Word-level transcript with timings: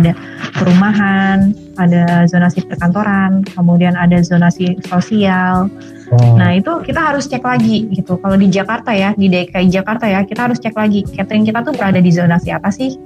ada 0.00 0.12
perumahan, 0.56 1.52
ada 1.76 2.24
zonasi 2.26 2.64
perkantoran, 2.64 3.44
kemudian 3.44 3.94
ada 3.94 4.18
zonasi 4.24 4.80
sosial. 4.88 5.68
Oh. 6.10 6.34
Nah 6.34 6.56
itu 6.56 6.82
kita 6.82 7.00
harus 7.12 7.28
cek 7.28 7.44
lagi 7.44 7.86
gitu. 7.92 8.18
Kalau 8.18 8.34
di 8.34 8.48
Jakarta 8.50 8.90
ya, 8.90 9.14
di 9.14 9.30
DKI 9.30 9.68
Jakarta 9.70 10.10
ya, 10.10 10.26
kita 10.26 10.50
harus 10.50 10.58
cek 10.58 10.74
lagi 10.74 11.06
catering 11.06 11.46
kita 11.46 11.62
tuh 11.62 11.76
berada 11.76 12.02
di 12.02 12.10
zonasi 12.10 12.50
apa 12.50 12.72
sih? 12.74 12.96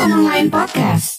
Online 0.00 0.48
Podcast. 0.50 1.15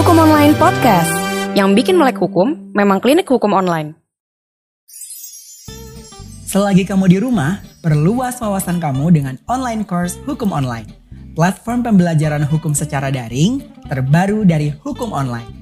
Hukum 0.00 0.16
Online 0.16 0.56
Podcast. 0.56 1.12
Yang 1.52 1.76
bikin 1.76 2.00
melek 2.00 2.16
hukum 2.16 2.72
memang 2.72 3.04
klinik 3.04 3.28
hukum 3.28 3.52
online. 3.52 3.92
Selagi 6.48 6.88
kamu 6.88 7.04
di 7.12 7.20
rumah, 7.20 7.60
perluas 7.84 8.40
wawasan 8.40 8.80
kamu 8.80 9.12
dengan 9.12 9.36
online 9.44 9.84
course 9.84 10.16
Hukum 10.24 10.56
Online. 10.56 10.88
Platform 11.36 11.84
pembelajaran 11.84 12.48
hukum 12.48 12.72
secara 12.72 13.12
daring 13.12 13.60
terbaru 13.92 14.48
dari 14.48 14.72
Hukum 14.72 15.12
Online. 15.12 15.52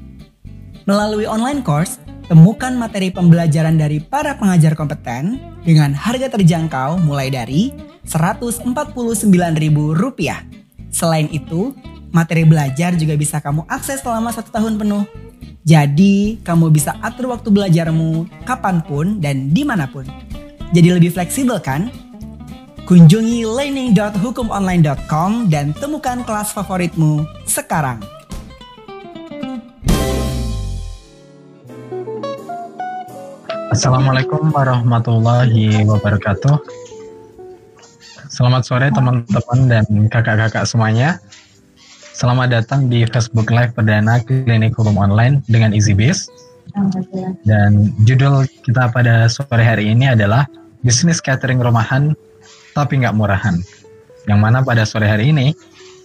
Melalui 0.86 1.26
online 1.26 1.66
course, 1.66 1.98
temukan 2.30 2.78
materi 2.78 3.10
pembelajaran 3.10 3.74
dari 3.74 3.98
para 3.98 4.38
pengajar 4.38 4.78
kompeten 4.78 5.42
dengan 5.66 5.90
harga 5.98 6.30
terjangkau 6.30 7.02
mulai 7.02 7.26
dari 7.26 7.74
Rp149.000. 8.06 9.34
Selain 10.94 11.26
itu, 11.34 11.74
Materi 12.08 12.48
belajar 12.48 12.96
juga 12.96 13.20
bisa 13.20 13.36
kamu 13.36 13.68
akses 13.68 14.00
selama 14.00 14.32
satu 14.32 14.48
tahun 14.48 14.80
penuh. 14.80 15.04
Jadi, 15.68 16.40
kamu 16.40 16.72
bisa 16.72 16.96
atur 17.04 17.28
waktu 17.28 17.52
belajarmu 17.52 18.24
kapan 18.48 18.80
pun 18.80 19.20
dan 19.20 19.52
di 19.52 19.68
mana 19.68 19.84
pun. 19.84 20.08
Jadi 20.72 20.96
lebih 20.96 21.12
fleksibel 21.12 21.60
kan? 21.60 21.92
Kunjungi 22.88 23.44
learning.hukumonline.com 23.44 25.52
dan 25.52 25.76
temukan 25.76 26.24
kelas 26.24 26.56
favoritmu 26.56 27.28
sekarang. 27.44 28.00
Assalamualaikum 33.68 34.48
warahmatullahi 34.48 35.84
wabarakatuh. 35.84 36.56
Selamat 38.32 38.64
sore 38.64 38.88
teman-teman 38.88 39.60
dan 39.68 39.84
kakak-kakak 40.08 40.64
semuanya. 40.64 41.20
Selamat 42.18 42.50
datang 42.50 42.90
di 42.90 43.06
Facebook 43.06 43.46
Live 43.46 43.78
perdana 43.78 44.18
Klinik 44.18 44.74
Hukum 44.74 44.98
Online 44.98 45.38
dengan 45.46 45.70
EasyBiz. 45.70 46.26
Dan 47.46 47.94
judul 48.02 48.42
kita 48.66 48.90
pada 48.90 49.30
sore 49.30 49.62
hari 49.62 49.94
ini 49.94 50.10
adalah 50.10 50.42
bisnis 50.82 51.22
catering 51.22 51.62
rumahan 51.62 52.18
tapi 52.74 52.98
nggak 52.98 53.14
murahan. 53.14 53.62
Yang 54.26 54.38
mana 54.42 54.66
pada 54.66 54.82
sore 54.82 55.06
hari 55.06 55.30
ini 55.30 55.54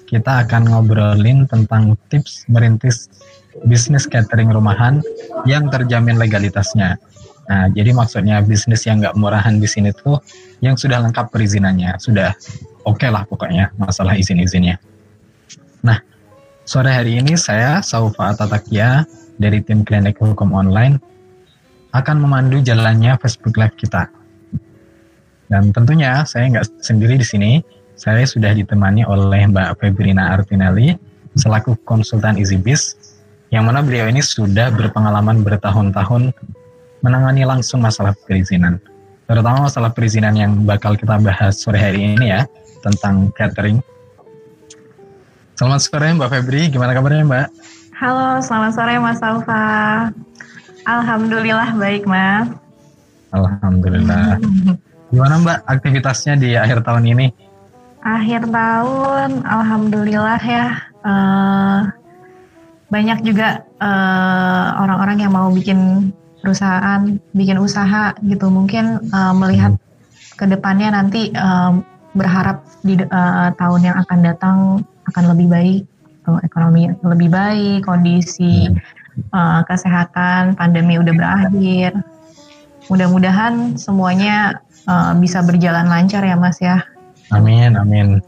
kita 0.06 0.45
akan 0.45 0.69
ngobrolin 0.69 1.50
tentang 1.50 1.97
tips 2.14 2.45
merintis 2.45 3.09
bisnis 3.66 4.06
catering 4.06 4.53
rumahan 4.53 5.02
yang 5.50 5.66
terjamin 5.73 6.22
legalitasnya. 6.22 7.02
Nah, 7.50 7.73
jadi 7.73 7.89
maksudnya 7.89 8.45
bisnis 8.45 8.86
yang 8.86 9.02
nggak 9.02 9.17
murahan 9.17 9.58
di 9.58 9.66
sini 9.66 9.89
tuh 9.89 10.22
yang 10.61 10.78
sudah 10.78 11.02
lengkap 11.09 11.34
perizinannya, 11.34 11.97
sudah 11.97 12.38
oke 12.86 13.02
okay 13.02 13.09
lah 13.09 13.25
pokoknya 13.25 13.73
masalah 13.81 14.14
izin-izinnya. 14.14 14.78
Nah, 15.84 16.00
sore 16.64 16.95
hari 16.95 17.20
ini 17.20 17.36
saya, 17.36 17.84
Saufa 17.84 18.31
Atatakia, 18.31 19.03
dari 19.36 19.59
tim 19.59 19.84
Klinik 19.84 20.16
Hukum 20.16 20.56
Online, 20.56 20.95
akan 21.92 22.23
memandu 22.23 22.64
jalannya 22.64 23.20
Facebook 23.20 23.59
Live 23.59 23.75
kita. 23.75 24.08
Dan 25.52 25.75
tentunya 25.75 26.24
saya 26.24 26.50
nggak 26.50 26.81
sendiri 26.81 27.19
di 27.19 27.28
sini, 27.28 27.52
saya 28.00 28.24
sudah 28.24 28.56
ditemani 28.56 29.03
oleh 29.06 29.46
Mbak 29.52 29.84
Febrina 29.84 30.34
Artinelli, 30.34 30.96
selaku 31.35 31.78
konsultan 31.84 32.40
EasyBiz, 32.40 32.96
yang 33.53 33.69
mana 33.69 33.85
beliau 33.85 34.09
ini 34.09 34.24
sudah 34.24 34.74
berpengalaman 34.74 35.46
bertahun-tahun 35.46 36.34
menangani 37.06 37.44
langsung 37.46 37.84
masalah 37.84 38.16
perizinan. 38.25 38.79
Terutama 39.28 39.68
masalah 39.68 39.91
perizinan 39.91 40.34
yang 40.34 40.63
bakal 40.63 40.96
kita 40.96 41.19
bahas 41.19 41.59
sore 41.59 41.78
hari 41.78 42.16
ini 42.16 42.34
ya, 42.34 42.47
tentang 42.81 43.29
catering 43.35 43.84
Selamat 45.53 45.86
sore 45.86 46.09
Mbak 46.18 46.30
Febri, 46.34 46.66
gimana 46.66 46.97
kabarnya 46.97 47.30
Mbak? 47.30 47.47
Halo, 48.02 48.41
selamat 48.41 48.74
sore 48.74 48.97
Mas 48.97 49.22
Alfa. 49.22 50.09
Alhamdulillah 50.81 51.78
baik 51.78 52.09
Mas. 52.09 52.50
Alhamdulillah. 53.30 54.41
Gimana 55.14 55.34
Mbak 55.46 55.59
aktivitasnya 55.69 56.41
di 56.41 56.58
akhir 56.58 56.81
tahun 56.81 57.06
ini? 57.06 57.30
Akhir 58.02 58.50
tahun, 58.50 59.46
Alhamdulillah 59.46 60.41
ya. 60.41 60.68
Uh, 61.06 61.85
banyak 62.90 63.22
juga 63.22 63.62
uh, 63.78 64.81
orang-orang 64.81 65.22
yang 65.22 65.38
mau 65.38 65.53
bikin 65.53 66.09
perusahaan, 66.41 67.22
bikin 67.38 67.62
usaha 67.62 68.18
gitu. 68.25 68.50
Mungkin 68.50 69.06
uh, 69.14 69.38
melihat 69.38 69.78
hmm. 69.78 70.34
ke 70.34 70.50
depannya 70.50 70.97
nanti 70.97 71.30
uh, 71.38 71.78
berharap 72.18 72.66
di 72.81 72.97
uh, 72.97 73.53
tahun 73.53 73.81
yang 73.85 73.97
akan 74.02 74.20
datang 74.25 74.58
akan 75.09 75.24
lebih 75.36 75.47
baik, 75.52 75.81
uh, 76.28 76.40
ekonomi 76.44 76.91
lebih 77.03 77.30
baik, 77.30 77.88
kondisi 77.88 78.72
uh, 79.34 79.62
kesehatan, 79.68 80.56
pandemi 80.56 81.00
udah 81.00 81.14
berakhir. 81.14 81.91
Mudah-mudahan 82.91 83.80
semuanya 83.80 84.59
uh, 84.88 85.16
bisa 85.16 85.40
berjalan 85.44 85.88
lancar 85.88 86.24
ya 86.24 86.36
Mas 86.36 86.59
ya. 86.59 86.84
Amin, 87.31 87.80
amin. 87.80 88.19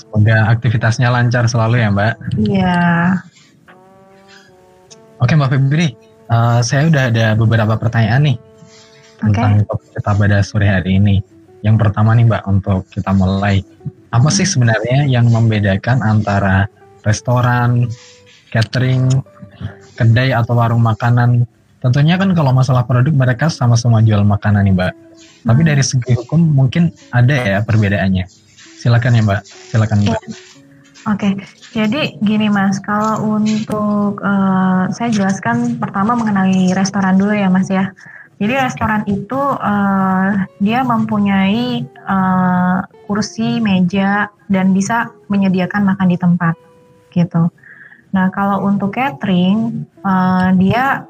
Semoga 0.00 0.48
aktivitasnya 0.48 1.12
lancar 1.12 1.44
selalu 1.44 1.84
ya 1.84 1.88
Mbak. 1.92 2.14
Iya. 2.40 2.78
Oke 5.20 5.36
Mbak 5.36 5.50
Febri, 5.52 5.92
uh, 6.32 6.64
saya 6.64 6.88
udah 6.88 7.12
ada 7.12 7.26
beberapa 7.36 7.76
pertanyaan 7.76 8.24
nih 8.24 8.38
tentang 9.20 9.60
okay. 9.68 10.00
kita 10.00 10.10
pada 10.16 10.38
sore 10.40 10.64
hari 10.64 10.96
ini. 10.96 11.20
Yang 11.60 11.76
pertama 11.76 12.16
nih 12.16 12.24
Mbak, 12.24 12.42
untuk 12.48 12.88
kita 12.88 13.12
mulai 13.12 13.60
apa 14.10 14.28
sih 14.28 14.46
sebenarnya 14.46 15.06
yang 15.06 15.30
membedakan 15.30 16.02
antara 16.02 16.66
restoran, 17.06 17.86
catering, 18.50 19.22
kedai 19.94 20.34
atau 20.34 20.58
warung 20.58 20.82
makanan? 20.82 21.46
Tentunya 21.80 22.20
kan 22.20 22.34
kalau 22.36 22.52
masalah 22.52 22.84
produk 22.84 23.14
mereka 23.14 23.48
sama-sama 23.48 24.04
jual 24.04 24.20
makanan 24.26 24.68
nih 24.68 24.74
Mbak. 24.76 24.92
Tapi 25.48 25.60
dari 25.64 25.80
segi 25.80 26.12
hukum 26.12 26.42
mungkin 26.42 26.92
ada 27.14 27.32
ya 27.32 27.58
perbedaannya. 27.64 28.28
Silakan 28.82 29.16
ya 29.16 29.22
Mbak, 29.24 29.40
silakan 29.46 29.98
Mbak. 30.04 30.20
Oke, 31.08 31.32
jadi 31.72 32.12
gini 32.20 32.52
Mas, 32.52 32.76
kalau 32.84 33.40
untuk 33.40 34.20
uh, 34.20 34.84
saya 34.92 35.08
jelaskan 35.08 35.80
pertama 35.80 36.12
mengenai 36.12 36.76
restoran 36.76 37.16
dulu 37.16 37.32
ya 37.32 37.48
Mas 37.48 37.72
ya. 37.72 37.88
Jadi 38.40 38.56
restoran 38.56 39.04
itu 39.04 39.36
uh, 39.36 40.48
dia 40.64 40.80
mempunyai 40.80 41.84
uh, 42.08 42.80
kursi, 43.04 43.60
meja, 43.60 44.32
dan 44.48 44.72
bisa 44.72 45.12
menyediakan 45.28 45.84
makan 45.84 46.08
di 46.08 46.16
tempat, 46.16 46.56
gitu. 47.12 47.52
Nah 48.16 48.32
kalau 48.32 48.64
untuk 48.64 48.96
catering, 48.96 49.84
uh, 50.00 50.56
dia 50.56 51.04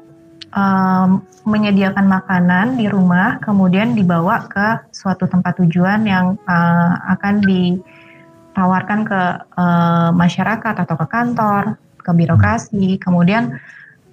um, 0.51 1.23
menyediakan 1.47 2.05
makanan 2.05 2.75
di 2.75 2.91
rumah, 2.91 3.39
kemudian 3.39 3.95
dibawa 3.95 4.45
ke 4.51 4.91
suatu 4.91 5.25
tempat 5.25 5.63
tujuan 5.63 6.03
yang 6.03 6.35
uh, 6.45 6.93
akan 7.15 7.41
ditawarkan 7.47 8.99
ke 9.07 9.21
uh, 9.55 10.11
masyarakat 10.11 10.75
atau 10.83 10.95
ke 10.99 11.07
kantor, 11.07 11.79
ke 11.95 12.11
birokrasi, 12.11 12.99
kemudian 12.99 13.55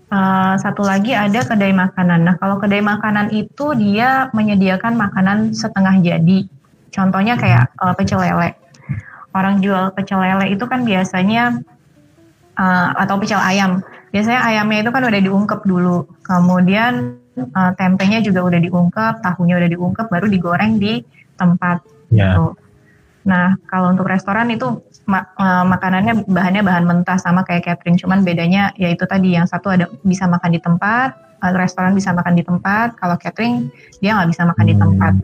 Uh, 0.09 0.57
satu 0.57 0.89
lagi 0.89 1.13
ada 1.13 1.45
kedai 1.45 1.77
makanan. 1.77 2.25
Nah, 2.25 2.35
kalau 2.41 2.57
kedai 2.57 2.81
makanan 2.81 3.29
itu 3.29 3.77
dia 3.77 4.33
menyediakan 4.33 4.97
makanan 4.97 5.53
setengah 5.53 6.01
jadi. 6.01 6.49
Contohnya 6.89 7.37
kayak 7.37 7.77
uh, 7.77 7.93
pecel 7.93 8.25
lele. 8.25 8.57
Orang 9.37 9.61
jual 9.61 9.93
pecel 9.93 10.17
lele 10.17 10.57
itu 10.57 10.65
kan 10.65 10.89
biasanya 10.89 11.61
uh, 12.57 12.89
atau 12.97 13.21
pecel 13.21 13.37
ayam. 13.37 13.85
Biasanya 14.09 14.41
ayamnya 14.49 14.89
itu 14.89 14.91
kan 14.97 15.05
udah 15.05 15.21
diungkep 15.21 15.61
dulu. 15.69 16.09
Kemudian 16.25 17.21
uh, 17.53 17.77
tempenya 17.77 18.25
juga 18.25 18.49
udah 18.49 18.61
diungkep, 18.65 19.21
tahunya 19.21 19.55
udah 19.61 19.71
diungkep, 19.77 20.07
baru 20.09 20.25
digoreng 20.25 20.81
di 20.81 21.05
tempat. 21.37 21.85
Yeah. 22.09 22.33
Gitu. 22.33 22.45
Nah, 23.26 23.59
kalau 23.67 23.93
untuk 23.93 24.06
restoran 24.06 24.50
itu 24.53 24.82
mak 25.09 25.35
uh, 25.41 25.65
makanannya 25.65 26.29
bahannya 26.29 26.62
bahan 26.62 26.85
mentah 26.85 27.19
sama 27.19 27.43
kayak 27.43 27.65
catering, 27.67 27.97
cuman 27.97 28.23
bedanya 28.23 28.70
yaitu 28.76 29.09
tadi 29.09 29.35
yang 29.35 29.49
satu 29.49 29.73
ada 29.73 29.88
bisa 30.05 30.29
makan 30.29 30.50
di 30.53 30.61
tempat, 30.61 31.41
uh, 31.41 31.53
restoran 31.56 31.97
bisa 31.97 32.12
makan 32.12 32.37
di 32.37 32.44
tempat, 32.44 32.94
kalau 33.00 33.17
catering 33.17 33.73
dia 33.99 34.15
nggak 34.15 34.31
bisa 34.31 34.43
makan 34.44 34.67
di 34.69 34.76
tempat. 34.76 35.15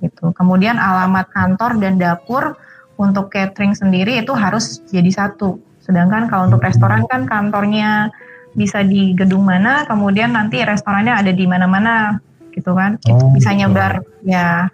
Gitu. 0.00 0.24
Kemudian 0.32 0.80
alamat 0.80 1.28
kantor 1.32 1.76
dan 1.80 2.00
dapur 2.00 2.56
untuk 3.00 3.32
catering 3.32 3.72
sendiri 3.76 4.20
itu 4.20 4.32
harus 4.32 4.80
jadi 4.88 5.08
satu 5.08 5.70
Sedangkan 5.90 6.30
kalau 6.30 6.46
untuk 6.46 6.62
restoran 6.62 7.02
kan 7.10 7.26
kantornya 7.26 8.14
bisa 8.54 8.86
di 8.86 9.10
gedung 9.18 9.42
mana, 9.42 9.82
kemudian 9.90 10.30
nanti 10.30 10.62
restorannya 10.62 11.18
ada 11.18 11.34
di 11.34 11.44
mana-mana, 11.50 12.22
gitu 12.54 12.78
kan? 12.78 12.94
Oh, 13.10 13.34
bisa 13.34 13.50
gitu. 13.50 13.66
nyebar, 13.66 13.98
ya, 14.22 14.70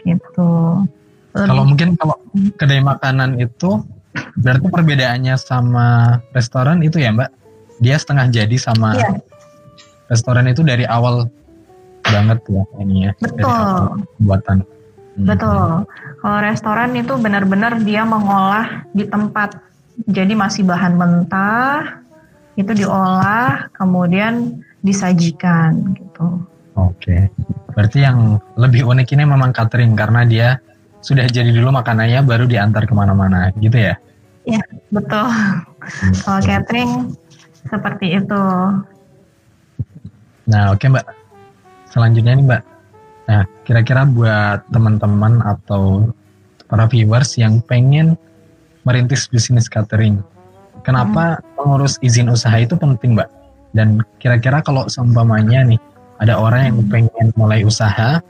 gitu. 0.00 0.84
Kalau 1.32 1.62
Lebih- 1.62 1.68
mungkin 1.68 1.88
kalau 1.96 2.16
kedai 2.56 2.80
makanan 2.80 3.36
itu 3.38 3.84
berarti 4.38 4.66
perbedaannya 4.68 5.34
sama 5.36 6.18
restoran 6.32 6.80
itu 6.80 6.98
ya 6.98 7.12
Mbak, 7.12 7.30
dia 7.78 7.96
setengah 8.00 8.26
jadi 8.32 8.56
sama 8.58 8.96
Iya. 8.96 9.20
restoran 10.08 10.48
itu 10.48 10.64
dari 10.64 10.88
awal 10.88 11.28
banget 12.02 12.40
ya 12.48 12.62
ininya. 12.80 13.10
Dari 13.20 13.38
Betul. 13.38 13.76
pembuatan. 14.16 14.56
Hmm. 15.18 15.26
Betul. 15.28 15.68
Kalau 16.18 16.38
restoran 16.40 16.90
itu 16.96 17.12
benar-benar 17.20 17.72
dia 17.84 18.02
mengolah 18.08 18.88
di 18.90 19.04
tempat. 19.04 19.60
Jadi 20.06 20.32
masih 20.38 20.62
bahan 20.62 20.94
mentah, 20.94 22.06
itu 22.54 22.70
diolah, 22.70 23.66
kemudian 23.74 24.62
disajikan 24.78 25.94
gitu. 25.94 26.42
Oke. 26.78 27.30
Berarti 27.74 28.06
yang 28.06 28.38
lebih 28.54 28.86
unik 28.86 29.14
ini 29.14 29.26
memang 29.26 29.50
catering 29.50 29.98
karena 29.98 30.22
dia 30.22 30.48
sudah 31.04 31.26
jadi 31.30 31.50
dulu 31.54 31.70
makanannya 31.70 32.20
baru 32.26 32.44
diantar 32.50 32.84
ke 32.84 32.94
mana-mana 32.94 33.54
gitu 33.58 33.78
ya? 33.78 33.94
Betul. 34.88 35.28
Kalau 36.24 36.40
catering 36.40 37.12
seperti 37.68 38.16
itu. 38.16 38.44
Nah 40.48 40.72
oke 40.72 40.84
Mbak. 40.88 41.06
Selanjutnya 41.92 42.32
nih 42.36 42.44
Mbak. 42.48 42.62
Nah 43.28 43.42
kira-kira 43.68 44.02
buat 44.08 44.64
teman-teman 44.72 45.44
atau 45.44 46.08
para 46.68 46.88
viewers 46.88 47.36
yang 47.36 47.60
pengen 47.64 48.16
merintis 48.88 49.28
bisnis 49.28 49.68
catering. 49.68 50.24
Kenapa 50.82 51.44
mengurus 51.60 52.00
izin 52.00 52.32
usaha 52.32 52.56
itu 52.56 52.72
penting 52.72 53.12
Mbak? 53.12 53.28
Dan 53.76 54.00
kira-kira 54.16 54.64
kalau 54.64 54.88
seumpamanya 54.88 55.60
nih 55.68 55.80
ada 56.24 56.40
orang 56.40 56.72
yang 56.72 56.78
pengen 56.88 57.26
mulai 57.36 57.62
usaha 57.62 58.24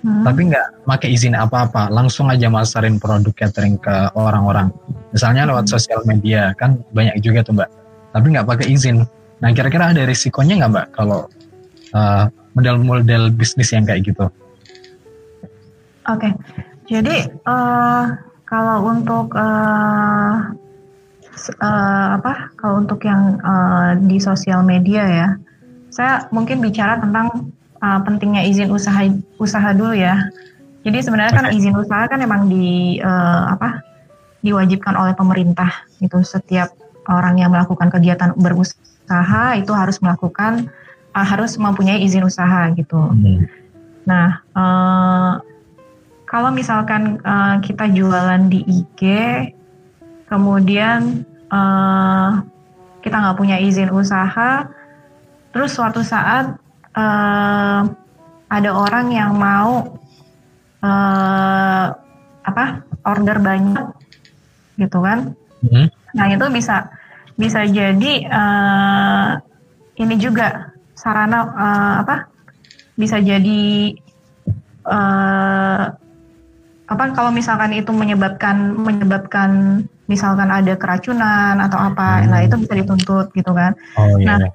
Hmm. 0.00 0.24
tapi 0.24 0.48
nggak 0.48 0.88
pakai 0.88 1.12
izin 1.12 1.36
apa-apa, 1.36 1.92
langsung 1.92 2.32
aja 2.32 2.48
masarin 2.48 2.96
produk 2.96 3.36
catering 3.36 3.76
ke 3.76 4.08
orang-orang. 4.16 4.72
Misalnya 5.12 5.44
lewat 5.44 5.68
sosial 5.68 6.00
media 6.08 6.56
kan 6.56 6.80
banyak 6.96 7.20
juga 7.20 7.44
tuh 7.44 7.60
mbak, 7.60 7.68
tapi 8.16 8.26
nggak 8.32 8.48
pakai 8.48 8.72
izin. 8.72 9.04
Nah 9.44 9.50
kira-kira 9.52 9.92
ada 9.92 10.08
risikonya 10.08 10.56
nggak 10.64 10.72
mbak 10.72 10.86
kalau 10.96 11.28
uh, 11.92 12.32
model-model 12.56 13.28
bisnis 13.28 13.76
yang 13.76 13.84
kayak 13.84 14.08
gitu? 14.08 14.24
Oke, 16.08 16.32
jadi 16.88 17.28
eh, 17.30 18.04
kalau 18.48 18.76
untuk 18.88 19.36
s- 21.36 21.54
eh, 21.54 22.08
apa? 22.16 22.50
Kalau 22.58 22.82
untuk 22.82 23.04
yang 23.04 23.36
eh, 23.38 23.90
di 24.00 24.18
sosial 24.18 24.64
media 24.64 25.04
ya, 25.06 25.28
saya 25.92 26.26
mungkin 26.34 26.58
bicara 26.64 26.98
tentang 26.98 27.52
eh, 27.80 28.00
pentingnya 28.04 28.44
izin 28.46 28.70
usaha 28.70 29.08
usaha 29.40 29.70
dulu 29.72 29.96
ya. 29.96 30.28
Jadi 30.80 30.98
sebenarnya 31.04 31.32
kan 31.36 31.46
izin 31.52 31.76
usaha 31.76 32.08
kan 32.08 32.20
emang 32.20 32.48
di 32.48 33.00
eh, 33.00 33.44
apa? 33.48 33.80
Diwajibkan 34.40 34.96
oleh 34.96 35.12
pemerintah 35.12 35.84
itu 36.00 36.16
setiap 36.24 36.72
orang 37.04 37.36
yang 37.36 37.52
melakukan 37.52 37.92
kegiatan 37.92 38.32
berusaha 38.36 39.56
itu 39.60 39.72
harus 39.76 40.00
melakukan 40.00 40.72
eh, 41.12 41.26
harus 41.26 41.60
mempunyai 41.60 42.00
izin 42.00 42.24
usaha 42.24 42.72
gitu. 42.72 43.12
Nah, 44.08 44.40
eh, 44.40 45.32
kalau 46.24 46.50
misalkan 46.54 47.20
eh, 47.20 47.56
kita 47.60 47.90
jualan 47.90 48.48
di 48.48 48.64
IG, 48.64 49.02
kemudian 50.30 51.26
eh, 51.52 52.30
kita 53.00 53.16
nggak 53.16 53.38
punya 53.38 53.56
izin 53.60 53.92
usaha, 53.92 54.68
terus 55.52 55.74
suatu 55.76 56.00
saat 56.00 56.56
eh, 56.96 57.82
ada 58.50 58.70
orang 58.74 59.06
yang 59.14 59.36
mau 59.38 59.98
eh, 60.82 61.86
apa 62.40 62.64
order 63.06 63.38
banyak, 63.38 63.86
gitu 64.80 64.98
kan? 65.04 65.32
Hmm. 65.62 65.86
Nah 66.16 66.26
itu 66.32 66.46
bisa 66.50 66.90
bisa 67.36 67.64
jadi 67.68 68.12
eh, 68.26 69.30
ini 70.00 70.14
juga 70.18 70.72
sarana 70.96 71.38
eh, 71.46 71.94
apa 72.02 72.16
bisa 72.98 73.16
jadi 73.20 73.94
eh, 74.88 75.84
apa 76.90 77.04
kalau 77.14 77.30
misalkan 77.30 77.70
itu 77.70 77.94
menyebabkan 77.94 78.74
menyebabkan 78.74 79.82
misalkan 80.10 80.50
ada 80.50 80.74
keracunan 80.74 81.54
atau 81.62 81.78
apa, 81.78 82.26
Hmm. 82.26 82.34
nah 82.34 82.40
itu 82.42 82.58
bisa 82.58 82.74
dituntut 82.74 83.30
gitu 83.30 83.54
kan. 83.54 83.78
Oh 83.94 84.18
iya. 84.18 84.26
Nah. 84.26 84.38
iya. 84.42 84.50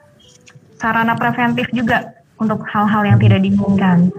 Sarana 0.75 1.15
preventif 1.15 1.71
juga 1.71 2.03
untuk 2.41 2.59
hal-hal 2.67 3.03
yang 3.07 3.17
tidak 3.21 3.39
diinginkan 3.41 4.11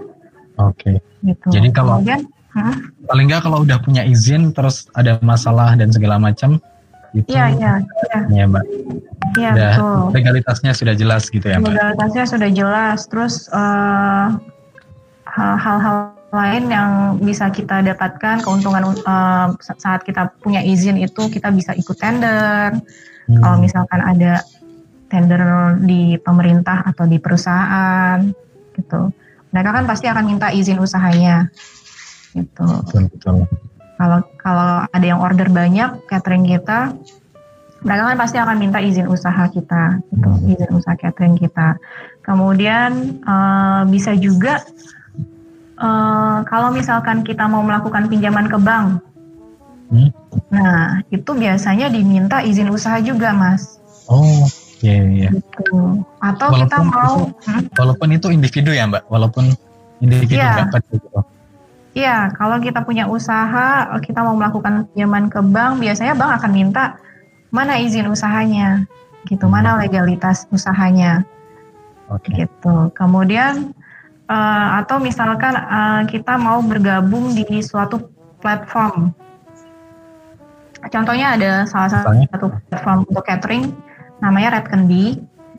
Oke. 0.57 0.99
gitu. 1.21 1.47
Jadi 1.53 1.69
kalau- 1.71 2.01
kemudian 2.01 2.25
Hmm, 2.57 2.89
Paling 3.05 3.29
nggak 3.29 3.45
kalau 3.45 3.61
udah 3.61 3.77
punya 3.85 4.01
izin 4.01 4.49
terus 4.49 4.89
ada 4.97 5.21
masalah 5.21 5.77
dan 5.77 5.93
segala 5.93 6.17
macam 6.17 6.57
itu 7.13 7.29
iya 7.29 7.53
iya 7.53 7.73
iya 7.85 8.19
ya 8.33 8.43
mbak. 8.49 8.65
iya 9.37 9.51
betul. 9.53 10.09
legalitasnya 10.11 10.71
sudah 10.73 10.97
jelas 10.97 11.29
gitu 11.29 11.45
ya 11.45 11.61
mbak. 11.61 11.77
Legalitasnya 11.77 12.25
sudah 12.25 12.49
jelas, 12.49 13.05
terus 13.05 13.45
eh, 13.53 14.27
hal-hal 15.37 16.17
lain 16.33 16.63
yang 16.67 16.91
bisa 17.21 17.47
kita 17.53 17.85
dapatkan 17.85 18.41
keuntungan 18.41 18.89
eh, 18.91 19.47
saat 19.77 20.01
kita 20.01 20.33
punya 20.41 20.65
izin 20.65 20.97
itu 20.97 21.29
kita 21.29 21.53
bisa 21.53 21.77
ikut 21.77 21.95
tender. 22.01 22.73
Hmm. 23.29 23.37
Kalau 23.37 23.57
misalkan 23.61 24.01
ada 24.01 24.41
tender 25.07 25.41
di 25.81 26.19
pemerintah 26.19 26.83
atau 26.83 27.07
di 27.07 27.17
perusahaan, 27.17 28.19
gitu, 28.75 29.11
mereka 29.51 29.69
kan 29.73 29.85
pasti 29.87 30.05
akan 30.11 30.25
minta 30.27 30.51
izin 30.51 30.77
usahanya, 30.77 31.47
gitu. 32.35 32.67
Betul 32.85 33.03
betul. 33.11 33.35
Kalau 33.97 34.19
kalau 34.37 34.85
ada 34.85 35.05
yang 35.05 35.23
order 35.23 35.49
banyak 35.49 36.05
catering 36.05 36.45
kita, 36.45 36.93
mereka 37.81 38.03
kan 38.13 38.17
pasti 38.19 38.37
akan 38.37 38.57
minta 38.61 38.77
izin 38.83 39.09
usaha 39.09 39.47
kita, 39.49 40.03
gitu, 40.13 40.31
izin 40.53 40.71
usaha 40.75 40.95
catering 40.99 41.39
kita. 41.39 41.79
Kemudian 42.21 43.23
eh, 43.23 43.81
bisa 43.89 44.13
juga 44.13 44.61
eh, 45.79 46.37
kalau 46.45 46.69
misalkan 46.69 47.25
kita 47.25 47.47
mau 47.49 47.65
melakukan 47.65 48.05
pinjaman 48.11 48.51
ke 48.51 48.59
bank, 48.61 49.07
Hmm. 49.87 50.11
nah 50.51 50.99
itu 51.07 51.31
biasanya 51.31 51.87
diminta 51.87 52.43
izin 52.43 52.67
usaha 52.67 52.99
juga, 52.99 53.31
mas. 53.31 53.79
Oh 54.11 54.43
iya 54.81 54.97
iya. 55.07 55.29
Gitu. 55.33 56.05
Atau 56.21 56.47
kita 56.53 56.77
Walaupun 56.77 56.85
mau, 56.89 57.15
itu- 57.29 57.33
Hmm, 57.47 57.63
Walaupun 57.73 58.07
itu 58.13 58.27
individu 58.29 58.71
ya 58.73 58.85
mbak, 58.85 59.03
walaupun 59.09 59.53
individu 60.03 60.37
nggak 60.37 60.69
pada 60.69 60.87
gitu. 60.93 61.19
Iya, 61.97 62.29
kalau 62.37 62.61
kita 62.61 62.85
punya 62.85 63.09
usaha, 63.09 63.89
kita 64.05 64.21
mau 64.21 64.37
melakukan 64.37 64.85
pinjaman 64.93 65.33
ke 65.33 65.41
bank, 65.41 65.81
biasanya 65.81 66.13
bank 66.13 66.37
akan 66.37 66.51
minta 66.53 66.83
mana 67.49 67.81
izin 67.81 68.05
usahanya, 68.05 68.85
gitu, 69.25 69.49
mana 69.49 69.81
legalitas 69.81 70.45
usahanya, 70.53 71.25
Oke. 72.13 72.37
gitu. 72.37 72.93
Kemudian 72.93 73.73
eh, 74.29 74.67
atau 74.77 75.01
misalkan 75.01 75.57
eh, 75.57 76.01
kita 76.05 76.37
mau 76.37 76.61
bergabung 76.61 77.33
di 77.33 77.65
suatu 77.65 78.13
platform, 78.45 79.09
contohnya 80.93 81.33
ada 81.33 81.51
salah 81.65 81.89
satu 81.89 82.53
platform 82.69 83.09
untuk 83.09 83.25
catering, 83.25 83.73
namanya 84.19 84.49
Red 84.53 84.67
Candy. 84.67 85.17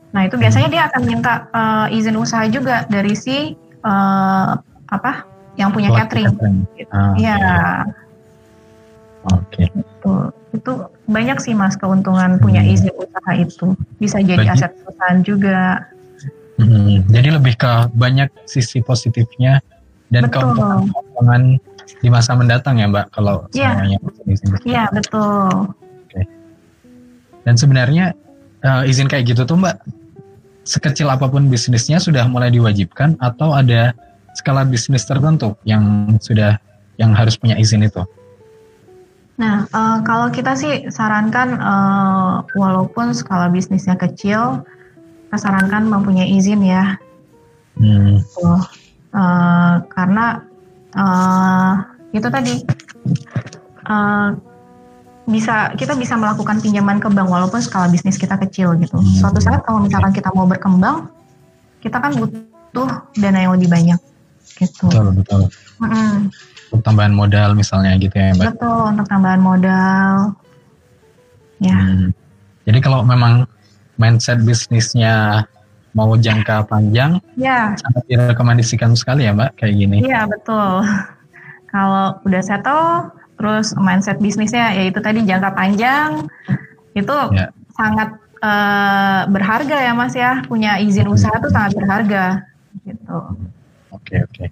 Nah 0.08 0.24
itu 0.24 0.34
biasanya 0.34 0.68
dia 0.68 0.82
akan 0.86 1.02
minta 1.04 1.32
eh, 1.48 1.96
izin 1.96 2.16
usaha 2.16 2.44
juga 2.46 2.84
dari 2.84 3.12
si 3.12 3.54
eh, 3.78 4.50
apa 4.88 5.12
yang 5.54 5.70
punya 5.70 5.90
Pelaku 5.90 6.00
catering. 6.00 6.26
Ah, 6.88 7.12
Iya, 7.14 7.36
Oke. 9.28 9.68
itu 9.68 10.12
itu 10.48 10.72
banyak 11.04 11.38
sih 11.38 11.52
mas 11.52 11.74
keuntungan 11.74 12.38
punya 12.38 12.60
Hmm. 12.60 12.72
izin 12.72 12.94
usaha 12.94 13.32
itu. 13.34 13.66
Bisa 13.98 14.18
jadi 14.18 14.38
Bagi- 14.40 14.52
aset 14.54 14.72
perusahaan 14.76 15.20
juga. 15.20 15.58
Hmm, 16.58 17.06
Jadi 17.06 17.28
lebih 17.30 17.54
ke 17.54 17.72
banyak 17.92 18.34
sisi 18.44 18.80
positifnya 18.80 19.62
dan 20.08 20.26
keuntungan-keuntungan 20.26 21.62
di 21.96 22.08
masa 22.08 22.34
mendatang 22.34 22.78
ya 22.78 22.86
mbak 22.86 23.10
kalau 23.10 23.46
Iya. 23.52 23.78
semuanya. 23.78 23.98
Iya 24.64 24.82
betul. 24.90 25.74
Dan 27.40 27.54
sebenarnya 27.54 28.12
eh, 28.64 28.90
izin 28.90 29.06
kayak 29.10 29.34
gitu 29.34 29.42
tuh 29.44 29.58
mbak, 29.58 29.78
sekecil 30.68 31.08
apa 31.08 31.26
pun 31.30 31.48
bisnisnya 31.48 31.96
sudah 31.96 32.28
mulai 32.28 32.52
diwajibkan 32.52 33.16
atau 33.18 33.56
ada 33.56 33.96
skala 34.36 34.62
bisnis 34.68 35.08
tertentu 35.08 35.56
yang 35.64 36.14
sudah 36.20 36.60
yang 37.00 37.14
harus 37.14 37.38
punya 37.38 37.56
izin 37.56 37.86
itu? 37.86 38.02
Nah 39.38 39.64
eh, 39.70 39.98
kalau 40.02 40.28
kita 40.28 40.58
sih 40.58 40.90
sarankan 40.90 41.58
eh, 41.58 42.34
walaupun 42.58 43.14
skala 43.14 43.48
bisnisnya 43.48 43.94
kecil, 43.96 44.62
kita 45.28 45.36
sarankan 45.36 45.86
mempunyai 45.88 46.32
izin 46.36 46.62
ya. 46.64 46.98
Hmm. 47.78 48.18
Eh, 49.08 49.74
karena 49.88 50.26
eh, 50.92 51.72
itu 52.12 52.28
tadi 52.28 52.54
eh, 53.88 54.28
bisa 55.28 55.76
kita 55.76 55.92
bisa 55.92 56.16
melakukan 56.16 56.64
pinjaman 56.64 56.96
ke 56.96 57.12
bank 57.12 57.28
walaupun 57.28 57.60
skala 57.60 57.92
bisnis 57.92 58.16
kita 58.16 58.40
kecil 58.40 58.72
gitu. 58.80 58.96
Suatu 59.20 59.38
saat 59.44 59.60
kalau 59.60 59.84
misalkan 59.84 60.16
kita 60.16 60.32
mau 60.32 60.48
berkembang, 60.48 61.12
kita 61.84 62.00
kan 62.00 62.16
butuh 62.16 62.88
dana 63.20 63.38
yang 63.44 63.52
lebih 63.52 63.68
banyak 63.68 64.00
gitu. 64.56 64.88
Betul, 64.88 65.12
betul. 65.20 65.42
Mm-mm. 65.84 66.32
Untuk 66.72 66.84
tambahan 66.84 67.12
modal 67.12 67.52
misalnya 67.52 67.92
gitu 68.00 68.16
ya 68.16 68.32
Mbak. 68.34 68.56
Betul 68.56 68.80
untuk 68.96 69.06
tambahan 69.06 69.40
modal. 69.44 70.32
Ya. 71.60 71.76
Hmm. 71.76 72.10
Jadi 72.64 72.78
kalau 72.80 73.04
memang 73.04 73.44
mindset 74.00 74.40
bisnisnya 74.40 75.44
mau 75.92 76.14
jangka 76.16 76.68
panjang, 76.68 77.20
Ya, 77.36 77.76
sangat 77.76 78.04
direkomendasikan 78.08 78.96
sekali 78.96 79.28
ya 79.28 79.36
Mbak 79.36 79.60
kayak 79.60 79.74
gini. 79.76 79.96
iya 80.08 80.24
betul. 80.24 80.84
Kalau 81.72 82.16
udah 82.24 82.40
settle, 82.40 83.12
terus 83.38 83.72
mindset 83.78 84.18
bisnisnya 84.18 84.74
yaitu 84.74 84.98
tadi 84.98 85.22
jangka 85.22 85.54
panjang, 85.54 86.26
itu 86.92 87.16
Ya. 87.32 87.54
sangat 87.78 88.18
eh, 88.38 89.22
berharga 89.30 89.76
ya 89.78 89.92
Mas 89.94 90.14
ya. 90.18 90.42
Punya 90.46 90.82
izin 90.82 91.06
usaha 91.06 91.34
tuh 91.38 91.50
sangat 91.50 91.78
berharga. 91.78 92.42
Gitu. 92.82 93.18
Oke 93.94 94.14
oke. 94.26 94.44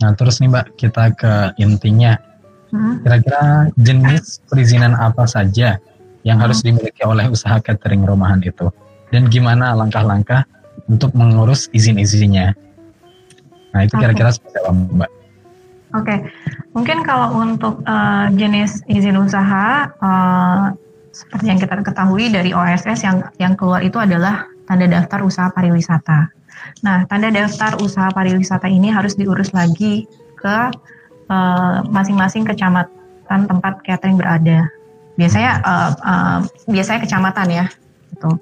Nah 0.00 0.16
terus 0.16 0.40
nih 0.40 0.48
Mbak 0.48 0.66
kita 0.78 1.04
ke 1.12 1.32
intinya. 1.60 2.16
Hmm. 2.70 3.02
Kira-kira 3.02 3.74
jenis 3.74 4.38
perizinan 4.46 4.94
apa 4.94 5.26
saja 5.26 5.82
yang 6.22 6.38
harus 6.38 6.62
dimiliki 6.62 7.02
oleh 7.02 7.26
usaha 7.26 7.58
catering 7.58 8.06
rumahan 8.06 8.38
itu? 8.46 8.70
Dan 9.10 9.26
gimana 9.26 9.74
langkah-langkah 9.74 10.46
untuk 10.86 11.10
mengurus 11.18 11.66
izin-izinnya? 11.74 12.54
Nah 13.74 13.80
itu 13.82 13.94
kira-kira 13.98 14.30
seperti 14.30 14.56
apa 14.62 14.70
Mbak? 14.70 15.10
Oke, 15.90 16.22
mungkin 16.70 17.02
kalau 17.02 17.34
untuk 17.42 17.82
eh, 17.82 18.26
jenis 18.38 18.86
izin 18.86 19.18
usaha, 19.18 19.90
eh, 19.90 20.64
seperti 21.10 21.44
yang 21.50 21.58
kita 21.58 21.82
ketahui 21.82 22.30
dari 22.30 22.54
OSS 22.54 23.02
yang 23.02 23.18
yang 23.42 23.54
keluar 23.58 23.82
itu 23.82 23.98
adalah 23.98 24.46
tanda 24.70 24.86
daftar 24.86 25.26
usaha 25.26 25.50
pariwisata. 25.50 26.30
Nah, 26.86 27.02
tanda 27.10 27.34
daftar 27.34 27.74
usaha 27.82 28.06
pariwisata 28.14 28.70
ini 28.70 28.94
harus 28.94 29.18
diurus 29.18 29.50
lagi 29.50 30.06
ke 30.38 30.56
eh, 31.26 31.78
masing-masing 31.90 32.46
kecamatan 32.46 33.50
tempat 33.50 33.82
catering 33.82 34.14
berada. 34.14 34.70
Biasanya 35.18 35.52
eh, 35.58 35.90
eh, 36.06 36.38
biasanya 36.70 37.00
kecamatan 37.02 37.48
ya, 37.50 37.66
gitu. 38.14 38.38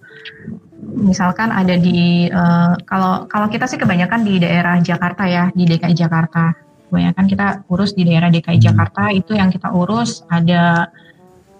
Misalkan 1.00 1.49
ada 1.49 1.81
di 1.81 2.28
eh, 2.28 2.73
kalau 2.85 3.25
kalau 3.25 3.49
kita 3.49 3.64
sih 3.64 3.81
kebanyakan 3.81 4.21
di 4.21 4.37
daerah 4.37 4.76
Jakarta 4.85 5.25
ya, 5.25 5.49
di 5.57 5.64
DKI 5.64 5.97
Jakarta 5.97 6.68
kebanyakan 6.88 7.25
kita 7.28 7.47
urus 7.68 7.92
di 7.92 8.02
daerah 8.09 8.33
DKI 8.33 8.59
Hmm. 8.59 8.66
Jakarta 8.73 9.02
itu 9.12 9.33
yang 9.37 9.52
kita 9.52 9.68
urus 9.71 10.25
ada 10.33 10.88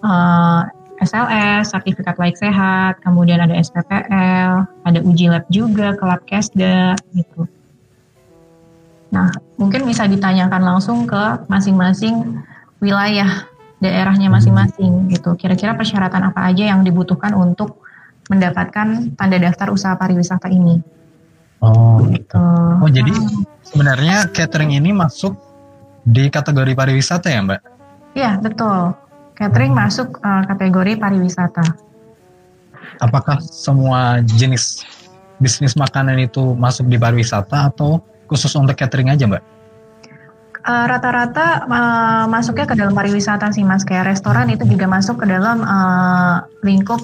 eh, 0.01 0.61
SLS, 0.99 1.71
sertifikat 1.71 2.19
layak 2.19 2.35
sehat, 2.35 2.99
kemudian 2.99 3.39
ada 3.39 3.55
SPPL, 3.55 4.67
ada 4.83 4.99
uji 4.99 5.31
lab 5.31 5.47
juga 5.47 5.95
ke 5.95 6.03
lab 6.03 6.21
Kesda 6.27 6.99
gitu. 7.15 7.47
Nah, 9.09 9.31
mungkin 9.55 9.87
bisa 9.87 10.05
ditanyakan 10.05 10.61
langsung 10.61 11.07
ke 11.07 11.47
masing-masing 11.47 12.43
wilayah 12.83 13.47
daerahnya 13.79 14.27
masing-masing 14.27 15.07
gitu. 15.09 15.33
Kira-kira 15.39 15.73
persyaratan 15.73 16.29
apa 16.35 16.51
aja 16.51 16.67
yang 16.67 16.83
dibutuhkan 16.83 17.31
untuk 17.31 17.79
mendapatkan 18.27 19.15
tanda 19.15 19.37
daftar 19.39 19.71
usaha 19.71 19.95
pariwisata 19.95 20.51
ini? 20.51 20.83
Oh 21.63 22.03
gitu. 22.11 22.35
Gitu. 22.35 22.43
Oh 22.83 22.89
jadi 22.91 23.11
sebenarnya 23.69 24.25
catering 24.33 24.73
ini 24.73 24.89
masuk 24.89 25.37
di 26.01 26.27
kategori 26.33 26.73
pariwisata 26.73 27.29
ya 27.29 27.45
Mbak? 27.45 27.61
Iya, 28.17 28.41
betul. 28.41 28.97
Catering 29.37 29.71
masuk 29.77 30.17
uh, 30.25 30.43
kategori 30.49 30.97
pariwisata. 30.97 31.63
Apakah 32.99 33.39
semua 33.39 34.19
jenis 34.25 34.83
bisnis 35.39 35.77
makanan 35.77 36.19
itu 36.19 36.57
masuk 36.57 36.89
di 36.89 36.99
pariwisata 36.99 37.71
atau 37.71 38.03
khusus 38.27 38.51
untuk 38.57 38.75
catering 38.75 39.13
aja 39.13 39.29
Mbak? 39.29 39.43
Uh, 40.59 40.85
Rata-rata 40.91 41.63
uh, 41.71 42.25
masuknya 42.27 42.67
ke 42.67 42.75
dalam 42.75 42.91
pariwisata 42.91 43.47
sih, 43.55 43.63
Mas. 43.63 43.87
Kayak 43.87 44.11
restoran 44.11 44.51
itu 44.51 44.67
juga 44.67 44.91
masuk 44.91 45.23
ke 45.23 45.25
dalam 45.29 45.63
uh, 45.63 46.43
lingkup 46.65 46.99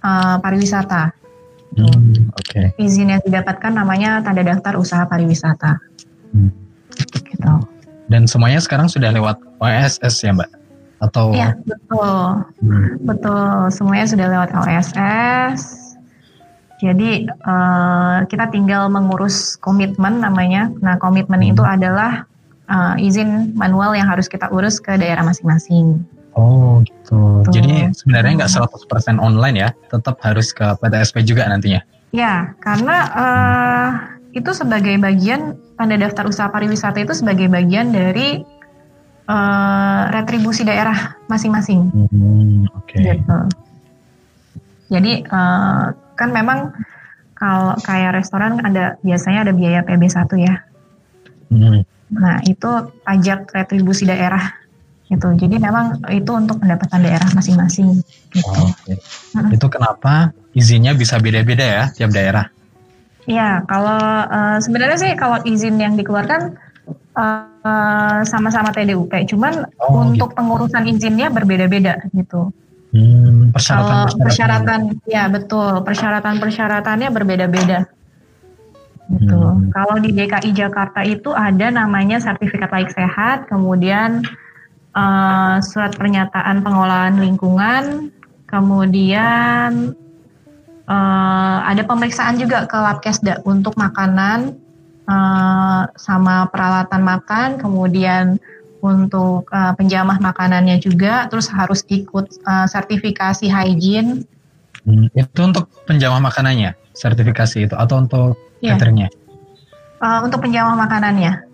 uh, 0.00 0.40
pariwisata. 0.40 1.12
Hmm, 1.76 2.15
Oke. 2.34 2.74
Izin 2.80 3.12
yang 3.12 3.22
didapatkan 3.22 3.72
namanya 3.72 4.22
tanda 4.24 4.42
daftar 4.42 4.74
usaha 4.80 5.04
pariwisata. 5.06 5.78
Hmm. 6.32 6.50
Gitu. 6.96 7.54
Dan 8.06 8.30
semuanya 8.30 8.62
sekarang 8.62 8.86
sudah 8.86 9.10
lewat 9.10 9.42
OSS 9.58 10.14
ya 10.22 10.32
Mbak? 10.34 10.50
Atau 10.96 11.36
Iya, 11.36 11.52
betul. 11.66 12.12
Hmm, 12.64 12.88
Betul, 13.04 13.68
semuanya 13.68 14.06
sudah 14.08 14.26
lewat 14.32 14.50
LSS. 14.54 15.60
Jadi 16.76 17.24
eh, 17.28 18.18
kita 18.28 18.52
tinggal 18.52 18.88
mengurus 18.92 19.56
komitmen 19.56 20.20
namanya. 20.20 20.68
Nah 20.84 21.00
komitmen 21.00 21.40
itu 21.40 21.64
adalah 21.64 22.28
eh, 22.68 22.94
izin 23.00 23.56
manual 23.56 23.96
yang 23.96 24.08
harus 24.08 24.28
kita 24.28 24.48
urus 24.52 24.80
ke 24.80 24.96
daerah 24.96 25.24
masing-masing. 25.24 26.04
Oh 26.36 26.84
gitu. 26.84 27.44
Betul. 27.44 27.52
Jadi 27.56 27.96
sebenarnya 27.96 28.32
nggak 28.44 28.52
100% 28.92 29.16
online 29.16 29.56
ya, 29.56 29.68
tetap 29.88 30.20
harus 30.20 30.52
ke 30.52 30.68
PTSP 30.76 31.24
juga 31.24 31.48
nantinya. 31.48 31.80
Ya, 32.14 32.54
karena 32.62 32.96
eh, 33.12 33.88
itu 34.38 34.50
sebagai 34.52 34.94
bagian 35.00 35.58
tanda 35.76 35.96
daftar 35.96 36.28
usaha 36.28 36.48
pariwisata 36.48 37.02
itu 37.02 37.12
sebagai 37.16 37.50
bagian 37.50 37.90
dari 37.90 38.42
eh, 39.26 40.02
retribusi 40.12 40.62
daerah 40.62 41.18
masing-masing. 41.26 41.90
Hmm, 41.90 42.66
Oke. 42.76 42.98
Gitu. 43.00 43.38
Jadi 44.90 45.12
eh, 45.26 45.84
kan 46.16 46.28
memang 46.30 46.72
kalau 47.36 47.76
kayak 47.84 48.16
restoran 48.16 48.62
ada 48.64 48.96
biasanya 49.04 49.44
ada 49.48 49.52
biaya 49.52 49.84
PB1 49.84 50.30
ya. 50.40 50.54
Hmm, 51.52 51.84
Nah, 52.06 52.38
itu 52.46 52.70
pajak 53.02 53.50
retribusi 53.50 54.06
daerah 54.06 54.54
gitu. 55.06 55.28
Jadi 55.38 55.56
memang 55.62 56.02
itu 56.10 56.30
untuk 56.34 56.58
pendapatan 56.58 57.06
daerah 57.06 57.28
masing-masing 57.32 58.02
gitu. 58.34 58.50
oh, 58.50 58.70
Oke. 58.74 58.94
Mm. 59.38 59.50
Itu 59.54 59.66
kenapa 59.70 60.34
izinnya 60.56 60.92
bisa 60.98 61.22
beda-beda 61.22 61.62
ya 61.62 61.84
tiap 61.94 62.10
daerah? 62.10 62.50
Iya, 63.26 63.66
kalau 63.66 63.98
eh, 64.26 64.58
sebenarnya 64.62 64.98
sih 64.98 65.12
kalau 65.18 65.42
izin 65.42 65.78
yang 65.78 65.94
dikeluarkan 65.98 66.54
eh, 67.18 68.18
sama-sama 68.26 68.70
TDUP, 68.70 69.10
cuman 69.30 69.66
Oh, 69.82 70.06
untuk 70.06 70.34
pengurusan 70.34 70.86
izinnya 70.90 71.30
berbeda-beda 71.30 72.06
gitu. 72.14 72.50
Hmm, 72.94 73.52
Kalau 73.52 74.08
persyaratan 74.08 74.24
persyaratan, 74.24 74.80
ya 75.04 75.28
betul, 75.28 75.84
persyaratan-persyaratannya 75.84 77.08
berbeda-beda. 77.12 77.84
Gitu. 79.06 79.38
Hmm. 79.38 79.70
Kalau 79.70 80.02
di 80.02 80.10
DKI 80.10 80.50
Jakarta 80.54 81.04
itu 81.06 81.30
ada 81.30 81.70
namanya 81.70 82.18
sertifikat 82.18 82.72
layak 82.72 82.90
sehat, 82.94 83.46
kemudian 83.46 84.24
eh, 84.96 85.56
surat 85.60 85.92
pernyataan 85.94 86.64
pengelolaan 86.64 87.20
lingkungan, 87.20 88.10
kemudian 88.48 89.92
eh, 90.88 91.58
ada 91.68 91.82
pemeriksaan 91.84 92.40
juga 92.40 92.64
ke 92.64 92.76
Labkesda 92.80 93.44
untuk 93.44 93.76
makanan 93.76 94.56
eh, 95.06 95.82
sama 96.00 96.48
peralatan 96.48 97.02
makan, 97.04 97.48
kemudian 97.60 98.40
untuk 98.80 99.46
eh, 99.52 99.72
penjamah 99.76 100.16
makanannya 100.18 100.80
juga, 100.80 101.28
terus 101.28 101.52
harus 101.52 101.84
ikut 101.92 102.40
eh, 102.42 102.66
sertifikasi 102.66 103.46
hygiene. 103.46 104.24
Hmm, 104.86 105.10
itu 105.12 105.40
untuk 105.42 105.66
penjamah 105.84 106.22
makanannya, 106.22 106.78
sertifikasi 106.94 107.66
itu 107.68 107.74
atau 107.74 108.06
untuk 108.06 108.38
Iya. 108.64 108.80
cateringnya? 108.80 109.08
Eh, 109.96 110.18
untuk 110.24 110.40
penjamah 110.44 110.76
makanannya. 110.76 111.45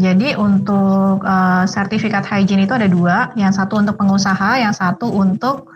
Jadi 0.00 0.32
untuk 0.34 1.22
eh, 1.22 1.64
sertifikat 1.68 2.24
hygiene 2.24 2.64
itu 2.64 2.74
ada 2.74 2.88
dua, 2.88 3.30
yang 3.36 3.52
satu 3.52 3.78
untuk 3.78 4.00
pengusaha, 4.00 4.58
yang 4.58 4.72
satu 4.72 5.06
untuk 5.12 5.70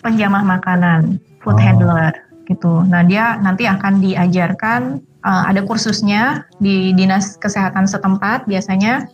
penjamah 0.00 0.44
makanan, 0.44 1.18
food 1.42 1.56
Oh. 1.56 1.60
handler 1.60 2.12
gitu. 2.44 2.84
Nah 2.84 3.00
dia 3.02 3.40
nanti 3.40 3.64
akan 3.66 4.04
diajarkan, 4.04 5.00
eh, 5.02 5.42
ada 5.50 5.60
kursusnya 5.64 6.46
di 6.60 6.92
dinas 6.94 7.36
kesehatan 7.40 7.88
setempat 7.88 8.46
biasanya. 8.46 9.08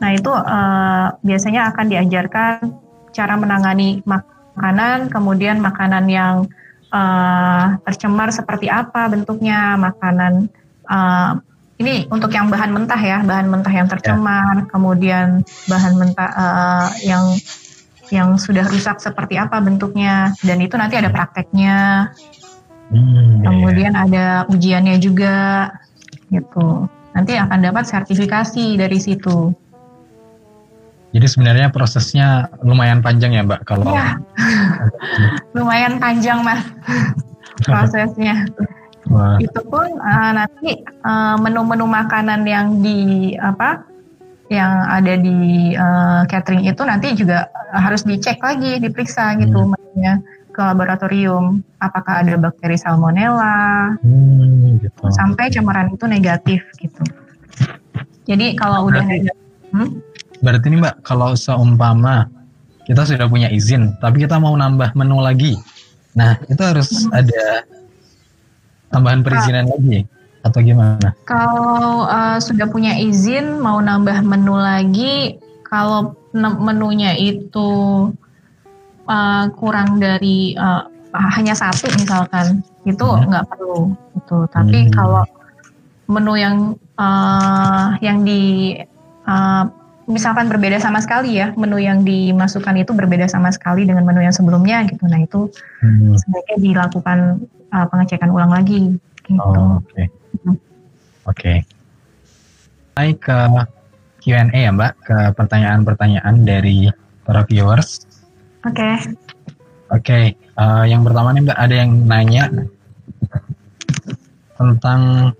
Nah 0.00 0.10
itu 0.14 0.32
eh, 0.32 1.06
biasanya 1.26 1.72
akan 1.74 1.86
diajarkan 1.90 2.54
cara 3.12 3.34
menangani 3.36 4.00
makanan, 4.06 5.10
kemudian 5.10 5.58
makanan 5.58 6.06
yang 6.06 6.46
eh, 6.92 7.64
tercemar 7.88 8.30
seperti 8.30 8.68
apa 8.70 9.08
bentuknya, 9.10 9.74
makanan 9.80 10.46
eh, 10.86 11.32
ini 11.82 12.06
untuk 12.08 12.30
yang 12.30 12.48
bahan 12.48 12.70
mentah 12.70 12.98
ya, 13.02 13.18
bahan 13.26 13.50
mentah 13.50 13.74
yang 13.74 13.90
tercemar, 13.90 14.70
kemudian 14.70 15.42
bahan 15.66 15.94
mentah 15.98 16.30
eh, 16.30 16.88
yang 17.10 17.24
yang 18.12 18.36
sudah 18.38 18.64
rusak 18.68 19.02
seperti 19.02 19.36
apa 19.40 19.58
bentuknya, 19.58 20.36
dan 20.44 20.60
itu 20.62 20.78
nanti 20.78 21.00
ada 21.00 21.08
prakteknya, 21.08 22.08
Hmm, 22.92 23.40
iya, 23.40 23.48
kemudian 23.48 23.92
ada 23.96 24.26
ujiannya 24.52 25.00
juga, 25.00 25.72
gitu. 26.28 26.84
Nanti 27.16 27.32
akan 27.40 27.60
dapat 27.64 27.88
sertifikasi 27.88 28.76
dari 28.76 29.00
situ. 29.00 29.56
Jadi 31.12 31.26
sebenarnya 31.28 31.68
prosesnya 31.68 32.52
lumayan 32.64 33.04
panjang 33.04 33.36
ya 33.36 33.44
Mbak 33.44 33.68
kalau 33.68 33.92
Iya. 33.92 34.16
Lumayan 35.56 36.00
panjang 36.00 36.40
mas 36.40 36.64
prosesnya. 37.68 38.48
Wah, 39.12 39.36
Itu 39.36 39.60
pun 39.68 39.84
eh, 39.86 40.30
nanti 40.32 40.70
eh, 40.80 41.36
menu-menu 41.36 41.84
makanan 41.84 42.48
yang 42.48 42.80
di 42.80 43.32
apa 43.36 43.84
yang 44.48 44.72
ada 44.88 45.14
di 45.16 45.36
eh, 45.72 46.20
catering 46.26 46.64
itu 46.64 46.82
nanti 46.84 47.12
juga 47.12 47.46
harus 47.72 48.02
dicek 48.02 48.40
lagi, 48.40 48.80
diperiksa 48.80 49.36
gitu 49.36 49.64
Hmm. 49.64 49.76
menunya 49.76 50.14
ke 50.52 50.60
laboratorium 50.60 51.64
apakah 51.80 52.20
ada 52.20 52.36
bakteri 52.36 52.76
salmonella 52.76 53.96
hmm, 54.04 54.84
gitu. 54.84 55.00
sampai 55.08 55.48
cemaran 55.48 55.88
itu 55.88 56.04
negatif 56.04 56.60
gitu. 56.76 57.00
Jadi 58.28 58.52
kalau 58.60 58.92
udah 58.92 59.00
Berarti- 59.00 59.32
hmm? 59.72 59.88
Berarti 60.44 60.66
nih 60.68 60.78
Mbak, 60.82 60.96
kalau 61.00 61.32
seumpama 61.32 62.28
kita 62.84 63.08
sudah 63.08 63.30
punya 63.30 63.48
izin, 63.48 63.96
tapi 63.96 64.28
kita 64.28 64.36
mau 64.36 64.52
nambah 64.52 64.92
menu 64.92 65.22
lagi, 65.22 65.54
nah 66.12 66.36
itu 66.50 66.60
harus 66.60 67.06
ada 67.14 67.62
tambahan 68.92 69.24
perizinan 69.24 69.66
lagi 69.72 70.04
atau 70.44 70.60
gimana? 70.60 71.16
Kalau 71.24 72.06
uh, 72.06 72.38
sudah 72.38 72.68
punya 72.68 72.98
izin 73.00 73.58
mau 73.58 73.80
nambah 73.80 74.22
menu 74.22 74.54
lagi, 74.58 75.40
kalau 75.66 76.14
menunya 76.36 77.16
itu 77.16 77.70
uh, 79.08 79.44
kurang 79.56 79.96
dari 79.98 80.52
uh, 80.58 80.84
hanya 81.34 81.52
satu 81.56 81.88
misalkan, 81.96 82.60
itu 82.84 83.04
Hmm. 83.04 83.28
nggak 83.32 83.48
perlu. 83.48 83.92
Itu. 84.16 84.38
Tapi 84.52 84.88
Hmm. 84.88 84.92
kalau 84.92 85.24
menu 86.08 86.34
yang 86.36 86.56
uh, 87.00 87.96
yang 88.04 88.24
di 88.24 88.76
uh, 89.24 89.64
misalkan 90.10 90.50
berbeda 90.50 90.82
sama 90.82 90.98
sekali 90.98 91.38
ya, 91.38 91.54
menu 91.54 91.78
yang 91.78 92.02
dimasukkan 92.02 92.74
itu 92.78 92.92
berbeda 92.94 93.30
sama 93.30 93.50
sekali 93.54 93.86
dengan 93.86 94.02
menu 94.02 94.22
yang 94.22 94.34
sebelumnya 94.34 94.82
gitu. 94.86 95.04
Nah 95.06 95.20
itu 95.22 95.50
Hmm, 95.82 96.14
sebaiknya 96.14 96.58
dilakukan 96.62 97.18
uh, 97.74 97.86
pengecekan 97.90 98.30
ulang 98.30 98.54
lagi. 98.54 98.94
Gitu. 99.26 99.38
Oh, 99.42 99.82
oke. 99.82 100.02
Hmm. 100.46 100.56
Oke. 101.26 101.54
Naik 102.94 103.18
ke 103.18 103.38
Q&A 104.22 104.54
ya 104.54 104.70
Mbak, 104.70 104.92
ke 105.02 105.18
pertanyaan-pertanyaan 105.34 106.46
dari 106.46 106.86
para 107.26 107.42
viewers. 107.42 108.06
Oke. 108.62 109.10
Oke, 109.90 110.38
eh, 110.38 110.84
yang 110.86 111.02
pertama 111.02 111.34
nih 111.34 111.42
Mbak, 111.50 111.58
ada 111.58 111.74
yang 111.74 111.90
nanya 112.06 112.44
tentang 114.54 115.34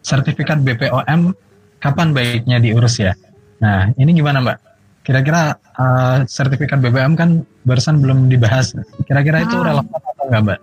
sertifikat 0.00 0.64
BPOM 0.64 1.36
kapan 1.78 2.08
baiknya 2.16 2.56
diurus 2.56 2.98
ya? 2.98 3.12
Nah, 3.60 3.92
ini 3.96 4.10
gimana 4.16 4.40
Mbak? 4.40 4.58
Kira-kira 5.04 5.56
eh, 5.56 6.16
sertifikat 6.24 6.80
BPOM 6.80 7.16
kan 7.16 7.44
barusan 7.64 8.00
belum 8.00 8.28
dibahas. 8.28 8.72
Kira-kira 9.04 9.44
itu 9.44 9.56
Ah. 9.60 9.64
relevan 9.72 10.00
atau 10.00 10.24
enggak 10.28 10.42
Mbak? 10.44 10.60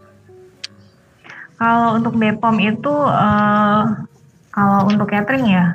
Kalau 1.58 1.90
untuk 1.98 2.14
BPOM 2.18 2.58
itu 2.62 2.94
eh, 3.10 3.84
kalau 4.50 4.80
untuk 4.90 5.08
catering 5.10 5.46
ya. 5.46 5.66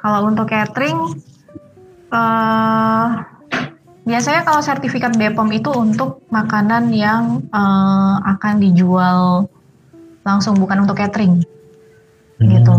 Kalau 0.00 0.28
untuk 0.28 0.46
catering 0.48 0.98
eh 2.06 3.06
biasanya 4.06 4.46
kalau 4.46 4.62
sertifikat 4.62 5.18
BPOM 5.18 5.50
itu 5.52 5.68
untuk 5.72 6.24
makanan 6.28 6.92
yang 6.92 7.44
eh, 7.48 8.14
akan 8.24 8.60
dijual 8.60 9.48
langsung 10.24 10.56
bukan 10.56 10.84
untuk 10.84 10.96
catering. 10.96 11.40
Gitu. 12.36 12.72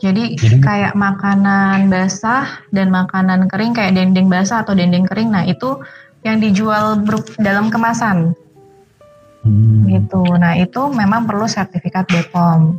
Hmm, 0.00 0.04
Jadi, 0.08 0.24
Jadi- 0.40 0.64
kayak 0.64 0.96
makanan 0.96 1.92
basah 1.92 2.64
dan 2.72 2.88
makanan 2.88 3.52
kering 3.52 3.76
kayak 3.76 3.92
dendeng 3.92 4.32
basah 4.32 4.64
atau 4.64 4.72
dendeng 4.72 5.04
kering. 5.04 5.28
Nah, 5.28 5.44
itu 5.44 5.76
yang 6.24 6.40
dijual 6.40 7.00
dalam 7.40 7.68
kemasan 7.68 8.36
hmm, 9.44 9.88
gitu. 9.88 10.20
Nah 10.36 10.56
itu 10.56 10.80
memang 10.92 11.24
perlu 11.24 11.48
sertifikat 11.48 12.04
BPOM. 12.08 12.76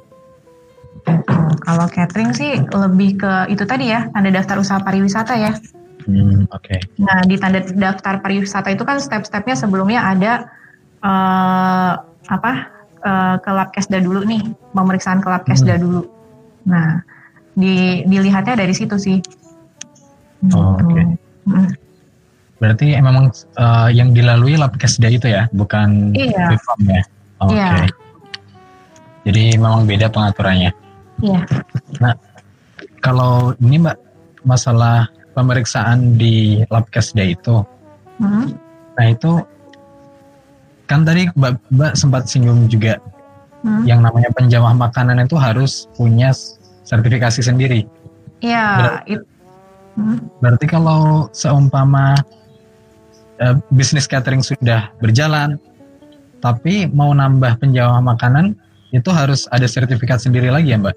Gitu. 1.02 1.34
Kalau 1.66 1.86
catering 1.90 2.32
sih 2.38 2.62
lebih 2.62 3.18
ke 3.18 3.34
itu 3.50 3.66
tadi 3.66 3.90
ya, 3.90 4.10
tanda 4.14 4.30
daftar 4.30 4.62
usaha 4.62 4.78
pariwisata 4.82 5.34
ya. 5.38 5.54
hmm, 6.06 6.54
Oke. 6.54 6.78
Nah 7.02 7.26
di 7.26 7.38
tanda 7.42 7.66
daftar 7.66 8.22
pariwisata 8.22 8.70
itu 8.70 8.86
kan 8.86 9.02
step-stepnya 9.02 9.58
sebelumnya 9.58 10.06
ada 10.06 10.46
eh, 11.02 11.94
apa 12.30 12.52
eh, 13.02 13.36
ke 13.42 13.50
Labkesda 13.50 13.98
dulu 13.98 14.22
nih, 14.22 14.42
pemeriksaan 14.78 15.18
ke 15.26 15.30
Labkesda 15.34 15.82
dulu. 15.82 16.06
Nah 16.70 17.02
di 17.54 18.02
dilihatnya 18.06 18.56
dari 18.56 18.74
situ 18.74 18.96
sih. 18.96 19.18
Oh, 20.52 20.76
Gitu. 20.80 20.88
oke. 20.88 21.02
Mm. 21.48 21.70
Berarti 22.58 22.88
memang 22.98 23.30
eh, 23.34 23.90
yang 23.92 24.14
dilalui 24.14 24.54
Labkesda 24.56 25.10
itu 25.10 25.28
ya, 25.28 25.50
bukan 25.52 26.14
Iya. 26.14 26.54
Ya? 26.86 27.02
Oke. 27.42 27.54
Iya. 27.58 27.70
Jadi 29.22 29.44
memang 29.58 29.86
beda 29.86 30.10
pengaturannya. 30.10 30.72
Iya. 31.22 31.42
Kalau 33.02 33.54
ini 33.58 33.82
Mbak, 33.82 33.98
masalah 34.46 35.10
pemeriksaan 35.34 36.18
di 36.18 36.62
Labkesda 36.70 37.26
itu, 37.26 37.66
Mm. 38.22 38.54
nah 38.98 39.06
itu 39.10 39.42
kan 40.86 41.02
tadi 41.02 41.26
Mbak, 41.34 41.54
Mbak 41.74 41.94
sempat 41.98 42.30
singgung 42.30 42.70
juga 42.70 42.98
Mm. 43.62 43.84
yang 43.86 44.00
namanya 44.06 44.30
penjamah 44.34 44.74
makanan 44.74 45.22
itu 45.22 45.38
harus 45.38 45.90
punya 45.94 46.30
sertifikasi 46.92 47.40
sendiri. 47.40 47.88
Iya. 48.44 48.68
Berarti- 48.76 49.08
it- 49.16 49.30
Mm. 49.92 50.24
Berarti 50.40 50.66
kalau 50.72 51.28
seumpama 51.36 52.16
eh, 53.44 53.60
bisnis 53.76 54.08
catering 54.08 54.40
sudah 54.40 54.88
berjalan, 55.04 55.60
tapi 56.40 56.88
mau 56.88 57.12
nambah 57.12 57.60
penjamah 57.60 58.00
makanan, 58.00 58.56
itu 58.96 59.10
harus 59.12 59.52
ada 59.52 59.68
sertifikat 59.68 60.24
sendiri 60.24 60.48
lagi 60.48 60.72
ya 60.72 60.80
Mbak? 60.80 60.96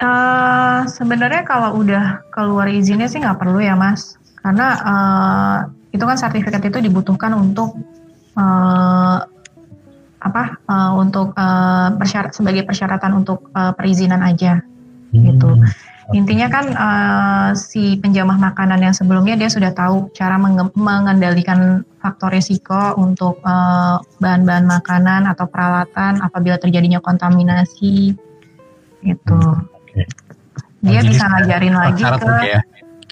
Eh, 0.00 0.80
sebenarnya 0.88 1.44
kalau 1.44 1.84
udah 1.84 2.24
keluar 2.32 2.72
izinnya 2.72 3.04
sih 3.04 3.20
nggak 3.20 3.36
perlu 3.36 3.60
ya 3.60 3.76
mas, 3.76 4.16
karena 4.40 4.66
eh, 4.80 5.56
itu 5.92 6.04
kan 6.08 6.16
sertifikat 6.16 6.64
itu 6.64 6.80
dibutuhkan 6.88 7.36
untuk 7.36 7.76
eh, 8.40 9.18
apa? 10.24 10.56
eh, 10.64 10.92
untuk 10.96 11.36
eh, 11.36 11.88
persyarat 12.00 12.32
sebagai 12.32 12.64
persyaratan 12.64 13.12
untuk 13.12 13.52
eh, 13.52 13.72
perizinan 13.76 14.24
aja. 14.24 14.58
Gitu. 15.14 15.46
Hmm, 15.46 15.68
Intinya 16.12 16.48
kan 16.52 16.66
eh, 16.72 17.48
si 17.56 18.00
penjamah 18.00 18.36
makanan 18.40 18.80
yang 18.80 18.96
sebelumnya 18.96 19.36
dia 19.36 19.52
sudah 19.52 19.72
tahu 19.72 20.10
cara 20.16 20.40
menge- 20.40 20.74
mengendalikan 20.76 21.84
faktor 22.00 22.32
risiko 22.32 22.96
untuk 22.96 23.40
eh, 23.44 23.96
bahan-bahan 24.20 24.66
makanan 24.68 25.28
atau 25.28 25.44
peralatan 25.48 26.24
apabila 26.24 26.56
terjadinya 26.56 27.00
kontaminasi 27.00 28.16
gitu. 29.04 29.40
Oke. 29.76 30.08
Dia 30.84 31.00
Jadi 31.00 31.16
bisa 31.16 31.24
ngajarin 31.28 31.76
lagi 31.76 32.02
ke 32.04 32.12
gitu 32.12 32.32
ya? 32.44 32.60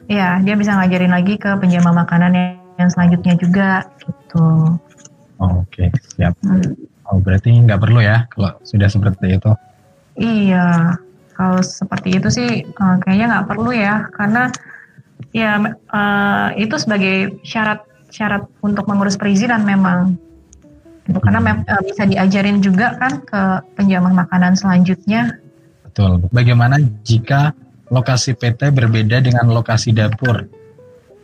ya, 0.09 0.29
dia 0.45 0.55
bisa 0.57 0.77
ngajarin 0.77 1.13
lagi 1.13 1.35
ke 1.41 1.51
penjamah 1.57 2.05
makanan 2.05 2.33
yang, 2.37 2.53
yang 2.77 2.91
selanjutnya 2.93 3.35
juga 3.41 3.89
gitu. 4.05 4.77
Oke, 5.41 5.89
siap. 6.13 6.37
Hmm. 6.45 6.77
Oh, 7.13 7.21
berarti 7.21 7.53
nggak 7.53 7.77
perlu 7.77 8.01
ya 8.01 8.25
kalau 8.33 8.57
sudah 8.65 8.89
seperti 8.89 9.37
itu. 9.37 9.53
Iya, 10.17 10.97
kalau 11.37 11.61
seperti 11.61 12.17
itu 12.17 12.29
sih 12.33 12.65
eh, 12.65 12.97
kayaknya 13.05 13.27
nggak 13.37 13.49
perlu 13.53 13.71
ya, 13.77 14.09
karena 14.17 14.49
ya 15.37 15.61
eh, 15.77 16.49
itu 16.57 16.75
sebagai 16.81 17.37
syarat 17.45 17.85
syarat 18.09 18.49
untuk 18.65 18.89
mengurus 18.89 19.21
perizinan 19.21 19.61
memang. 19.69 20.17
Gitu, 21.05 21.19
karena 21.21 21.45
mem- 21.45 21.69
eh, 21.69 21.83
bisa 21.85 22.09
diajarin 22.09 22.65
juga 22.65 22.97
kan 22.97 23.21
ke 23.21 23.43
penjamah 23.77 24.25
makanan 24.25 24.57
selanjutnya. 24.57 25.37
Betul. 25.85 26.25
Bagaimana 26.33 26.81
jika 27.05 27.53
lokasi 27.93 28.33
PT 28.33 28.73
berbeda 28.73 29.21
dengan 29.21 29.53
lokasi 29.53 29.93
dapur? 29.93 30.49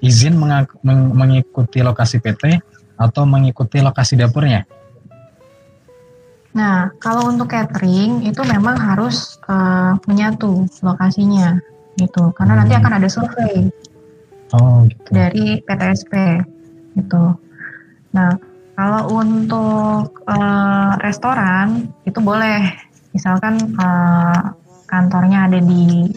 Izin 0.05 0.37
meng- 0.37 1.17
mengikuti 1.17 1.81
lokasi 1.81 2.21
PT 2.21 2.61
atau 3.01 3.25
mengikuti 3.25 3.81
lokasi 3.81 4.21
dapurnya? 4.21 4.69
Nah, 6.59 6.91
kalau 6.99 7.31
untuk 7.31 7.55
catering 7.55 8.27
itu 8.27 8.43
memang 8.43 8.75
harus 8.75 9.39
eh, 9.47 9.93
menyatu 10.11 10.67
lokasinya 10.83 11.55
gitu, 11.95 12.35
karena 12.35 12.63
nanti 12.63 12.75
Hmm. 12.75 12.83
akan 12.83 12.93
ada 12.99 13.09
survei. 13.09 13.71
Oh, 14.49 14.81
gitu. 14.89 15.13
dari 15.13 15.61
PTSP 15.61 16.41
gitu. 16.97 17.37
Nah, 18.17 18.33
kalau 18.75 19.13
untuk 19.21 20.19
eh, 20.27 20.91
restoran 21.05 21.93
itu 22.09 22.19
boleh, 22.19 22.65
misalkan 23.15 23.55
eh, 23.77 24.41
kantornya 24.89 25.47
ada 25.47 25.61
di 25.63 26.09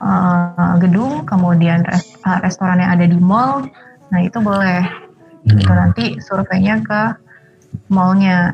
eh, 0.00 0.74
gedung, 0.78 1.24
kemudian 1.26 1.82
res- 1.88 2.14
eh, 2.20 2.38
restoran 2.44 2.78
yang 2.84 2.92
ada 2.94 3.06
di 3.08 3.18
mall, 3.18 3.66
nah 4.12 4.20
itu 4.22 4.38
boleh. 4.38 4.84
Gitu. 5.48 5.66
Hmm. 5.66 5.78
Nanti 5.80 6.20
surveinya 6.20 6.84
ke 6.84 7.02
mallnya 7.88 8.52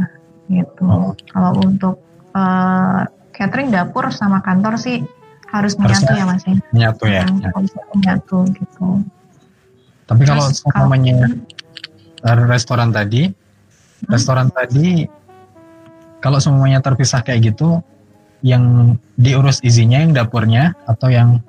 gitu. 0.49 0.85
Oh. 0.85 1.13
Kalau 1.29 1.53
untuk 1.61 1.97
eh, 2.33 3.03
catering 3.33 3.69
dapur 3.71 4.09
sama 4.11 4.41
kantor 4.41 4.77
sih 4.77 5.01
harus 5.49 5.79
menyatu 5.79 6.11
Harusnya 6.11 6.17
ya 6.17 6.25
mas 6.27 6.43
ya. 6.45 6.55
Menyatu 6.75 7.05
ya. 7.07 7.23
Hmm, 7.25 7.41
Ya. 7.41 7.51
menyatu 7.95 8.39
gitu. 8.53 8.87
Tapi 10.07 10.23
kalau 10.23 10.45
kalau- 10.47 10.67
umpamanya 10.69 11.17
eh, 12.23 12.37
restoran 12.47 12.91
tadi, 12.91 13.31
Hmm. 13.31 14.09
restoran 14.13 14.49
tadi 14.51 15.09
kalau 16.19 16.37
semuanya 16.37 16.81
terpisah 16.81 17.23
kayak 17.23 17.55
gitu, 17.55 17.81
yang 18.45 18.95
diurus 19.17 19.65
izinnya 19.65 20.05
yang 20.05 20.13
dapurnya 20.13 20.77
atau 20.85 21.09
yang 21.09 21.41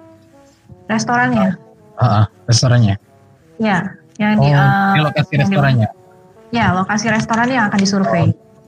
Restorannya, 0.88 1.60
ah, 2.00 2.24
ah, 2.24 2.26
restorannya? 2.48 2.96
ya, 3.60 3.92
yang 4.16 4.40
Oh, 4.40 4.44
di, 4.48 4.50
eh, 4.56 4.94
di 4.96 5.00
lokasi 5.04 5.20
yang 5.20 5.28
di- 5.28 5.40
restorannya, 5.44 5.90
ya 6.50 6.66
lokasi 6.72 7.06
restorannya 7.12 7.56
yang 7.60 7.68
akan 7.68 7.80
disurvei, 7.80 8.28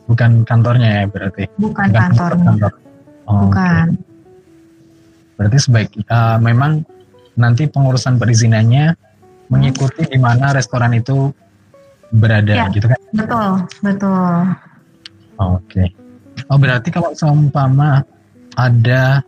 bukan 0.10 0.41
kantornya 0.41 0.89
ya 0.89 1.04
berarti? 1.06 1.45
bukan 1.62 1.88
Bukan 1.93 1.93
kantornya, 1.93 2.45
kantor. 2.50 2.72
Oh, 3.30 3.45
bukan. 3.45 3.88
Berarti 5.38 5.58
sebaik 5.62 5.89
eh, 5.95 6.38
memang 6.41 6.82
nanti 7.38 7.69
pengurusan 7.69 8.17
perizinannya 8.17 8.98
mengikuti 9.54 10.04
di 10.10 10.17
mana 10.17 10.52
restoran 10.52 10.91
itu 10.98 11.30
berada, 12.10 12.52
Ya. 12.52 12.65
gitu 12.74 12.89
kan? 12.89 13.00
Betul, 13.13 13.50
betul. 13.86 14.34
Oke. 15.39 15.84
Oh 16.50 16.58
berarti 16.58 16.89
kalau 16.89 17.13
seumpama 17.13 18.02
ada 18.58 19.22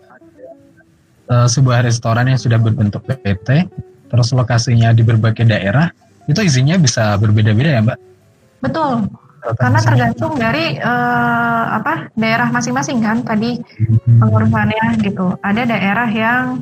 eh, 1.30 1.48
sebuah 1.48 1.86
restoran 1.86 2.26
yang 2.26 2.42
sudah 2.42 2.58
berbentuk 2.58 3.06
PT, 3.06 3.70
terus 4.10 4.34
lokasinya 4.34 4.92
di 4.92 5.06
berbagai 5.06 5.46
daerah, 5.46 5.88
itu 6.28 6.42
izinnya 6.42 6.76
bisa 6.82 7.16
berbeda-beda 7.16 7.70
ya 7.78 7.82
Mbak? 7.86 8.00
Betul, 8.62 9.08
karena 9.42 9.80
tergantung 9.82 10.38
dari 10.38 10.78
eh, 10.78 11.64
apa 11.74 12.14
daerah 12.14 12.54
masing-masing 12.54 13.02
kan 13.02 13.26
tadi 13.26 13.58
pengurusannya 14.22 15.02
gitu. 15.02 15.34
Ada 15.42 15.66
daerah 15.66 16.10
yang 16.10 16.62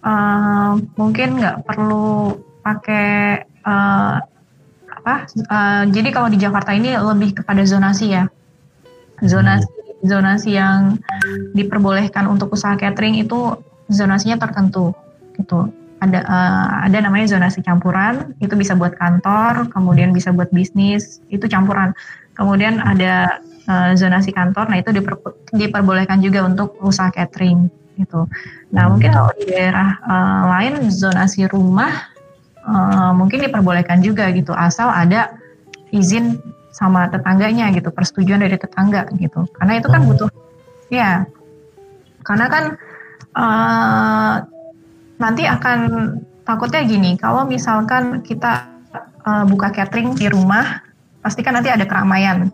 eh, 0.00 0.72
mungkin 0.96 1.28
nggak 1.40 1.68
perlu 1.68 2.32
pakai 2.64 3.44
eh, 3.44 4.16
apa? 4.88 5.14
eh, 5.28 5.82
jadi 5.92 6.08
kalau 6.10 6.28
di 6.32 6.40
Jakarta 6.40 6.72
ini 6.72 6.96
lebih 6.96 7.44
kepada 7.44 7.60
zonasi 7.68 8.16
ya, 8.16 8.24
zonasi 9.20 9.68
zonasi 10.04 10.56
yang 10.56 11.00
diperbolehkan 11.56 12.28
untuk 12.28 12.52
usaha 12.52 12.76
catering 12.76 13.20
itu 13.20 13.56
zonasinya 13.88 14.40
tertentu 14.40 14.96
gitu. 15.36 15.72
Ada 16.04 16.20
eh, 16.20 16.66
ada 16.92 16.98
namanya 17.08 17.26
zonasi 17.32 17.64
campuran, 17.64 18.36
itu 18.44 18.52
bisa 18.54 18.76
buat 18.76 18.92
kantor, 19.00 19.72
kemudian 19.72 20.12
bisa 20.12 20.30
buat 20.36 20.52
bisnis, 20.52 21.24
itu 21.32 21.48
campuran. 21.48 21.96
Kemudian 22.36 22.82
ada 22.84 23.40
eh, 23.64 23.90
zonasi 23.96 24.30
kantor, 24.36 24.68
nah 24.68 24.76
itu 24.76 24.92
diper- 24.92 25.36
diperbolehkan 25.56 26.20
juga 26.20 26.44
untuk 26.44 26.76
usaha 26.84 27.08
catering 27.08 27.72
gitu. 27.96 28.26
Nah 28.74 28.90
mungkin 28.90 29.14
kalau 29.14 29.32
di 29.38 29.48
daerah 29.48 29.96
eh, 30.02 30.42
lain 30.52 30.74
zonasi 30.92 31.48
rumah 31.48 32.12
eh, 32.60 33.12
mungkin 33.16 33.48
diperbolehkan 33.48 34.04
juga 34.04 34.28
gitu, 34.36 34.52
asal 34.52 34.92
ada 34.92 35.40
izin 35.94 36.36
sama 36.74 37.06
tetangganya 37.06 37.70
gitu, 37.70 37.88
persetujuan 37.94 38.42
dari 38.42 38.58
tetangga 38.58 39.06
gitu. 39.14 39.46
Karena 39.56 39.78
itu 39.78 39.86
kan 39.86 40.02
Oh. 40.02 40.06
butuh, 40.10 40.30
ya, 40.90 41.22
karena 42.26 42.46
kan 42.50 42.64
eh, 43.34 44.34
nanti 45.18 45.46
akan 45.46 45.78
takutnya 46.44 46.82
gini, 46.84 47.16
kalau 47.16 47.46
misalkan 47.48 48.20
kita 48.20 48.68
eh, 49.24 49.44
buka 49.48 49.72
catering 49.72 50.14
di 50.14 50.28
rumah, 50.28 50.82
pasti 51.24 51.40
kan 51.40 51.56
nanti 51.56 51.72
ada 51.72 51.88
keramaian 51.88 52.52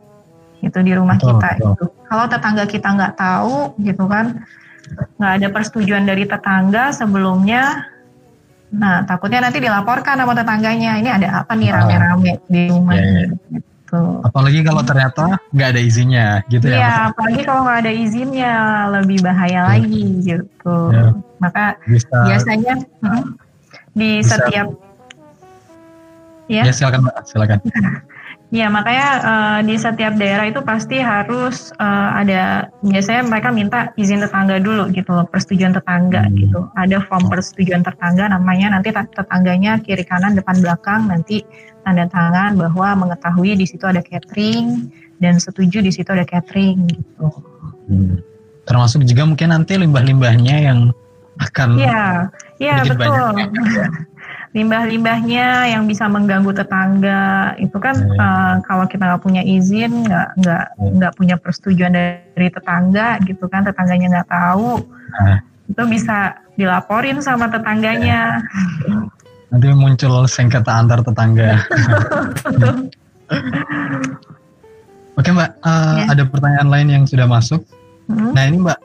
gitu 0.61 0.79
di 0.85 0.93
rumah 0.93 1.17
Betul, 1.17 1.41
kita. 1.41 1.49
betul. 1.57 1.73
Gitu. 1.73 1.85
Kalau 2.11 2.25
tetangga 2.29 2.65
kita 2.69 2.89
nggak 2.93 3.15
tahu 3.17 3.57
gitu 3.81 4.05
kan, 4.07 4.45
nggak 5.17 5.33
ada 5.41 5.49
persetujuan 5.51 6.05
dari 6.05 6.29
tetangga 6.29 6.93
sebelumnya, 6.93 7.89
nah 8.71 9.03
takutnya 9.09 9.49
nanti 9.49 9.59
dilaporkan 9.59 10.21
sama 10.21 10.37
tetangganya, 10.37 11.01
ini 11.01 11.09
ada 11.09 11.43
apa 11.43 11.53
nih 11.57 11.71
rame-rame 11.73 12.33
di 12.47 12.63
rumah 12.69 12.95
Iya, 12.95 13.09
iya. 13.25 13.59
Gitu. 13.91 14.23
Apalagi 14.23 14.61
kalau 14.63 14.83
ternyata 14.87 15.25
nggak 15.51 15.69
ada 15.75 15.81
izinnya, 15.83 16.29
gitu 16.47 16.67
ya? 16.71 16.79
Iya, 16.79 16.93
apalagi 17.11 17.41
kalau 17.43 17.61
nggak 17.67 17.81
ada 17.83 17.93
izinnya 17.93 18.55
lebih 18.95 19.19
bahaya 19.27 19.61
lagi 19.75 20.05
gitu. 20.23 20.79
Ya. 20.95 21.11
Maka 21.43 21.75
Bisa. 21.91 22.17
biasanya 22.31 22.75
di 23.91 24.23
Bisa. 24.23 24.39
setiap 24.39 24.69
ya, 26.47 26.63
Ya 26.67 26.73
silakan 26.75 27.11
Mbak, 27.11 27.17
silakan. 27.27 27.59
ya 28.51 28.67
makanya 28.67 29.09
eh, 29.23 29.59
di 29.63 29.75
setiap 29.79 30.19
daerah 30.19 30.51
itu 30.51 30.59
pasti 30.61 30.99
harus 30.99 31.71
eh, 31.75 32.09
ada 32.21 32.43
biasanya 32.83 33.23
mereka 33.27 33.49
minta 33.55 33.79
izin 33.95 34.21
tetangga 34.21 34.59
dulu 34.59 34.91
gitu 34.91 35.11
loh, 35.15 35.27
persetujuan 35.31 35.75
tetangga 35.75 36.27
Hmm. 36.27 36.35
gitu. 36.37 36.61
Ada 36.75 36.99
form 37.07 37.31
persetujuan 37.31 37.87
tetangga 37.87 38.27
namanya 38.29 38.75
nanti 38.75 38.91
tet- 38.91 39.15
tetangganya 39.15 39.79
kiri 39.81 40.03
kanan 40.03 40.35
depan 40.35 40.59
belakang 40.59 41.07
nanti 41.07 41.47
tanda 41.81 42.05
tangan 42.11 42.59
bahwa 42.59 43.07
mengetahui 43.07 43.57
di 43.57 43.65
situ 43.65 43.87
ada 43.89 44.03
catering 44.05 44.91
dan 45.23 45.39
setuju 45.39 45.81
di 45.81 45.95
situ 45.95 46.11
ada 46.11 46.27
catering 46.27 46.91
gitu. 46.91 47.27
Hmm. 47.89 48.21
Termasuk 48.67 49.03
juga 49.03 49.25
mungkin 49.27 49.51
nanti 49.51 49.75
limbah-limbahnya 49.79 50.57
yang 50.61 50.93
akan 51.41 51.81
Iya, 51.81 52.29
iya 52.61 52.75
betul. 52.85 53.33
banyak 53.33 53.49
ya. 53.73 53.87
Limbah-limbahnya 54.51 55.71
yang 55.71 55.87
bisa 55.87 56.11
mengganggu 56.11 56.51
tetangga 56.51 57.55
itu 57.55 57.79
kan 57.79 57.95
Hmm. 57.95 58.19
eh, 58.19 58.55
kalau 58.67 58.83
kita 58.91 59.07
nggak 59.07 59.23
punya 59.23 59.43
izin, 59.47 60.03
nggak 60.03 60.29
nggak 60.43 60.65
Hmm. 60.75 60.91
nggak 60.99 61.13
punya 61.15 61.37
persetujuan 61.39 61.95
dari 61.95 62.49
tetangga 62.51 63.23
gitu 63.23 63.47
kan, 63.47 63.63
tetangganya 63.63 64.07
nggak 64.11 64.29
tahu, 64.29 64.83
Nah. 65.15 65.39
itu 65.71 65.83
bisa 65.87 66.35
dilaporin 66.59 67.23
sama 67.23 67.47
tetangganya. 67.47 68.43
nanti 69.51 69.67
muncul 69.75 70.31
sengketa 70.31 70.71
antar 70.79 71.03
tetangga. 71.03 71.59
Oke 75.15 75.29
Mbak, 75.31 75.51
eh, 75.59 75.97
Ya. 76.01 76.05
ada 76.11 76.23
pertanyaan 76.25 76.69
lain 76.71 76.89
yang 76.89 77.05
sudah 77.07 77.27
masuk. 77.27 77.67
Hmm, 78.07 78.31
Nah 78.31 78.47
ini 78.47 78.63
Mbak, 78.63 78.79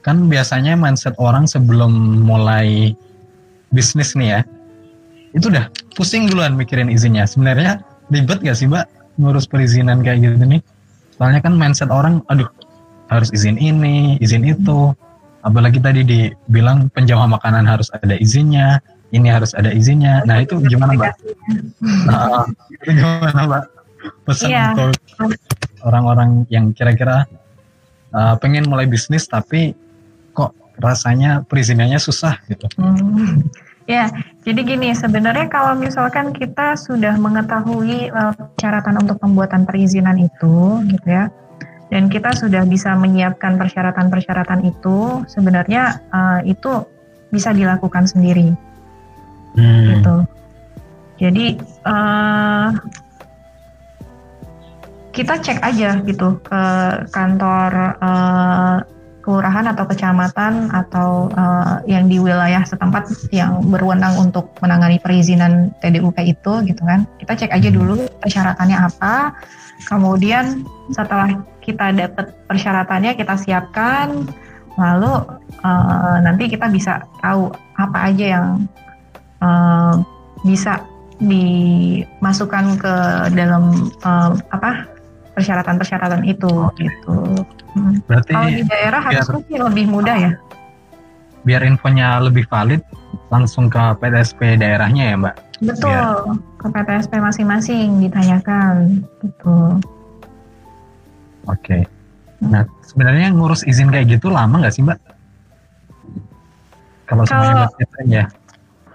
kan 0.00 0.16
biasanya 0.26 0.72
mindset 0.74 1.12
orang 1.16 1.44
sebelum 1.44 1.92
mulai 2.24 2.96
bisnis 3.68 4.16
nih 4.16 4.28
ya, 4.28 4.40
itu 5.36 5.52
udah 5.52 5.68
pusing 5.92 6.26
duluan 6.32 6.56
mikirin 6.56 6.88
izinnya. 6.88 7.28
Sebenarnya 7.28 7.84
ribet 8.08 8.40
gak 8.40 8.56
sih 8.56 8.66
Mbak 8.66 8.88
ngurus 9.20 9.44
perizinan 9.44 10.00
kayak 10.00 10.24
gitu 10.24 10.44
nih? 10.48 10.64
Soalnya 11.20 11.40
kan 11.44 11.56
mindset 11.56 11.92
orang, 11.92 12.24
aduh 12.32 12.48
harus 13.12 13.28
izin 13.36 13.60
ini, 13.60 14.16
izin 14.24 14.48
itu. 14.48 14.96
Apalagi 15.46 15.78
tadi 15.78 16.02
dibilang 16.02 16.90
penjama 16.90 17.38
makanan 17.38 17.68
harus 17.68 17.86
ada 17.94 18.18
izinnya, 18.18 18.82
ini 19.14 19.30
harus 19.30 19.54
ada 19.54 19.70
izinnya. 19.70 20.24
Nah 20.26 20.42
itu 20.42 20.58
gimana 20.64 20.96
Mbak? 20.98 21.14
Nah, 22.08 22.44
itu 22.72 22.90
gimana 22.96 23.40
Mbak? 23.46 23.64
Pesan 24.26 24.48
Iya. 24.50 24.66
untuk 24.74 24.92
orang-orang 25.86 26.46
yang 26.50 26.74
kira-kira 26.74 27.26
uh, 28.10 28.34
pengen 28.38 28.66
mulai 28.66 28.86
bisnis 28.86 29.26
tapi 29.26 29.74
kok 30.34 30.52
rasanya 30.82 31.46
perizinannya 31.46 31.98
susah 31.98 32.38
gitu. 32.50 32.66
Hmm. 32.76 33.46
Ya, 33.86 34.10
jadi 34.42 34.66
gini, 34.66 34.90
sebenarnya 34.98 35.46
kalau 35.46 35.78
misalkan 35.78 36.34
kita 36.34 36.74
sudah 36.74 37.14
mengetahui 37.14 38.10
eh, 38.10 38.32
persyaratan 38.34 38.98
untuk 38.98 39.22
pembuatan 39.22 39.62
perizinan 39.62 40.18
itu, 40.18 40.82
gitu 40.90 41.06
ya, 41.06 41.30
dan 41.94 42.10
kita 42.10 42.34
sudah 42.34 42.66
bisa 42.66 42.98
menyiapkan 42.98 43.54
persyaratan-persyaratan 43.54 44.66
itu, 44.66 45.22
sebenarnya 45.30 46.02
eh, 46.10 46.50
itu 46.50 46.82
bisa 47.30 47.54
dilakukan 47.54 48.10
sendiri, 48.10 48.58
Hmm. 49.54 49.86
gitu. 49.88 50.16
Jadi 51.22 51.46
eh, 51.62 52.68
kita 55.14 55.34
cek 55.40 55.58
aja 55.62 55.90
gitu 56.02 56.42
ke 56.42 56.62
kantor 57.14 57.70
eh, 58.02 58.76
kelurahan 59.26 59.66
atau 59.74 59.90
kecamatan 59.90 60.70
atau 60.70 61.26
eh, 61.34 61.90
yang 61.90 62.06
di 62.06 62.22
wilayah 62.22 62.62
setempat 62.62 63.10
yang 63.34 63.58
berwenang 63.66 64.14
untuk 64.22 64.54
menangani 64.62 65.02
perizinan 65.02 65.74
TDUP 65.82 66.14
itu 66.22 66.62
gitu 66.62 66.82
kan. 66.86 67.10
Kita 67.18 67.34
cek 67.34 67.50
aja 67.50 67.68
dulu 67.74 68.06
persyaratannya 68.22 68.78
apa. 68.78 69.34
Kemudian 69.90 70.62
setelah 70.94 71.42
kita 71.58 71.90
dapat 71.90 72.38
persyaratannya 72.46 73.18
kita 73.18 73.34
siapkan 73.34 74.30
lalu 74.78 75.12
eh, 75.66 76.16
nanti 76.22 76.46
kita 76.46 76.70
bisa 76.70 77.02
tahu 77.18 77.50
apa 77.74 77.98
aja 78.14 78.24
yang 78.38 78.48
eh, 79.42 79.94
bisa 80.46 80.86
dimasukkan 81.18 82.78
ke 82.78 82.94
dalam 83.34 83.90
eh, 84.06 84.32
apa 84.54 84.95
persyaratan-persyaratan 85.36 86.24
itu 86.24 86.48
gitu. 86.80 87.16
Hmm. 87.76 88.00
Berarti 88.08 88.32
Kalau 88.32 88.48
di 88.48 88.64
daerah 88.64 89.00
biar- 89.04 89.20
harusnya 89.20 89.44
sih 89.44 89.58
lebih 89.60 89.86
mudah 89.86 90.16
ya. 90.16 90.32
biar 91.46 91.62
infonya 91.62 92.18
lebih 92.18 92.42
valid 92.50 92.82
langsung 93.30 93.70
ke 93.70 93.78
PTSP 94.02 94.58
daerahnya 94.58 95.14
ya 95.14 95.14
Mbak. 95.14 95.34
Betul. 95.62 96.42
Ke 96.58 96.66
PTSP 96.74 97.12
masing-masing 97.22 98.02
ditanyakan 98.02 99.06
gitu. 99.22 99.78
Oke. 101.46 101.86
Nah 102.42 102.66
sebenarnya 102.82 103.30
ngurus 103.30 103.62
izin 103.62 103.94
kayak 103.94 104.18
gitu 104.18 104.26
lama 104.26 104.58
nggak 104.58 104.74
sih 104.74 104.82
Mbak? 104.82 104.98
Kalau 107.06 107.22
semuanya 107.22 107.70
ya? 108.10 108.24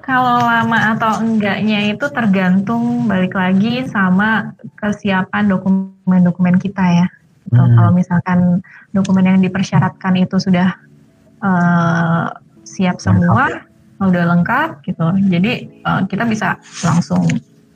Kalau 0.02 0.42
lama 0.42 0.98
atau 0.98 1.22
enggaknya 1.22 1.94
itu 1.94 2.06
tergantung 2.10 3.06
balik 3.06 3.38
lagi 3.38 3.86
sama 3.86 4.58
kesiapan 4.82 5.46
dokumen-dokumen 5.46 6.58
kita 6.58 7.06
ya. 7.06 7.08
Gitu. 7.46 7.62
Hmm. 7.62 7.74
Kalau 7.78 7.92
misalkan 7.94 8.40
dokumen 8.90 9.30
yang 9.30 9.40
dipersyaratkan 9.42 10.18
itu 10.18 10.42
sudah 10.42 10.74
uh, 11.46 12.34
siap 12.66 12.98
semua, 12.98 13.62
lengkap. 14.02 14.10
udah 14.10 14.24
lengkap 14.36 14.70
gitu. 14.90 15.08
Jadi 15.30 15.84
uh, 15.86 16.02
kita 16.10 16.26
bisa 16.26 16.58
langsung 16.82 17.28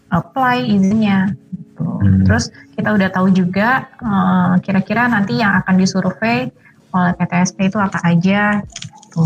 apply 0.10 0.66
izinnya. 0.66 1.30
Gitu. 1.54 1.86
Hmm. 1.86 2.24
Terus 2.26 2.50
kita 2.74 2.90
udah 2.96 3.10
tahu 3.14 3.28
juga 3.30 3.86
uh, 4.02 4.58
kira-kira 4.66 5.06
nanti 5.06 5.38
yang 5.38 5.62
akan 5.62 5.76
disurvey 5.78 6.50
oleh 6.96 7.14
PTSP 7.20 7.70
itu 7.70 7.78
apa 7.78 8.02
aja. 8.02 8.66
Gitu. 8.66 9.24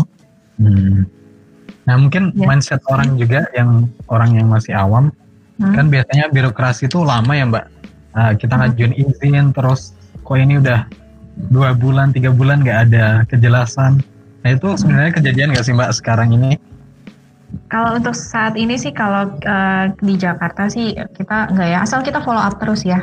Hmm. 0.60 1.19
Nah 1.88 1.94
mungkin 1.96 2.32
ya. 2.36 2.46
mindset 2.48 2.80
orang 2.90 3.16
juga 3.16 3.48
yang 3.56 3.88
orang 4.10 4.36
yang 4.36 4.46
masih 4.52 4.76
awam 4.76 5.12
hmm. 5.60 5.74
kan 5.74 5.86
biasanya 5.88 6.28
birokrasi 6.32 6.88
itu 6.88 7.00
lama 7.00 7.32
ya 7.32 7.44
mbak. 7.48 7.66
Uh, 8.10 8.32
kita 8.34 8.58
hmm. 8.58 8.60
ngajuin 8.66 8.92
izin 8.98 9.46
terus 9.54 9.94
kok 10.26 10.36
ini 10.36 10.58
udah 10.58 10.84
dua 11.48 11.72
bulan 11.72 12.12
tiga 12.12 12.34
bulan 12.34 12.60
nggak 12.60 12.78
ada 12.90 13.06
kejelasan. 13.30 14.02
Nah 14.40 14.50
itu 14.50 14.68
sebenarnya 14.76 15.12
kejadian 15.16 15.52
nggak 15.56 15.64
sih 15.64 15.74
mbak 15.76 15.92
sekarang 15.96 16.36
ini? 16.36 16.60
Kalau 17.70 17.98
untuk 17.98 18.14
saat 18.14 18.54
ini 18.54 18.78
sih 18.78 18.94
kalau 18.94 19.30
uh, 19.46 19.84
di 19.98 20.14
Jakarta 20.14 20.70
sih 20.70 20.94
kita 20.94 21.50
nggak 21.50 21.68
ya 21.70 21.78
asal 21.82 22.02
kita 22.02 22.22
follow 22.22 22.42
up 22.42 22.58
terus 22.58 22.86
ya. 22.86 23.02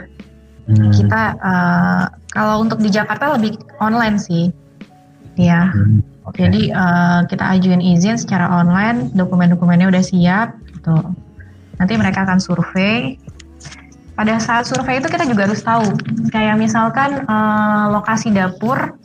Hmm. 0.67 0.91
Kita 0.91 1.21
uh, 1.39 2.03
kalau 2.35 2.63
untuk 2.63 2.83
di 2.83 2.91
Jakarta 2.91 3.39
lebih 3.39 3.55
online 3.79 4.19
sih, 4.19 4.51
ya. 5.39 5.71
Hmm, 5.71 6.03
okay. 6.29 6.47
Jadi 6.47 6.61
uh, 6.71 7.23
kita 7.27 7.45
ajuin 7.55 7.81
izin 7.83 8.19
secara 8.19 8.51
online, 8.51 9.11
dokumen-dokumennya 9.15 9.87
udah 9.87 10.03
siap, 10.03 10.55
gitu. 10.71 10.95
Nanti 11.77 11.93
mereka 11.95 12.25
akan 12.27 12.39
survei. 12.41 13.15
Pada 14.17 14.41
saat 14.41 14.65
survei 14.65 14.97
itu 14.97 15.07
kita 15.13 15.29
juga 15.29 15.45
harus 15.45 15.61
tahu, 15.61 15.93
kayak 16.33 16.57
misalkan 16.57 17.21
uh, 17.29 17.93
lokasi 17.93 18.33
dapur 18.33 18.97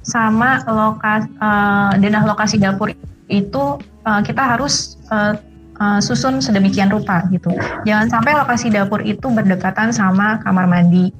sama 0.00 0.62
lokasi 0.64 1.28
uh, 1.42 1.92
denah 1.98 2.22
lokasi 2.24 2.56
dapur 2.56 2.94
itu 3.26 3.64
uh, 4.06 4.20
kita 4.22 4.42
harus 4.56 4.96
uh, 5.10 5.34
uh, 5.82 5.98
susun 5.98 6.38
sedemikian 6.38 6.86
rupa 6.86 7.26
gitu. 7.34 7.50
Jangan 7.82 8.08
sampai 8.08 8.32
lokasi 8.38 8.70
dapur 8.70 9.02
itu 9.02 9.26
berdekatan 9.26 9.90
sama 9.90 10.38
kamar 10.46 10.70
mandi 10.70 11.10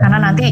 karena 0.00 0.18
hmm. 0.18 0.24
nanti 0.26 0.46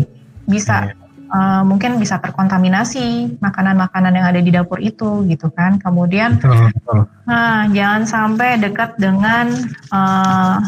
bisa 0.47 0.93
uh, 1.31 1.63
mungkin 1.65 1.97
bisa 2.01 2.19
terkontaminasi 2.19 3.39
makanan-makanan 3.41 4.13
yang 4.13 4.27
ada 4.29 4.41
di 4.41 4.51
dapur 4.53 4.81
itu 4.83 5.25
gitu 5.29 5.49
kan. 5.53 5.81
Kemudian 5.81 6.41
betul, 6.41 6.73
betul. 6.75 7.01
Nah, 7.29 7.69
jangan 7.73 8.03
sampai 8.09 8.61
dekat 8.61 8.97
dengan 9.01 9.53
uh, 9.93 10.59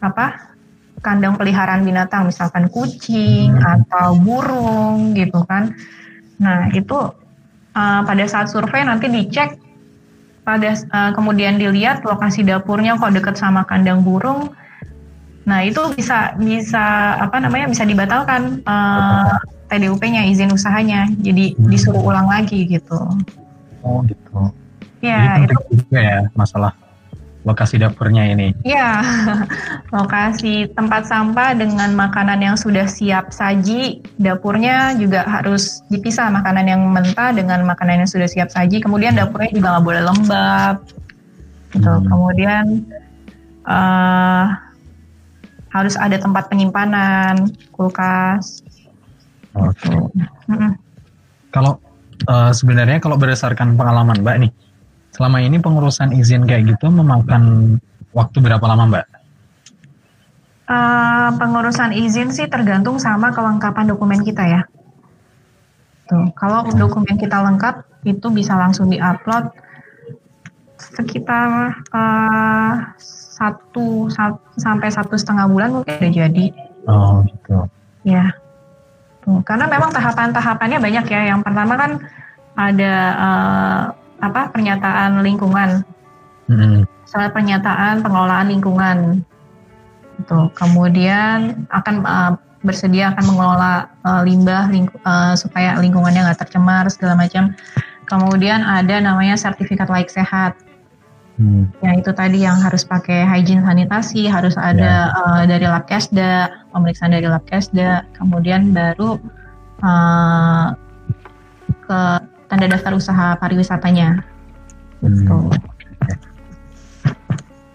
apa? 0.00 0.50
kandang 1.00 1.32
peliharaan 1.40 1.80
binatang 1.80 2.28
misalkan 2.28 2.68
kucing 2.68 3.56
hmm. 3.56 3.64
atau 3.64 4.20
burung 4.20 5.16
gitu 5.16 5.48
kan. 5.48 5.72
Nah, 6.36 6.68
itu 6.76 6.92
uh, 7.72 8.00
pada 8.04 8.24
saat 8.28 8.52
survei 8.52 8.84
nanti 8.84 9.08
dicek 9.08 9.56
pada 10.44 10.72
uh, 10.72 11.10
kemudian 11.14 11.60
dilihat 11.60 12.02
lokasi 12.02 12.42
dapurnya 12.42 12.96
kok 12.96 13.12
dekat 13.12 13.36
sama 13.36 13.62
kandang 13.68 14.02
burung 14.02 14.50
nah 15.48 15.64
itu 15.64 15.80
bisa 15.96 16.36
bisa 16.36 17.16
apa 17.16 17.40
namanya 17.40 17.66
bisa 17.72 17.82
dibatalkan 17.88 18.60
uh, 18.68 19.40
TDUP-nya 19.70 20.26
izin 20.28 20.50
usahanya 20.50 21.06
jadi 21.22 21.54
hmm. 21.54 21.70
disuruh 21.70 22.02
ulang 22.02 22.26
lagi 22.26 22.66
gitu 22.66 22.98
oh 23.86 24.02
gitu 24.04 24.50
ya 25.00 25.40
itu 25.40 25.54
juga 25.72 25.98
ya 26.02 26.18
masalah 26.36 26.74
lokasi 27.40 27.80
dapurnya 27.80 28.28
ini. 28.28 28.52
Iya, 28.68 29.00
lokasi 29.96 30.68
tempat 30.76 31.08
sampah 31.08 31.56
dengan 31.56 31.96
makanan 31.96 32.40
yang 32.44 32.56
sudah 32.56 32.84
siap 32.84 33.32
saji, 33.32 34.04
dapurnya 34.20 34.92
juga 35.00 35.24
harus 35.24 35.80
dipisah 35.88 36.28
makanan 36.28 36.68
yang 36.68 36.82
mentah 36.92 37.32
dengan 37.32 37.64
makanan 37.64 38.04
yang 38.04 38.10
sudah 38.10 38.28
siap 38.28 38.52
saji. 38.52 38.84
Kemudian 38.84 39.16
dapurnya 39.16 39.56
juga 39.56 39.68
nggak 39.76 39.86
boleh 39.88 40.02
lembab, 40.04 40.74
gitu. 41.72 41.88
Hmm. 41.88 42.04
Kemudian 42.06 42.64
uh, 43.64 44.44
harus 45.72 45.94
ada 45.96 46.16
tempat 46.20 46.50
penyimpanan, 46.52 47.48
kulkas. 47.72 48.60
Oke. 49.58 49.90
Okay. 49.90 50.70
Kalau 51.50 51.82
uh, 52.30 52.52
sebenarnya 52.54 53.02
kalau 53.02 53.18
berdasarkan 53.18 53.74
pengalaman 53.74 54.22
Mbak 54.22 54.36
nih 54.46 54.52
Selama 55.10 55.42
ini 55.42 55.58
pengurusan 55.58 56.14
izin 56.14 56.46
kayak 56.46 56.74
gitu 56.74 56.86
memakan 56.88 57.76
waktu 58.14 58.38
berapa 58.38 58.62
lama 58.62 58.84
Mbak? 58.86 59.06
Uh, 60.70 61.28
pengurusan 61.34 61.90
izin 61.90 62.30
sih 62.30 62.46
tergantung 62.46 63.02
sama 63.02 63.34
kelengkapan 63.34 63.90
dokumen 63.90 64.22
kita 64.22 64.46
ya. 64.46 64.62
Tuh, 66.06 66.30
kalau 66.38 66.62
dokumen 66.70 67.18
kita 67.18 67.42
lengkap 67.42 68.06
itu 68.06 68.26
bisa 68.30 68.54
langsung 68.54 68.86
diupload 68.86 69.50
sekitar 70.78 71.74
uh, 71.90 72.94
satu, 73.34 74.06
satu 74.14 74.40
sampai 74.56 74.88
satu 74.94 75.18
setengah 75.18 75.50
bulan 75.50 75.74
mungkin 75.74 75.90
udah 75.90 76.12
jadi. 76.14 76.44
Oh 76.86 77.26
gitu. 77.26 77.66
Ya. 78.06 78.30
Tuh, 79.30 79.46
karena 79.46 79.70
memang 79.70 79.94
tahapan-tahapannya 79.94 80.82
banyak 80.82 81.06
ya. 81.06 81.20
Yang 81.30 81.46
pertama 81.46 81.78
kan 81.78 81.90
ada 82.58 82.94
uh, 83.14 83.82
apa 84.18 84.50
pernyataan 84.50 85.22
lingkungan. 85.22 85.86
Hmm. 86.50 86.82
Soal 87.06 87.30
pernyataan 87.30 88.02
pengelolaan 88.02 88.50
lingkungan. 88.50 89.22
Itu. 90.18 90.50
Kemudian 90.58 91.62
akan 91.70 91.94
uh, 92.02 92.32
bersedia 92.66 93.14
akan 93.14 93.22
mengelola 93.22 93.86
uh, 94.02 94.26
limbah 94.26 94.66
ling 94.66 94.90
uh, 95.06 95.38
supaya 95.38 95.78
lingkungannya 95.78 96.26
nggak 96.26 96.42
tercemar 96.42 96.90
segala 96.90 97.14
macam. 97.14 97.54
Kemudian 98.10 98.66
ada 98.66 98.98
namanya 98.98 99.38
sertifikat 99.38 99.86
laik 99.86 100.10
sehat. 100.10 100.58
Hmm. 101.40 101.72
Ya 101.80 101.96
itu 101.96 102.12
tadi 102.12 102.44
yang 102.44 102.60
harus 102.60 102.84
pakai 102.84 103.24
hygiene 103.24 103.64
sanitasi, 103.64 104.28
harus 104.28 104.60
ada 104.60 105.08
ya. 105.08 105.24
uh, 105.24 105.42
dari 105.48 105.64
lab 105.64 105.88
kesda, 105.88 106.52
pemeriksaan 106.68 107.16
dari 107.16 107.24
lab 107.32 107.40
kesda, 107.48 108.04
kemudian 108.12 108.76
baru 108.76 109.16
uh, 109.80 110.76
ke 111.64 112.00
tanda 112.52 112.66
daftar 112.68 112.92
usaha 112.92 113.40
pariwisatanya. 113.40 114.20
Gitu. 115.00 115.32
Hmm. 115.32 115.48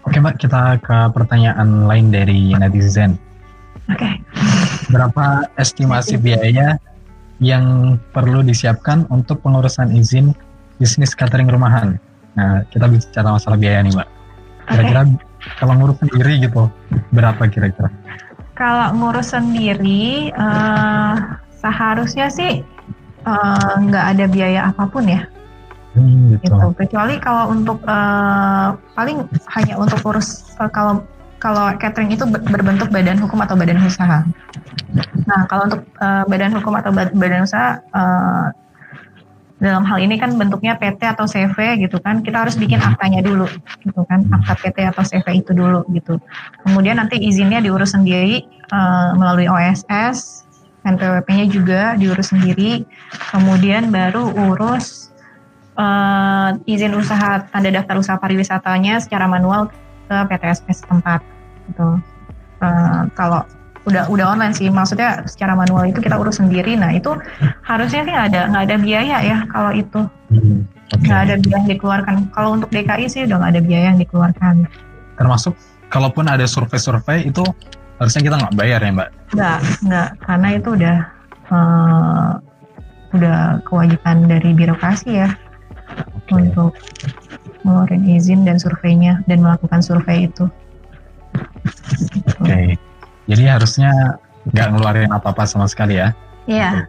Oke 0.06 0.22
mbak, 0.22 0.38
kita 0.38 0.78
ke 0.78 1.10
pertanyaan 1.10 1.90
lain 1.90 2.14
dari 2.14 2.54
netizen. 2.54 3.18
Oke. 3.90 3.98
Okay. 3.98 4.14
Berapa 4.94 5.50
estimasi 5.58 6.22
biaya 6.22 6.78
yang 7.42 7.98
perlu 8.14 8.46
disiapkan 8.46 9.10
untuk 9.10 9.42
pengurusan 9.42 9.90
izin 9.90 10.30
bisnis 10.78 11.18
catering 11.18 11.50
rumahan? 11.50 11.98
Nah, 12.36 12.62
kita 12.68 12.86
bicara 12.86 13.28
masalah 13.32 13.56
biaya 13.56 13.80
nih 13.80 13.92
mbak. 13.96 14.08
Kira-kira 14.66 15.02
okay. 15.08 15.16
kalau 15.56 15.72
ngurus 15.80 15.96
sendiri 16.04 16.32
gitu, 16.44 16.62
berapa 17.10 17.42
kira-kira? 17.48 17.88
Kalau 18.56 18.92
ngurus 18.96 19.32
sendiri, 19.32 20.32
uh, 20.36 21.40
seharusnya 21.60 22.28
sih 22.28 22.64
Eh, 23.26 23.74
nggak 23.90 24.04
uh, 24.06 24.10
ada 24.14 24.24
biaya 24.30 24.60
apa 24.70 24.86
pun 24.86 25.02
ya. 25.02 25.26
Hmm, 25.98 26.38
gitu. 26.38 26.46
gitu. 26.46 26.66
Kecuali 26.78 27.18
kalau 27.18 27.50
untuk 27.50 27.82
uh, 27.82 28.78
paling 28.94 29.26
hanya 29.58 29.74
untuk 29.74 29.98
urus 30.06 30.46
uh, 30.62 30.70
kalau 30.70 31.02
kalau 31.42 31.74
catering 31.82 32.14
itu 32.14 32.22
berbentuk 32.22 32.86
badan 32.94 33.18
hukum 33.18 33.42
atau 33.42 33.58
badan 33.58 33.82
usaha. 33.82 34.22
Nah, 35.26 35.42
kalau 35.50 35.66
untuk 35.66 35.82
uh, 35.98 36.22
badan 36.30 36.54
hukum 36.54 36.78
atau 36.78 36.94
badan 36.94 37.42
usaha 37.42 37.82
uh, 37.90 38.54
dalam 39.66 39.82
hal 39.82 39.98
ini 39.98 40.14
kan 40.22 40.38
bentuknya 40.38 40.78
PT 40.78 41.02
atau 41.02 41.26
CV 41.26 41.82
gitu 41.82 41.98
kan, 41.98 42.22
kita 42.22 42.46
harus 42.46 42.54
bikin 42.54 42.78
aktanya 42.78 43.18
dulu 43.26 43.50
gitu 43.82 44.00
kan, 44.06 44.22
akta 44.30 44.54
PT 44.62 44.86
atau 44.86 45.02
CV 45.02 45.42
itu 45.42 45.50
dulu 45.50 45.82
gitu. 45.90 46.22
Kemudian 46.62 47.02
nanti 47.02 47.18
izinnya 47.18 47.58
diurus 47.58 47.98
sendiri 47.98 48.46
uh, 48.70 49.18
melalui 49.18 49.50
OSS 49.50 50.46
NPWP-nya 50.86 51.46
juga 51.50 51.80
diurus 51.98 52.30
sendiri. 52.30 52.86
Kemudian 53.34 53.90
baru 53.90 54.30
urus 54.30 55.10
uh, 55.74 56.54
izin 56.64 56.94
usaha 56.94 57.42
tanda 57.50 57.74
daftar 57.74 57.98
usaha 57.98 58.16
pariwisatanya 58.22 59.02
secara 59.02 59.26
manual 59.26 59.66
ke 60.06 60.16
PTSP 60.30 60.70
setempat. 60.70 61.20
Gitu. 61.66 61.88
Uh, 62.62 63.04
kalau 63.18 63.42
udah 63.86 64.10
udah 64.10 64.26
online 64.34 64.54
sih, 64.54 64.66
maksudnya 64.66 65.22
secara 65.30 65.54
manual 65.54 65.86
itu 65.86 66.02
kita 66.02 66.18
urus 66.18 66.42
sendiri. 66.42 66.74
Nah 66.74 66.90
itu 66.90 67.14
harusnya 67.62 68.02
sih 68.02 68.12
nggak 68.12 68.28
ada 68.34 68.40
nggak 68.50 68.64
ada 68.66 68.76
biaya 68.82 69.16
ya 69.22 69.38
kalau 69.50 69.70
itu 69.70 70.00
hmm, 70.34 70.66
nggak 71.06 71.18
okay. 71.22 71.26
ada 71.30 71.34
biaya 71.38 71.56
yang 71.62 71.70
dikeluarkan. 71.70 72.14
Kalau 72.34 72.50
untuk 72.58 72.68
DKI 72.74 73.06
sih 73.06 73.22
udah 73.30 73.36
nggak 73.38 73.52
ada 73.54 73.62
biaya 73.62 73.86
yang 73.94 74.00
dikeluarkan. 74.02 74.54
Termasuk 75.16 75.54
kalaupun 75.88 76.26
ada 76.26 76.44
survei-survei 76.44 77.30
itu 77.30 77.46
harusnya 78.02 78.22
kita 78.26 78.36
nggak 78.42 78.54
bayar 78.58 78.80
ya 78.82 78.90
mbak? 78.92 79.08
Nggak, 79.32 79.58
nggak, 79.86 80.08
karena 80.20 80.48
itu 80.52 80.68
udah 80.76 80.96
uh, 81.48 82.30
udah 83.14 83.38
kewajiban 83.64 84.26
dari 84.26 84.50
birokrasi 84.52 85.10
ya. 85.24 85.30
okay. 86.26 86.42
untuk 86.42 86.74
ngeluarin 87.62 88.02
izin 88.06 88.42
dan 88.42 88.58
surveinya 88.58 89.22
dan 89.30 89.42
melakukan 89.42 89.78
survei 89.78 90.26
itu. 90.26 90.50
Oke, 92.42 92.46
okay. 92.46 92.66
Jadi 93.26 93.58
harusnya 93.58 93.90
nggak 94.54 94.68
ngeluarin 94.74 95.10
apa-apa 95.10 95.42
sama 95.46 95.66
sekali 95.66 95.98
ya? 95.98 96.14
Iya. 96.46 96.86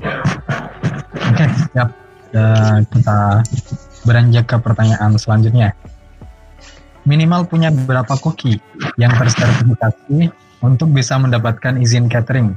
Oke, 0.00 1.44
okay, 1.44 1.48
siap. 1.72 1.88
Uh, 2.34 2.82
kita 2.90 3.46
beranjak 4.02 4.44
ke 4.50 4.56
pertanyaan 4.58 5.14
selanjutnya. 5.14 5.70
Minimal 7.04 7.46
punya 7.46 7.70
berapa 7.70 8.16
koki 8.16 8.58
yang 8.96 9.12
tersertifikasi 9.14 10.32
untuk 10.64 10.88
bisa 10.90 11.20
mendapatkan 11.20 11.78
izin 11.78 12.08
catering? 12.08 12.56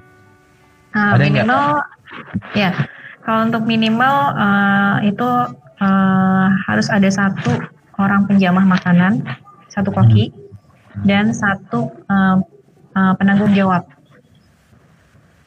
Uh, 0.96 1.14
Ada 1.14 1.24
minimal, 1.28 1.64
ya. 2.56 2.72
Kalau 3.28 3.44
untuk 3.44 3.68
minimal 3.68 4.16
uh, 4.40 4.98
itu 5.04 5.30
uh, 5.84 6.48
harus 6.66 6.88
ada 6.88 7.12
satu 7.12 7.60
orang 8.00 8.24
penjamah 8.24 8.64
makanan, 8.64 9.20
satu 9.68 9.92
koki, 9.92 10.32
hmm. 10.32 11.04
dan 11.04 11.36
satu 11.36 11.92
uh, 12.08 12.40
uh, 12.98 13.14
penanggung 13.14 13.54
jawab. 13.54 13.86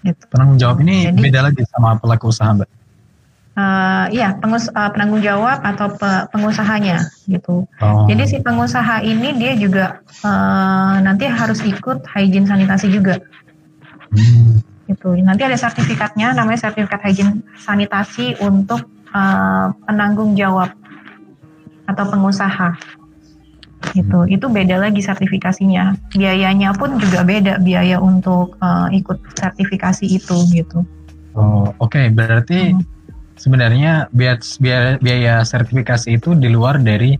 Gitu. 0.07 0.23
Penanggung 0.31 0.57
jawab 0.63 0.79
ini 0.87 1.11
Jadi, 1.11 1.19
beda 1.19 1.41
lagi 1.51 1.67
sama 1.75 1.99
pelaku 1.99 2.31
usaha, 2.31 2.55
Mbak? 2.55 2.71
Uh, 3.59 4.07
iya, 4.15 4.39
pengus, 4.39 4.71
uh, 4.71 4.89
penanggung 4.95 5.21
jawab 5.21 5.59
atau 5.67 5.91
pe, 5.99 6.31
pengusahanya 6.31 7.11
gitu. 7.27 7.67
Oh. 7.83 8.07
Jadi 8.07 8.23
si 8.31 8.37
pengusaha 8.39 9.03
ini 9.03 9.35
dia 9.35 9.59
juga 9.59 10.01
uh, 10.23 11.03
nanti 11.03 11.27
harus 11.27 11.59
ikut 11.67 12.07
hygiene 12.07 12.47
sanitasi 12.47 12.87
juga. 12.89 13.19
Hmm 14.15 14.63
gitu. 14.91 15.15
Nanti 15.23 15.47
ada 15.47 15.55
sertifikatnya 15.55 16.35
namanya 16.35 16.67
sertifikat 16.67 17.01
hygiene 17.07 17.47
sanitasi 17.63 18.35
untuk 18.43 18.91
uh, 19.15 19.71
penanggung 19.87 20.35
jawab 20.35 20.75
atau 21.87 22.05
pengusaha. 22.11 22.75
Gitu. 23.97 24.19
Hmm. 24.23 24.31
Itu 24.31 24.47
beda 24.53 24.77
lagi 24.79 25.01
sertifikasinya. 25.03 26.15
Biayanya 26.15 26.77
pun 26.77 27.01
juga 27.01 27.25
beda 27.25 27.59
biaya 27.59 27.99
untuk 27.99 28.55
uh, 28.61 28.87
ikut 28.93 29.19
sertifikasi 29.35 30.05
itu 30.07 30.37
gitu. 30.53 30.85
Oh, 31.35 31.73
oke. 31.81 31.97
Okay. 31.97 32.07
Berarti 32.13 32.77
hmm. 32.77 32.83
sebenarnya 33.41 34.07
biaya, 34.13 34.39
biaya 34.61 34.91
biaya 35.01 35.35
sertifikasi 35.43 36.21
itu 36.21 36.37
di 36.37 36.53
luar 36.53 36.79
dari 36.79 37.17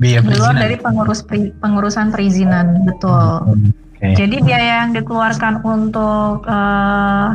biaya 0.00 0.24
perizinan. 0.24 0.34
Di 0.34 0.42
luar 0.42 0.54
dari 0.56 0.76
pengurus 0.80 1.20
pengurusan 1.60 2.06
perizinan, 2.10 2.66
betul. 2.88 3.44
Hmm. 3.44 3.70
Okay. 3.98 4.14
Jadi 4.14 4.36
biaya 4.46 4.86
yang 4.86 4.94
dikeluarkan 4.94 5.66
untuk 5.66 6.46
uh, 6.46 7.30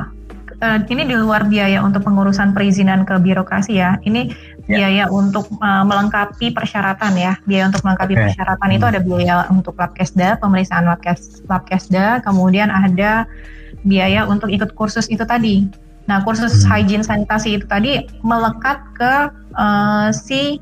uh, 0.64 0.80
ini 0.88 1.04
di 1.04 1.16
luar 1.20 1.44
biaya 1.48 1.84
untuk 1.84 2.08
pengurusan 2.08 2.56
perizinan 2.56 3.04
ke 3.04 3.16
birokrasi 3.20 3.80
ya. 3.80 4.00
Ini. 4.04 4.53
Biaya 4.64 5.12
untuk 5.12 5.48
uh, 5.60 5.84
melengkapi 5.84 6.56
persyaratan 6.56 7.14
ya. 7.20 7.34
Biaya 7.44 7.68
untuk 7.68 7.84
melengkapi 7.84 8.16
okay. 8.16 8.24
persyaratan 8.30 8.70
hmm. 8.72 8.78
itu 8.80 8.86
ada 8.88 9.00
biaya 9.04 9.36
untuk 9.52 9.76
labkesda, 9.76 10.40
pemeriksaan 10.40 10.88
labkes 10.88 11.44
labkesda, 11.52 12.24
kemudian 12.24 12.72
ada 12.72 13.28
biaya 13.84 14.24
untuk 14.24 14.48
ikut 14.48 14.72
kursus 14.76 15.12
itu 15.12 15.24
tadi. 15.28 15.68
Nah, 16.08 16.24
kursus 16.24 16.64
hmm. 16.64 16.68
hygiene 16.72 17.06
sanitasi 17.06 17.60
itu 17.60 17.66
tadi 17.68 18.08
melekat 18.24 18.80
ke 18.96 19.14
uh, 19.56 20.10
si 20.12 20.60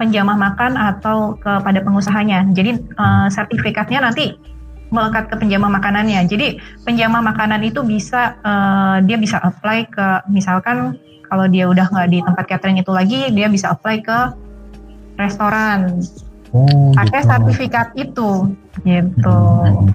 penjamah 0.00 0.36
makan 0.36 0.80
atau 0.80 1.36
kepada 1.40 1.84
pengusahanya. 1.84 2.48
Jadi 2.56 2.80
uh, 2.96 3.28
sertifikatnya 3.28 4.00
nanti 4.00 4.32
melekat 4.90 5.28
ke 5.28 5.36
penjama 5.40 5.68
makanannya. 5.68 6.24
Jadi 6.24 6.56
penjama 6.84 7.20
makanan 7.20 7.62
itu 7.64 7.84
bisa 7.84 8.36
uh, 8.42 8.98
dia 9.04 9.16
bisa 9.20 9.38
apply 9.40 9.86
ke 9.88 10.06
misalkan 10.32 10.98
kalau 11.30 11.46
dia 11.46 11.70
udah 11.70 11.86
nggak 11.86 12.08
di 12.10 12.18
tempat 12.26 12.44
catering 12.50 12.82
itu 12.82 12.90
lagi, 12.90 13.30
dia 13.30 13.46
bisa 13.46 13.70
apply 13.70 14.02
ke 14.02 14.18
restoran. 15.14 16.02
Oh, 16.50 16.90
pakai 16.98 17.22
gitu. 17.22 17.30
sertifikat 17.30 17.88
itu, 17.94 18.30
gitu. 18.82 19.38
Hmm. 19.62 19.94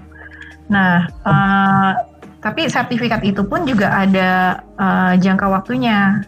Nah, 0.72 1.04
uh, 1.28 1.92
tapi 2.40 2.72
sertifikat 2.72 3.20
itu 3.28 3.44
pun 3.44 3.68
juga 3.68 3.92
ada 3.92 4.64
uh, 4.80 5.12
jangka 5.20 5.52
waktunya, 5.52 6.24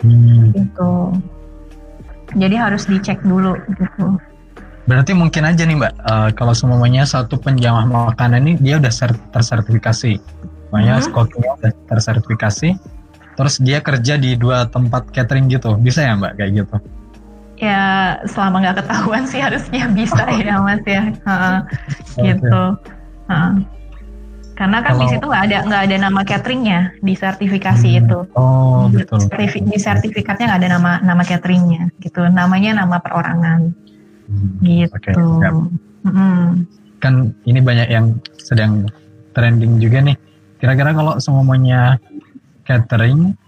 hmm. 0.00 0.56
gitu. 0.56 1.12
Jadi 2.40 2.56
harus 2.56 2.88
dicek 2.88 3.20
dulu, 3.20 3.60
gitu. 3.76 4.16
Berarti 4.88 5.12
mungkin 5.12 5.44
aja 5.44 5.68
nih 5.68 5.76
Mbak, 5.76 5.94
uh, 6.08 6.30
kalau 6.32 6.56
semuanya 6.56 7.04
satu 7.04 7.36
penjamah 7.36 7.84
makanan 7.84 8.48
ini 8.48 8.52
dia 8.56 8.80
udah 8.80 8.88
tersertifikasi, 9.36 10.16
makanya 10.72 11.04
hmm. 11.04 11.04
skotnya 11.04 11.52
udah 11.52 11.72
tersertifikasi, 11.92 12.72
terus 13.36 13.60
dia 13.60 13.78
kerja 13.84 14.16
di 14.16 14.34
dua 14.34 14.66
tempat 14.66 15.12
catering 15.12 15.52
gitu, 15.52 15.76
bisa 15.76 16.02
ya 16.02 16.16
Mbak 16.16 16.32
kayak 16.40 16.52
gitu? 16.64 16.76
Ya 17.56 17.84
selama 18.28 18.60
nggak 18.64 18.84
ketahuan 18.84 19.24
sih 19.24 19.40
harusnya 19.40 19.88
bisa 19.92 20.24
ya 20.28 20.60
Mas 20.60 20.82
ya, 20.84 21.12
uh, 21.24 21.60
gitu. 22.26 22.62
Uh. 23.28 23.52
Karena 24.56 24.80
kan 24.80 24.96
Kalau, 24.96 25.04
di 25.04 25.06
situ 25.12 25.24
nggak 25.28 25.44
ada 25.52 25.58
nggak 25.68 25.82
ada 25.84 25.96
nama 26.00 26.20
cateringnya 26.24 26.80
di 27.04 27.12
sertifikasi 27.12 27.88
hmm, 27.92 28.00
itu. 28.00 28.18
Oh 28.32 28.88
betul. 28.88 29.20
Di 29.28 29.76
sertifikatnya 29.76 30.48
nggak 30.48 30.60
ada 30.64 30.70
nama 30.80 30.92
nama 31.04 31.22
cateringnya, 31.28 31.92
gitu. 32.00 32.24
Namanya 32.24 32.80
nama 32.80 32.96
perorangan. 32.96 33.68
Hmm, 34.26 34.56
gitu. 34.64 34.96
Okay, 34.96 35.12
hmm. 36.08 36.64
Kan 37.04 37.36
ini 37.44 37.60
banyak 37.60 37.88
yang 37.92 38.16
sedang 38.40 38.88
trending 39.36 39.76
juga 39.76 40.00
nih. 40.00 40.16
Kira-kira 40.56 40.96
kalau 40.96 41.20
semuanya 41.20 42.00
catering, 42.66 43.38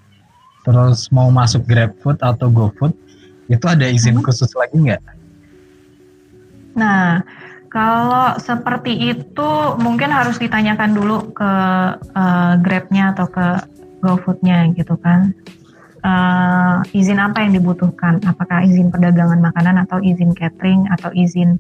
terus 0.63 1.11
mau 1.11 1.29
masuk 1.29 1.67
GrabFood 1.67 2.23
atau 2.23 2.49
GoFood, 2.49 2.95
itu 3.51 3.67
ada 3.67 3.85
izin 3.91 4.19
hmm. 4.19 4.25
khusus 4.25 4.49
lagi 4.55 4.79
nggak? 4.79 5.03
Nah, 6.79 7.27
kalau 7.69 8.39
seperti 8.39 9.13
itu 9.13 9.51
mungkin 9.83 10.15
harus 10.15 10.39
ditanyakan 10.39 10.95
dulu 10.95 11.35
ke 11.35 11.53
uh, 11.99 12.55
Grabnya 12.63 13.13
atau 13.13 13.27
ke 13.29 13.47
GoFoodnya 13.99 14.71
gitu 14.79 14.95
kan 15.03 15.35
uh, 16.05 16.81
izin 16.95 17.19
apa 17.19 17.43
yang 17.43 17.57
dibutuhkan? 17.57 18.23
Apakah 18.27 18.63
izin 18.63 18.93
perdagangan 18.93 19.41
makanan 19.43 19.83
atau 19.87 19.99
izin 20.03 20.35
catering 20.35 20.87
atau 20.93 21.11
izin 21.15 21.59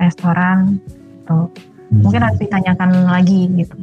restoran? 0.00 0.80
Tuh. 1.24 1.48
Hmm. 1.90 2.00
Mungkin 2.04 2.20
harus 2.22 2.38
ditanyakan 2.40 3.08
lagi 3.08 3.50
gitu. 3.56 3.76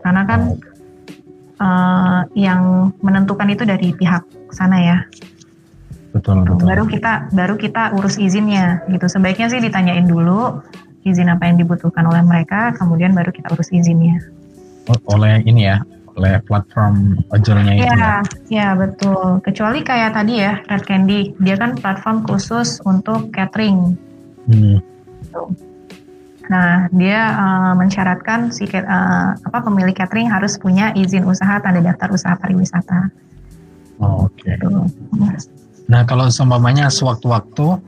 Karena 0.00 0.22
kan 0.24 0.56
uh, 1.60 2.24
yang 2.34 2.94
menentukan 3.04 3.48
itu 3.50 3.62
dari 3.68 3.92
pihak 3.94 4.24
sana 4.54 4.78
ya. 4.80 4.98
Betul, 6.14 6.42
betul. 6.42 6.64
Baru 6.64 6.84
kita 6.88 7.12
baru 7.30 7.54
kita 7.60 7.92
urus 7.94 8.16
izinnya 8.16 8.82
gitu. 8.88 9.06
Sebaiknya 9.06 9.52
sih 9.52 9.60
ditanyain 9.60 10.08
dulu 10.08 10.58
izin 11.04 11.30
apa 11.30 11.46
yang 11.46 11.60
dibutuhkan 11.60 12.04
oleh 12.08 12.24
mereka, 12.24 12.74
kemudian 12.74 13.14
baru 13.14 13.30
kita 13.30 13.52
urus 13.54 13.70
izinnya. 13.70 14.18
Oleh 15.12 15.44
ini 15.44 15.68
ya, 15.68 15.84
oleh 16.16 16.40
platform 16.42 17.20
ojolnya 17.30 17.72
itu 17.76 17.84
ya. 17.86 18.14
Ya, 18.48 18.68
betul. 18.74 19.38
Kecuali 19.44 19.84
kayak 19.84 20.16
tadi 20.16 20.42
ya, 20.42 20.58
Red 20.66 20.84
Candy, 20.88 21.36
dia 21.38 21.54
kan 21.60 21.76
platform 21.76 22.24
khusus 22.24 22.80
untuk 22.82 23.30
catering. 23.30 23.94
Hmm. 24.48 24.80
Nah, 26.48 26.88
dia 26.92 27.20
uh, 27.36 27.72
mensyaratkan 27.76 28.48
si 28.48 28.64
uh, 28.64 29.36
apa 29.36 29.58
pemilik 29.60 29.92
catering 29.92 30.32
harus 30.32 30.56
punya 30.56 30.96
izin 30.96 31.28
usaha 31.28 31.60
tanda 31.60 31.84
daftar 31.84 32.08
usaha 32.08 32.34
pariwisata. 32.40 33.12
Oh, 34.00 34.26
Oke. 34.28 34.48
Okay. 34.48 34.60
Gitu. 34.60 34.80
Nah, 35.88 36.04
kalau 36.08 36.28
seumpamanya 36.32 36.88
sewaktu-waktu 36.88 37.80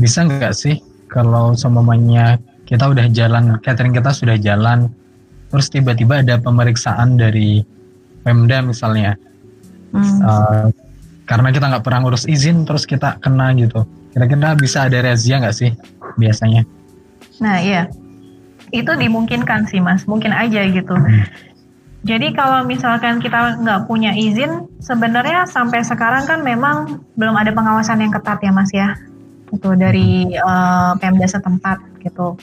bisa 0.00 0.26
nggak 0.26 0.54
sih 0.54 0.76
kalau 1.08 1.54
seumpamanya 1.54 2.36
kita 2.64 2.90
udah 2.90 3.06
jalan 3.12 3.56
catering 3.60 3.94
kita 3.94 4.10
sudah 4.12 4.36
jalan 4.40 4.90
terus 5.52 5.70
tiba-tiba 5.70 6.24
ada 6.24 6.40
pemeriksaan 6.40 7.14
dari 7.14 7.62
Pemda 8.24 8.64
misalnya 8.64 9.14
hmm. 9.94 10.18
uh, 10.24 10.66
karena 11.24 11.48
kita 11.52 11.70
nggak 11.70 11.84
pernah 11.84 12.00
ngurus 12.04 12.26
izin 12.26 12.66
terus 12.66 12.84
kita 12.88 13.20
kena 13.20 13.52
gitu 13.56 13.84
kira-kira 14.12 14.56
bisa 14.58 14.88
ada 14.88 14.98
razia 15.04 15.40
nggak 15.40 15.56
sih 15.56 15.70
biasanya 16.18 16.66
nah 17.40 17.58
iya. 17.62 17.90
Itu 18.74 18.98
dimungkinkan 18.98 19.70
sih 19.70 19.78
mas. 19.78 20.06
Mungkin 20.10 20.34
aja 20.34 20.66
gitu. 20.66 20.94
Jadi 22.04 22.36
kalau 22.36 22.68
misalkan 22.68 23.16
kita 23.16 23.64
nggak 23.64 23.88
punya 23.88 24.12
izin 24.12 24.68
sebenarnya 24.84 25.48
sampai 25.48 25.80
sekarang 25.80 26.28
kan 26.28 26.44
memang 26.44 27.00
belum 27.16 27.32
ada 27.32 27.48
pengawasan 27.56 28.04
yang 28.04 28.12
ketat 28.12 28.44
ya 28.44 28.52
mas 28.52 28.68
ya. 28.74 28.92
Itu 29.48 29.72
dari 29.78 30.28
uh, 30.36 30.98
Pemda 31.00 31.24
setempat 31.24 31.80
gitu. 32.04 32.36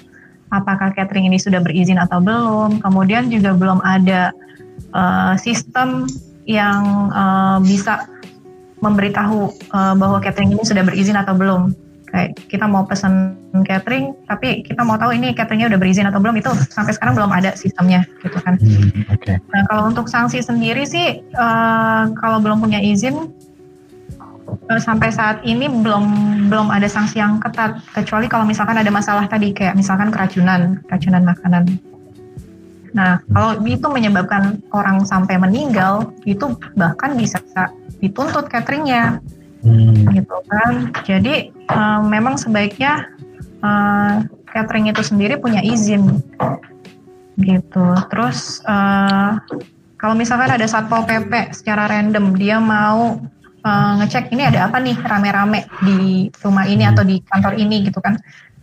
Apakah 0.50 0.92
catering 0.98 1.30
ini 1.30 1.38
sudah 1.38 1.62
berizin 1.62 2.02
atau 2.02 2.18
belum. 2.18 2.82
Kemudian 2.82 3.30
juga 3.30 3.54
belum 3.54 3.80
ada 3.86 4.34
uh, 4.98 5.38
sistem 5.38 6.10
yang 6.50 7.14
uh, 7.14 7.62
bisa 7.62 8.08
memberitahu 8.82 9.54
uh, 9.72 9.94
bahwa 9.94 10.18
catering 10.20 10.58
ini 10.58 10.64
sudah 10.66 10.82
berizin 10.82 11.16
atau 11.16 11.38
belum. 11.38 11.72
Kayak 12.12 12.30
kita 12.52 12.68
mau 12.68 12.84
pesan 12.84 13.40
catering, 13.64 14.12
tapi 14.28 14.68
kita 14.68 14.84
mau 14.84 15.00
tahu 15.00 15.16
ini 15.16 15.32
cateringnya 15.32 15.72
udah 15.72 15.80
berizin 15.80 16.08
atau 16.12 16.20
belum 16.20 16.36
itu 16.36 16.52
sampai 16.68 16.92
sekarang 16.92 17.16
belum 17.16 17.32
ada 17.32 17.56
sistemnya, 17.56 18.04
gitu 18.20 18.36
kan. 18.44 18.60
Hmm, 18.60 19.08
okay. 19.16 19.40
Nah 19.52 19.64
kalau 19.72 19.88
untuk 19.88 20.12
sanksi 20.12 20.44
sendiri 20.44 20.84
sih, 20.84 21.24
uh, 21.40 22.12
kalau 22.20 22.44
belum 22.44 22.60
punya 22.60 22.84
izin, 22.84 23.32
eh, 24.68 24.82
sampai 24.84 25.08
saat 25.08 25.40
ini 25.48 25.72
belum 25.72 26.06
belum 26.52 26.68
ada 26.68 26.92
sanksi 26.92 27.24
yang 27.24 27.40
ketat 27.40 27.80
kecuali 27.96 28.28
kalau 28.28 28.44
misalkan 28.44 28.76
ada 28.76 28.92
masalah 28.92 29.24
tadi 29.32 29.56
kayak 29.56 29.80
misalkan 29.80 30.12
keracunan 30.12 30.84
keracunan 30.92 31.24
makanan. 31.24 31.64
Nah 32.92 33.24
kalau 33.32 33.56
itu 33.64 33.88
menyebabkan 33.88 34.60
orang 34.76 35.08
sampai 35.08 35.40
meninggal 35.40 36.12
itu 36.28 36.60
bahkan 36.76 37.16
bisa 37.16 37.40
dituntut 38.04 38.52
cateringnya 38.52 39.24
hmm. 39.64 40.12
gitu 40.14 40.38
kan. 40.50 40.92
Jadi 41.06 41.56
uh, 41.70 42.02
memang 42.06 42.38
sebaiknya 42.38 43.10
uh, 43.62 44.26
catering 44.52 44.92
itu 44.92 45.02
sendiri 45.02 45.40
punya 45.40 45.64
izin 45.64 46.22
gitu. 47.40 47.86
Terus 48.12 48.62
uh, 48.68 49.40
kalau 50.02 50.18
misalkan 50.18 50.50
ada 50.50 50.66
satpol 50.66 51.06
pp 51.06 51.54
secara 51.54 51.86
random 51.86 52.34
dia 52.34 52.58
mau 52.58 53.22
uh, 53.66 53.94
ngecek 54.02 54.34
ini 54.34 54.50
ada 54.50 54.68
apa 54.70 54.82
nih 54.82 54.98
rame-rame 54.98 55.70
di 55.86 56.28
rumah 56.42 56.66
ini 56.66 56.84
atau 56.90 57.06
di 57.06 57.22
kantor 57.22 57.54
ini 57.58 57.86
gitu 57.86 58.02
kan 58.02 58.18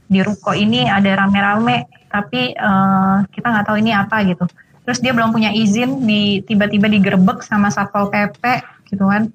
di 0.09 0.19
ruko 0.25 0.57
ini 0.57 0.91
ada 0.91 1.15
rame-rame 1.15 1.87
tapi 2.09 2.57
uh, 2.57 3.23
kita 3.31 3.47
nggak 3.47 3.67
tahu 3.69 3.77
ini 3.79 3.93
apa 3.95 4.25
gitu 4.27 4.45
terus 4.83 4.99
dia 5.05 5.13
belum 5.13 5.31
punya 5.31 5.53
izin 5.53 6.09
di 6.09 6.41
tiba-tiba 6.43 6.89
digerebek 6.89 7.45
sama 7.45 7.69
satpol 7.69 8.09
pp 8.09 8.43
gitu 8.89 9.05
kan 9.05 9.29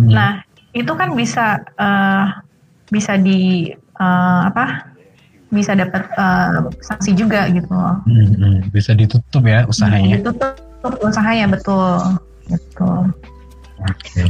hmm. 0.00 0.10
nah 0.10 0.40
itu 0.70 0.92
kan 0.94 1.14
bisa 1.18 1.62
uh, 1.78 2.38
bisa 2.90 3.18
di 3.18 3.70
uh, 3.98 4.40
apa 4.46 4.86
bisa 5.50 5.74
dapat 5.74 6.06
uh, 6.14 6.70
sanksi 6.78 7.14
juga 7.18 7.50
gitu. 7.50 7.74
Hmm, 7.74 8.28
hmm. 8.38 8.56
bisa 8.70 8.94
ditutup 8.94 9.42
ya 9.42 9.66
usahanya. 9.66 10.22
Ditutup 10.22 10.94
usahanya 11.02 11.50
betul. 11.50 11.98
Betul 12.46 13.10
oke. 13.80 13.96
Okay. 14.04 14.26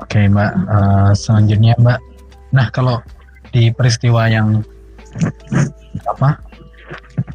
oke 0.00 0.08
okay, 0.08 0.24
mbak. 0.26 0.52
Uh, 0.66 1.10
selanjutnya 1.14 1.78
mbak. 1.78 1.98
Nah 2.52 2.66
kalau 2.74 3.00
di 3.52 3.70
peristiwa 3.70 4.26
yang 4.26 4.64
apa 6.08 6.40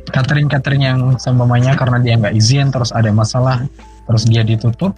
catering 0.10 0.50
catering 0.50 0.82
yang 0.82 1.00
seumpamanya 1.22 1.78
karena 1.78 2.02
dia 2.02 2.18
nggak 2.18 2.34
izin 2.34 2.74
terus 2.74 2.90
ada 2.90 3.14
masalah 3.14 3.70
terus 4.10 4.26
dia 4.26 4.42
ditutup 4.42 4.98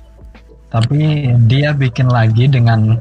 tapi 0.69 1.33
dia 1.49 1.73
bikin 1.73 2.09
lagi 2.09 2.45
dengan 2.45 2.97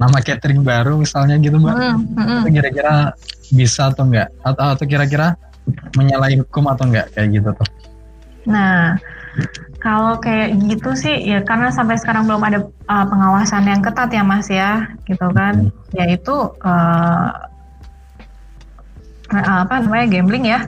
nama 0.00 0.18
catering 0.20 0.64
baru 0.64 0.96
misalnya 1.00 1.36
gitu 1.40 1.60
mbak 1.60 1.76
mm, 1.76 1.96
mm. 2.16 2.42
kira-kira 2.52 3.12
bisa 3.52 3.92
atau 3.92 4.08
enggak 4.08 4.32
atau 4.44 4.64
atau 4.72 4.84
kira-kira 4.88 5.36
menyalahi 5.96 6.40
hukum 6.40 6.70
atau 6.70 6.88
enggak 6.88 7.12
kayak 7.14 7.28
gitu 7.40 7.50
tuh? 7.54 7.68
Nah, 8.48 8.96
kalau 9.78 10.16
kayak 10.18 10.56
gitu 10.66 10.96
sih 10.96 11.14
ya 11.28 11.44
karena 11.44 11.68
sampai 11.70 12.00
sekarang 12.00 12.26
belum 12.26 12.42
ada 12.42 12.58
uh, 12.88 13.06
pengawasan 13.06 13.68
yang 13.68 13.82
ketat 13.84 14.10
ya 14.10 14.22
Mas 14.24 14.48
ya, 14.48 14.88
gitu 15.04 15.26
kan. 15.34 15.68
Hmm. 15.68 15.94
Yaitu 15.94 16.34
uh, 16.64 17.28
apa 19.30 19.74
namanya 19.84 20.06
gambling 20.10 20.46
ya. 20.48 20.60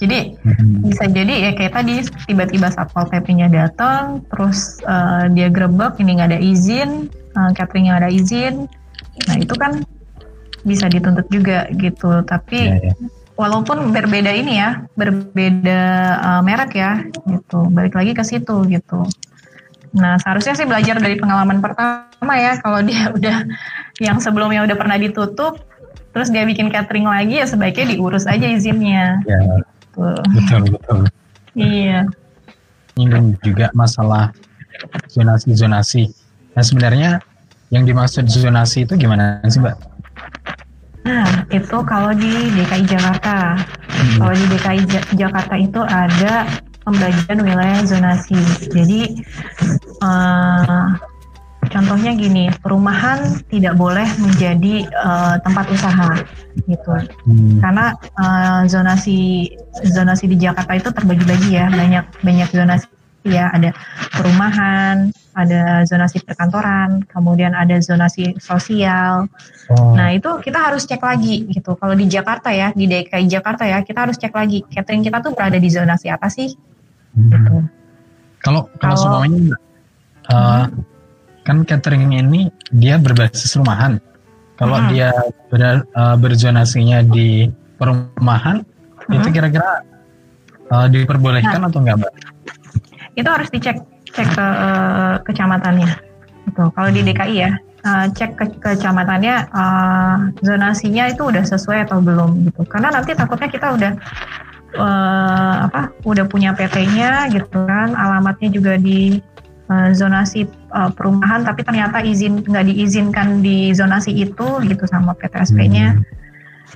Jadi 0.00 0.40
hmm. 0.40 0.88
bisa 0.88 1.04
jadi 1.12 1.34
ya 1.48 1.50
kayak 1.52 1.76
tadi 1.76 2.00
tiba-tiba 2.24 2.72
satpol 2.72 3.04
pp-nya 3.12 3.52
datang, 3.52 4.24
terus 4.32 4.80
uh, 4.88 5.28
dia 5.28 5.52
grebek 5.52 6.00
ini 6.00 6.16
nggak 6.16 6.30
ada 6.32 6.40
izin, 6.40 7.12
uh, 7.36 7.52
cateringnya 7.52 8.00
ada 8.00 8.08
izin, 8.08 8.64
nah 9.28 9.36
itu 9.36 9.52
kan 9.60 9.84
bisa 10.64 10.88
dituntut 10.88 11.28
juga 11.28 11.68
gitu. 11.76 12.24
Tapi 12.24 12.58
yeah, 12.80 12.96
yeah 12.96 13.18
walaupun 13.40 13.96
berbeda 13.96 14.28
ini 14.36 14.60
ya, 14.60 14.84
berbeda 14.92 15.80
uh, 16.20 16.40
merek 16.44 16.76
ya, 16.76 17.08
gitu. 17.24 17.72
Balik 17.72 17.96
lagi 17.96 18.12
ke 18.12 18.20
situ 18.20 18.68
gitu. 18.68 19.08
Nah, 19.96 20.20
seharusnya 20.20 20.54
sih 20.54 20.68
belajar 20.68 21.00
dari 21.00 21.16
pengalaman 21.16 21.64
pertama 21.64 22.34
ya, 22.36 22.60
kalau 22.60 22.84
dia 22.84 23.08
udah 23.16 23.48
yang 23.96 24.20
sebelumnya 24.20 24.68
udah 24.68 24.76
pernah 24.76 25.00
ditutup, 25.00 25.56
terus 26.12 26.28
dia 26.28 26.44
bikin 26.44 26.68
catering 26.68 27.08
lagi 27.08 27.40
ya 27.40 27.48
sebaiknya 27.48 27.96
diurus 27.96 28.28
aja 28.28 28.44
izinnya. 28.44 29.24
Ya, 29.24 29.40
gitu. 30.00 30.32
betul 30.34 30.62
betul. 30.72 30.98
Iya. 31.54 32.00
Ini 32.96 33.36
juga 33.44 33.70
masalah 33.72 34.32
zonasi-zonasi. 35.12 36.10
Nah 36.56 36.64
sebenarnya 36.64 37.10
yang 37.70 37.86
dimaksud 37.86 38.26
zonasi 38.26 38.88
itu 38.88 38.98
gimana 38.98 39.38
sih 39.46 39.62
mbak? 39.62 39.78
Nah, 41.00 41.48
itu 41.48 41.76
kalau 41.88 42.12
di 42.12 42.52
DKI 42.52 42.84
Jakarta. 42.84 43.56
Hmm. 43.88 44.18
Kalau 44.20 44.34
di 44.36 44.46
DKI 44.52 44.82
Jakarta 45.16 45.54
itu 45.56 45.80
ada 45.80 46.44
pembagian 46.84 47.38
wilayah 47.40 47.80
zonasi. 47.86 48.36
Jadi 48.68 49.22
uh, 50.04 50.92
contohnya 51.70 52.12
gini, 52.18 52.50
perumahan 52.60 53.40
tidak 53.48 53.78
boleh 53.78 54.06
menjadi 54.18 54.84
uh, 54.92 55.38
tempat 55.40 55.66
usaha 55.70 56.10
gitu. 56.66 56.94
Hmm. 57.24 57.58
Karena 57.62 57.94
uh, 58.18 58.62
zonasi 58.66 59.48
zonasi 59.86 60.26
di 60.28 60.36
Jakarta 60.36 60.74
itu 60.76 60.90
terbagi-bagi 60.90 61.56
ya, 61.56 61.70
banyak 61.70 62.04
banyak 62.20 62.48
zonasi 62.50 62.86
ya, 63.24 63.48
ada 63.54 63.70
perumahan, 64.12 65.14
ada 65.32 65.86
zonasi 65.86 66.20
perkantoran, 66.20 67.06
kemudian 67.06 67.54
ada 67.54 67.78
zonasi 67.78 68.34
sosial. 68.42 69.30
Oh. 69.70 69.94
Nah 69.94 70.10
itu 70.10 70.28
kita 70.42 70.58
harus 70.58 70.84
cek 70.84 71.00
lagi 71.00 71.46
gitu. 71.48 71.78
Kalau 71.78 71.94
di 71.94 72.10
Jakarta 72.10 72.50
ya, 72.50 72.74
di 72.74 72.90
DKI 72.90 73.30
Jakarta 73.30 73.64
ya, 73.64 73.80
kita 73.86 74.10
harus 74.10 74.18
cek 74.18 74.34
lagi 74.34 74.66
catering 74.66 75.06
kita 75.06 75.22
tuh 75.22 75.32
berada 75.32 75.56
di 75.56 75.70
zonasi 75.70 76.10
apa 76.10 76.26
sih? 76.26 76.50
Hmm. 77.14 77.30
Gitu. 77.30 77.56
Kalau 78.40 78.66
kalau 78.80 78.96
semuanya 78.96 79.56
uh, 80.32 80.64
hmm. 80.66 80.99
Kan 81.44 81.64
catering 81.64 82.12
ini 82.12 82.52
dia 82.70 83.00
berbasis 83.00 83.56
rumahan. 83.56 83.98
Kalau 84.60 84.76
hmm. 84.76 84.88
dia 84.92 85.08
ber, 85.48 85.88
uh, 85.96 86.16
berzonasinya 86.20 87.00
di 87.00 87.48
perumahan, 87.80 88.60
hmm. 89.08 89.16
itu 89.16 89.28
kira-kira 89.32 89.80
uh, 90.68 90.86
diperbolehkan 90.92 91.64
nah, 91.64 91.72
atau 91.72 91.80
enggak, 91.80 91.96
Mbak? 92.04 92.12
Itu 93.16 93.28
harus 93.32 93.48
dicek 93.48 93.80
cek 94.12 94.28
ke 94.36 94.46
uh, 94.46 95.16
kecamatannya. 95.24 95.90
Gitu. 96.50 96.62
Kalau 96.76 96.90
di 96.92 97.00
DKI 97.00 97.36
ya, 97.40 97.52
uh, 97.88 98.06
cek 98.12 98.30
ke 98.36 98.44
kecamatannya 98.60 99.48
uh, 99.48 100.16
zonasinya 100.44 101.08
itu 101.08 101.32
udah 101.32 101.44
sesuai 101.46 101.88
atau 101.88 102.04
belum 102.04 102.52
gitu. 102.52 102.60
Karena 102.68 102.92
nanti 102.92 103.16
takutnya 103.16 103.48
kita 103.48 103.72
udah 103.72 103.92
uh, 104.76 105.54
apa? 105.72 105.94
Udah 106.04 106.28
punya 106.28 106.52
PT-nya 106.52 107.32
gitu 107.32 107.64
kan, 107.64 107.96
alamatnya 107.96 108.52
juga 108.52 108.76
di 108.76 109.24
uh, 109.72 109.90
zonasi 109.96 110.59
uh, 110.72 110.90
perumahan, 110.94 111.44
tapi 111.44 111.62
ternyata 111.62 112.02
izin 112.02 112.42
nggak 112.42 112.66
diizinkan 112.66 113.42
di 113.42 113.70
zonasi 113.74 114.14
itu 114.14 114.48
gitu 114.66 114.84
sama 114.86 115.14
PTSP-nya. 115.18 115.98
Hmm. 115.98 116.04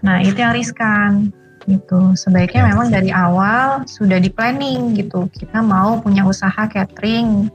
Nah 0.05 0.16
itu 0.20 0.38
yang 0.38 0.55
riskan 0.55 1.32
gitu. 1.64 2.12
Sebaiknya 2.14 2.68
memang 2.68 2.92
dari 2.92 3.09
awal 3.09 3.88
sudah 3.88 4.20
di 4.20 4.28
planning 4.28 4.95
gitu. 4.99 5.26
Kita 5.32 5.64
mau 5.64 5.99
punya 6.01 6.24
usaha 6.28 6.68
catering 6.68 7.49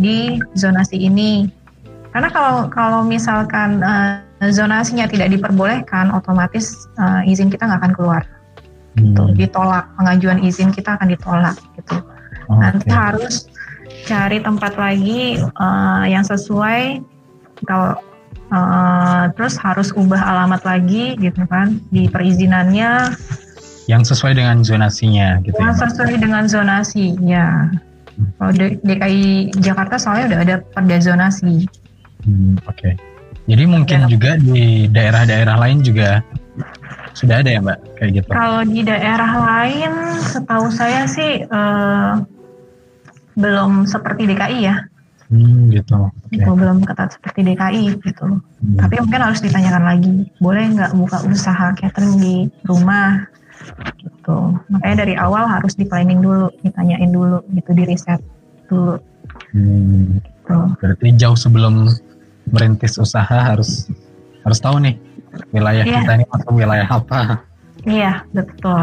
di 0.00 0.40
zonasi 0.56 0.96
ini. 0.96 1.48
Karena 2.10 2.32
kalau 2.32 2.66
kalau 2.72 3.00
misalkan 3.06 3.84
uh, 3.84 4.24
zonasinya 4.50 5.06
tidak 5.06 5.30
diperbolehkan, 5.30 6.10
otomatis 6.10 6.88
uh, 6.98 7.22
izin 7.22 7.52
kita 7.52 7.68
nggak 7.68 7.80
akan 7.84 7.94
keluar. 7.94 8.22
Gitu. 8.98 9.22
Hmm. 9.22 9.36
Ditolak 9.36 9.86
pengajuan 9.94 10.42
izin 10.42 10.74
kita 10.74 10.98
akan 10.98 11.12
ditolak 11.14 11.56
gitu. 11.78 11.96
Okay. 12.50 12.58
Nanti 12.58 12.88
harus 12.90 13.46
cari 14.06 14.38
tempat 14.40 14.76
lagi 14.76 15.40
uh, 15.40 16.04
yang 16.08 16.24
sesuai. 16.24 17.02
Kalau 17.64 18.00
uh, 18.50 19.24
terus 19.34 19.54
harus 19.58 19.88
ubah 19.94 20.20
alamat 20.20 20.62
lagi 20.66 21.16
gitu 21.18 21.42
kan 21.46 21.78
di 21.88 22.10
perizinannya 22.10 23.14
yang 23.90 24.02
sesuai 24.06 24.38
dengan 24.38 24.62
zonasinya 24.62 25.42
gitu 25.42 25.56
yang 25.58 25.74
ya, 25.74 25.80
sesuai 25.82 26.14
dengan 26.18 26.44
zonasi 26.46 27.18
ya 27.26 27.70
hmm. 28.18 28.30
kalau 28.38 28.52
DKI 28.86 29.54
Jakarta 29.58 29.98
soalnya 29.98 30.26
udah 30.34 30.40
ada 30.46 30.56
perda 30.62 30.98
zonasi 31.02 31.66
hmm, 32.26 32.62
oke 32.66 32.76
okay. 32.76 32.92
jadi 33.50 33.64
mungkin 33.66 34.06
ya. 34.06 34.08
juga 34.10 34.30
di 34.38 34.86
daerah-daerah 34.90 35.56
lain 35.58 35.82
juga 35.82 36.22
sudah 37.18 37.42
ada 37.42 37.50
ya 37.50 37.58
mbak 37.58 37.78
kayak 37.98 38.10
gitu 38.22 38.28
kalau 38.30 38.62
di 38.62 38.86
daerah 38.86 39.32
lain 39.42 39.92
setahu 40.22 40.70
saya 40.70 41.10
sih 41.10 41.42
uh, 41.50 42.22
belum 43.40 43.88
seperti 43.88 44.28
DKI 44.28 44.60
ya 44.62 44.76
Hmm, 45.30 45.70
gitu. 45.70 46.10
Okay. 46.26 46.42
Itu 46.42 46.58
belum 46.58 46.82
ketat 46.82 47.14
seperti 47.14 47.46
DKI 47.46 48.02
gitu. 48.02 48.42
Hmm. 48.42 48.78
Tapi 48.82 48.98
mungkin 48.98 49.30
harus 49.30 49.38
ditanyakan 49.38 49.86
lagi, 49.86 50.26
boleh 50.42 50.74
nggak 50.74 50.90
buka 50.98 51.22
usaha 51.22 51.70
catering 51.78 52.18
di 52.18 52.50
rumah 52.66 53.30
gitu 54.00 54.36
makanya 54.72 54.96
dari 55.06 55.14
awal 55.16 55.44
harus 55.48 55.76
di 55.76 55.84
planning 55.84 56.20
dulu 56.20 56.48
ditanyain 56.64 57.10
dulu 57.10 57.44
gitu 57.52 57.70
di 57.76 57.84
riset 57.84 58.20
dulu 58.68 58.96
hmm. 59.54 60.20
gitu. 60.24 60.56
berarti 60.80 61.06
jauh 61.16 61.38
sebelum 61.38 61.88
merintis 62.50 62.96
usaha 62.96 63.54
harus 63.54 63.88
harus 64.42 64.58
tahu 64.58 64.80
nih 64.80 64.96
wilayah 65.54 65.84
yeah. 65.84 66.02
kita 66.02 66.12
ini 66.18 66.24
masuk 66.26 66.52
wilayah 66.56 66.88
apa 66.88 67.20
iya 67.86 68.24
betul 68.32 68.80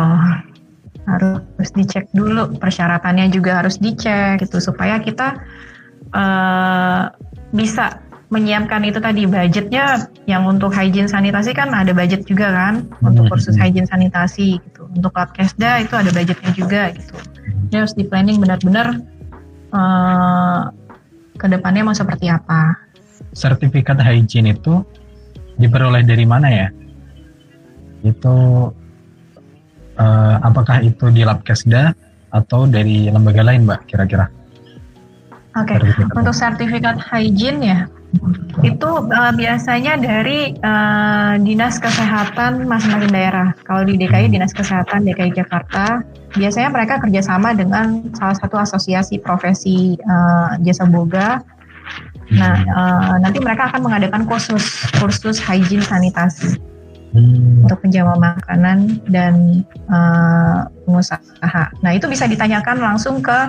harus 1.08 1.70
dicek 1.72 2.12
dulu 2.12 2.60
persyaratannya 2.60 3.32
juga 3.32 3.64
harus 3.64 3.80
dicek 3.80 4.44
gitu 4.44 4.60
supaya 4.60 5.00
kita 5.00 5.40
uh, 6.12 7.08
bisa 7.56 8.04
menyiapkan 8.28 8.84
itu 8.84 9.00
tadi 9.00 9.24
budgetnya 9.24 10.12
yang 10.28 10.44
untuk 10.44 10.76
hygiene 10.76 11.08
sanitasi 11.08 11.56
kan 11.56 11.72
ada 11.72 11.96
budget 11.96 12.28
juga 12.28 12.52
kan 12.52 12.84
untuk 13.00 13.24
Hmm. 13.24 13.32
kursus 13.32 13.56
hygiene 13.56 13.88
sanitasi 13.88 14.60
gitu 14.60 14.84
untuk 14.92 15.16
lab 15.16 15.32
kesda 15.32 15.80
itu 15.80 15.96
ada 15.96 16.12
budgetnya 16.12 16.52
juga 16.52 16.92
gitu 16.92 17.16
Jadi 17.72 17.76
harus 17.80 17.96
di 17.96 18.04
planning 18.04 18.44
benar-benar 18.44 19.00
eh 19.72 20.62
ke 21.40 21.46
depannya 21.48 21.88
mau 21.88 21.96
seperti 21.96 22.28
apa 22.28 22.76
sertifikat 23.32 24.02
hygiene 24.04 24.56
itu 24.56 24.84
diperoleh 25.58 26.06
dari 26.06 26.26
mana 26.26 26.48
ya? 26.50 26.68
Itu 28.06 28.70
eh, 29.98 30.36
apakah 30.46 30.86
itu 30.86 31.10
di 31.10 31.26
Labkesda 31.26 31.94
atau 32.32 32.70
dari 32.70 33.10
lembaga 33.10 33.42
lain, 33.44 33.66
Mbak? 33.66 33.82
Kira-kira? 33.90 34.30
Oke, 35.58 35.74
Sertifikat. 35.74 36.14
untuk 36.14 36.36
sertifikat 36.38 36.96
hygiene 37.02 37.62
ya, 37.66 37.80
itu 38.62 38.90
eh, 39.10 39.34
biasanya 39.34 39.98
dari 39.98 40.54
eh, 40.54 41.34
dinas 41.42 41.82
kesehatan 41.82 42.70
masing-masing 42.70 43.10
daerah. 43.10 43.58
Kalau 43.66 43.82
di 43.84 43.98
DKI 43.98 44.30
dinas 44.30 44.54
kesehatan 44.54 45.10
DKI 45.10 45.34
Jakarta, 45.34 46.06
biasanya 46.38 46.70
mereka 46.70 47.02
kerjasama 47.02 47.58
dengan 47.58 48.06
salah 48.14 48.38
satu 48.38 48.56
asosiasi 48.62 49.18
profesi 49.18 49.98
eh, 49.98 50.50
jasa 50.62 50.86
boga. 50.86 51.42
Nah, 52.28 52.56
eh, 52.62 53.16
nanti 53.24 53.42
mereka 53.42 53.74
akan 53.74 53.82
mengadakan 53.82 54.30
kursus 54.30 54.86
kursus 55.02 55.42
hygiene 55.42 55.82
sanitasi 55.82 56.77
Hmm, 57.18 57.66
untuk 57.66 57.82
penjaga 57.82 58.14
makanan 58.14 59.02
dan 59.10 59.66
eh, 59.90 60.60
pengusaha. 60.86 61.64
Nah 61.82 61.92
itu 61.98 62.06
bisa 62.06 62.30
ditanyakan 62.30 62.78
langsung 62.78 63.26
ke 63.26 63.40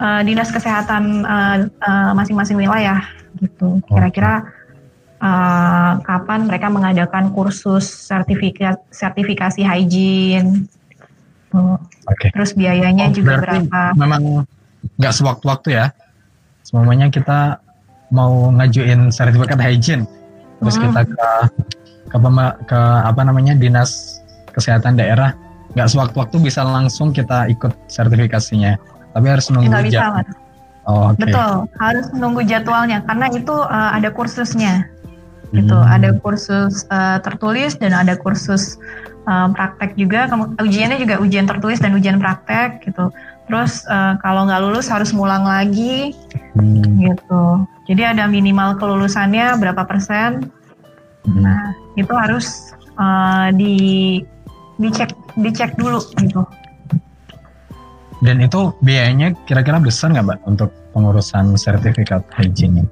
eh, 0.00 0.20
dinas 0.24 0.48
kesehatan 0.48 1.20
eh, 1.28 2.12
masing-masing 2.16 2.56
wilayah 2.56 3.04
gitu. 3.44 3.84
Kira-kira 3.84 4.48
eh, 5.20 5.92
kapan 6.00 6.48
mereka 6.48 6.72
mengadakan 6.72 7.28
kursus 7.36 7.84
sertifikat 7.84 8.80
sertifikasi 8.88 9.60
hygiene? 9.60 10.64
Tuh. 11.52 11.76
Oke. 12.08 12.32
Terus 12.32 12.56
biayanya 12.56 13.12
Oh, 13.12 13.14
juga 13.14 13.36
berapa? 13.38 13.92
Memang 14.00 14.48
nggak 14.96 15.14
sewaktu-waktu 15.14 15.68
ya. 15.76 15.86
Semuanya 16.64 17.12
kita 17.12 17.60
mau 18.08 18.48
ngajuin 18.52 19.12
sertifikat 19.12 19.60
hygiene, 19.60 20.08
terus 20.60 20.76
Hmm. 20.80 20.84
kita 20.88 21.00
ke 21.12 21.28
ke, 22.14 22.18
pema- 22.22 22.54
ke 22.70 22.78
apa 22.78 23.26
namanya 23.26 23.58
dinas 23.58 24.22
kesehatan 24.54 24.94
daerah, 24.94 25.34
nggak 25.74 25.90
sewaktu-waktu 25.90 26.38
bisa 26.38 26.62
langsung 26.62 27.10
kita 27.10 27.50
ikut 27.50 27.74
sertifikasinya, 27.90 28.78
tapi 29.10 29.26
harus 29.26 29.50
nunggu 29.50 29.74
bisa, 29.82 29.98
jam. 29.98 30.22
Mas. 30.22 30.30
Oh, 30.86 31.10
oke. 31.10 31.26
Betul, 31.26 31.66
harus 31.80 32.06
menunggu 32.14 32.46
jadwalnya 32.46 33.02
karena 33.02 33.26
itu 33.34 33.56
eh, 33.66 33.90
ada 33.98 34.08
kursusnya. 34.14 34.86
gitu. 35.54 35.74
Hmm. 35.74 35.86
Ada 35.86 36.18
kursus 36.18 36.82
eh, 36.90 37.18
tertulis 37.22 37.78
dan 37.78 37.94
ada 37.94 38.18
kursus 38.18 38.78
eh, 39.26 39.48
praktek 39.54 39.94
juga. 39.94 40.26
Ujiannya 40.58 40.98
juga 40.98 41.18
ujian 41.22 41.46
tertulis 41.46 41.78
dan 41.78 41.94
ujian 41.94 42.18
praktek 42.18 42.82
gitu. 42.82 43.10
Terus 43.50 43.86
eh, 43.86 44.14
kalau 44.22 44.46
nggak 44.50 44.60
lulus 44.62 44.86
harus 44.86 45.10
ngulang 45.10 45.42
lagi 45.46 46.14
Hmm, 46.54 47.02
gitu. 47.02 47.66
Jadi 47.90 48.02
ada 48.06 48.30
minimal 48.30 48.78
kelulusannya 48.78 49.58
berapa 49.58 49.82
persen. 49.90 50.53
Hmm. 51.28 51.40
Nah 51.42 51.74
itu 51.96 52.12
harus 52.12 52.74
eh, 52.96 53.48
di 53.56 53.74
dicek 54.78 55.10
dicek 55.38 55.74
dulu 55.78 56.00
gitu. 56.18 56.42
Dan 58.24 58.40
itu 58.40 58.72
biayanya 58.80 59.36
kira-kira 59.44 59.76
besar 59.76 60.08
nggak, 60.14 60.24
Mbak, 60.24 60.38
untuk 60.48 60.70
pengurusan 60.96 61.60
sertifikat 61.60 62.24
hygiene? 62.32 62.88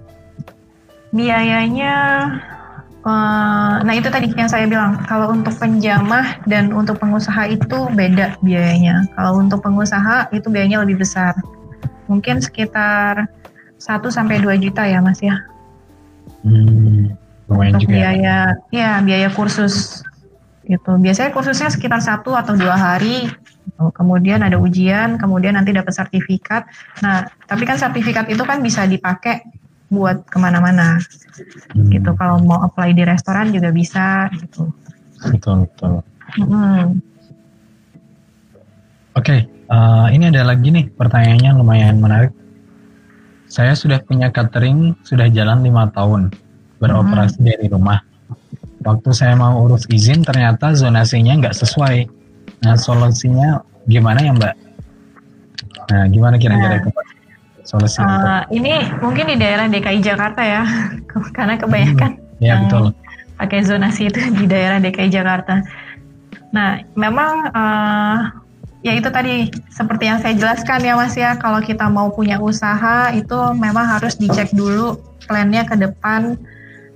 Biayanya, 1.16 1.94
eh, 3.00 3.74
nah 3.80 3.94
itu 3.96 4.12
tadi 4.12 4.28
yang 4.34 4.50
saya 4.50 4.68
bilang, 4.68 5.00
kalau 5.08 5.32
untuk 5.32 5.56
penjamah 5.56 6.36
dan 6.44 6.68
untuk 6.76 7.00
pengusaha 7.00 7.48
itu 7.48 7.88
beda 7.96 8.36
biayanya. 8.44 9.08
Kalau 9.16 9.40
untuk 9.40 9.64
pengusaha 9.64 10.28
itu 10.36 10.52
biayanya 10.52 10.84
lebih 10.84 11.00
besar. 11.00 11.32
Mungkin 12.12 12.44
sekitar 12.44 13.24
1 13.78 14.12
sampai 14.12 14.42
2 14.42 14.58
juta 14.60 14.84
ya 14.84 15.00
Mas 15.00 15.22
ya. 15.22 15.38
Hmm, 16.42 16.81
lumayan 17.52 17.76
Untuk 17.76 17.84
juga 17.86 17.94
ya. 17.94 18.00
biaya, 18.00 18.36
ya 18.72 18.90
biaya 19.04 19.28
kursus 19.30 20.00
gitu. 20.64 20.96
Biasanya 20.96 21.30
kursusnya 21.36 21.68
sekitar 21.68 22.00
satu 22.00 22.32
atau 22.32 22.56
dua 22.56 22.74
hari. 22.74 23.28
gitu. 23.28 23.84
Kemudian 23.94 24.42
ada 24.42 24.56
ujian, 24.58 25.20
kemudian 25.20 25.54
nanti 25.54 25.70
dapat 25.70 25.92
sertifikat. 25.94 26.66
Nah, 27.04 27.28
tapi 27.46 27.62
kan 27.68 27.76
sertifikat 27.78 28.26
itu 28.32 28.42
kan 28.42 28.58
bisa 28.64 28.88
dipakai 28.88 29.44
buat 29.92 30.24
ke 30.24 30.40
mana-mana 30.40 30.96
Hmm, 31.72 31.88
gitu 31.88 32.12
kalau 32.16 32.40
mau 32.44 32.60
apply 32.64 32.92
di 32.96 33.04
restoran 33.04 33.52
juga 33.52 33.72
bisa 33.72 34.28
gitu 34.36 34.68
Betul, 35.32 35.68
betul. 35.68 35.92
Mm-mm. 36.40 37.00
Oke, 39.12 39.36
eh, 39.48 40.06
ini 40.16 40.32
ada 40.32 40.42
lagi 40.48 40.68
nih 40.72 40.88
pertanyaannya 40.96 41.50
lumayan 41.56 42.00
menarik. 42.00 42.32
Saya 43.46 43.76
sudah 43.76 44.00
punya 44.00 44.32
catering 44.32 44.96
sudah 45.04 45.28
jalan 45.28 45.60
lima 45.60 45.92
tahun 45.92 46.32
beroperasi 46.82 47.38
dari 47.38 47.70
rumah. 47.70 48.02
Waktu 48.82 49.14
saya 49.14 49.38
mau 49.38 49.62
urus 49.62 49.86
izin 49.86 50.26
ternyata 50.26 50.74
zonasinya 50.74 51.38
nggak 51.38 51.54
sesuai. 51.54 52.10
Nah 52.66 52.74
solusinya 52.74 53.62
gimana 53.86 54.18
ya 54.20 54.34
Mbak? 54.34 54.54
Nah 55.88 56.04
gimana 56.10 56.34
kira-kira 56.36 56.74
Nah. 56.74 56.80
itu, 56.82 56.90
Mbak? 56.90 57.06
solusi 57.62 58.02
untuk? 58.02 58.26
Eh, 58.26 58.42
ini 58.58 58.72
mungkin 58.98 59.24
di 59.32 59.36
daerah 59.38 59.70
DKI 59.70 60.02
Jakarta 60.02 60.42
ya 60.42 60.66
karena 61.36 61.54
kebanyakan 61.56 62.18
Ya 62.42 62.58
yang 62.58 62.66
betul. 62.66 62.90
pakai 63.38 63.62
zonasi 63.62 64.10
itu 64.10 64.18
di 64.42 64.50
daerah 64.50 64.82
DKI 64.82 65.08
Jakarta 65.08 65.62
nah 66.50 66.82
memang 66.92 67.48
eh, 67.48 68.16
ya 68.82 68.92
itu 68.92 69.08
tadi 69.08 69.46
seperti 69.70 70.04
yang 70.10 70.18
saya 70.20 70.34
jelaskan 70.34 70.82
ya 70.82 70.98
Mas 70.98 71.14
ya 71.14 71.38
kalau 71.38 71.62
kita 71.62 71.86
mau 71.86 72.10
punya 72.10 72.42
usaha 72.42 73.14
itu 73.14 73.38
memang 73.56 73.86
harus 73.88 74.18
dicek 74.18 74.50
dulu 74.52 74.98
plannya 75.24 75.62
ke 75.64 75.78
depan 75.78 76.34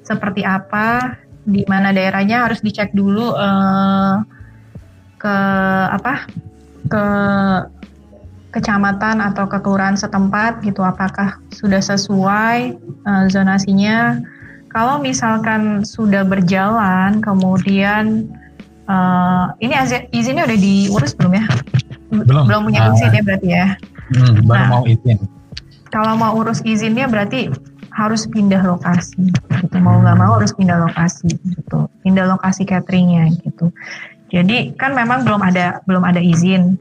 seperti 0.06 0.46
apa 0.46 1.18
di 1.42 1.66
mana 1.66 1.90
daerahnya 1.90 2.46
harus 2.46 2.62
dicek 2.62 2.94
dulu 2.94 3.34
eh, 3.34 4.14
ke 5.18 5.36
apa 5.90 6.26
ke 6.86 7.04
kecamatan 8.50 9.20
atau 9.20 9.44
ke 9.44 9.58
kelurahan 9.60 9.98
setempat 9.98 10.64
gitu 10.64 10.80
apakah 10.80 11.36
sudah 11.52 11.82
sesuai 11.82 12.78
eh, 12.80 13.24
zonasinya 13.28 14.22
kalau 14.70 15.00
misalkan 15.00 15.82
sudah 15.82 16.22
berjalan 16.24 17.20
kemudian 17.20 18.30
eh, 18.86 19.44
ini 19.60 19.74
izinnya 20.10 20.46
udah 20.46 20.58
diurus 20.58 21.12
belum 21.14 21.34
ya 21.34 21.46
Belum. 22.06 22.46
belum 22.46 22.60
punya 22.70 22.80
Ah. 22.86 22.94
izin 22.94 23.10
ya 23.12 23.22
berarti 23.22 23.48
ya 23.50 23.66
Hmm, 24.06 24.46
baru 24.46 24.54
Nah. 24.54 24.68
mau 24.70 24.84
izin. 24.86 25.18
kalau 25.90 26.14
mau 26.14 26.30
urus 26.38 26.62
izinnya 26.62 27.10
berarti 27.10 27.50
harus 27.96 28.28
pindah 28.28 28.60
lokasi 28.60 29.32
gitu. 29.32 29.76
Mau 29.80 30.04
nggak 30.04 30.16
mau 30.20 30.36
harus 30.36 30.52
pindah 30.52 30.76
lokasi 30.84 31.32
gitu. 31.32 31.88
Pindah 32.04 32.28
lokasi 32.28 32.68
cateringnya 32.68 33.32
gitu. 33.40 33.72
Jadi 34.28 34.76
kan 34.76 34.92
memang 34.92 35.24
belum 35.24 35.40
ada 35.40 35.80
belum 35.88 36.04
ada 36.04 36.20
izin. 36.20 36.76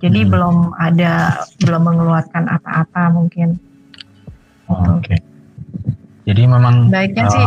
Jadi 0.00 0.24
Hmm. 0.24 0.30
belum 0.32 0.56
ada 0.80 1.44
belum 1.60 1.82
mengeluarkan 1.84 2.48
apa-apa 2.48 3.12
mungkin. 3.12 3.60
Oh, 4.72 4.96
Oke. 4.96 5.20
Jadi 6.26 6.42
memang 6.48 6.88
Baiknya 6.90 7.28
eh, 7.28 7.30
sih 7.30 7.44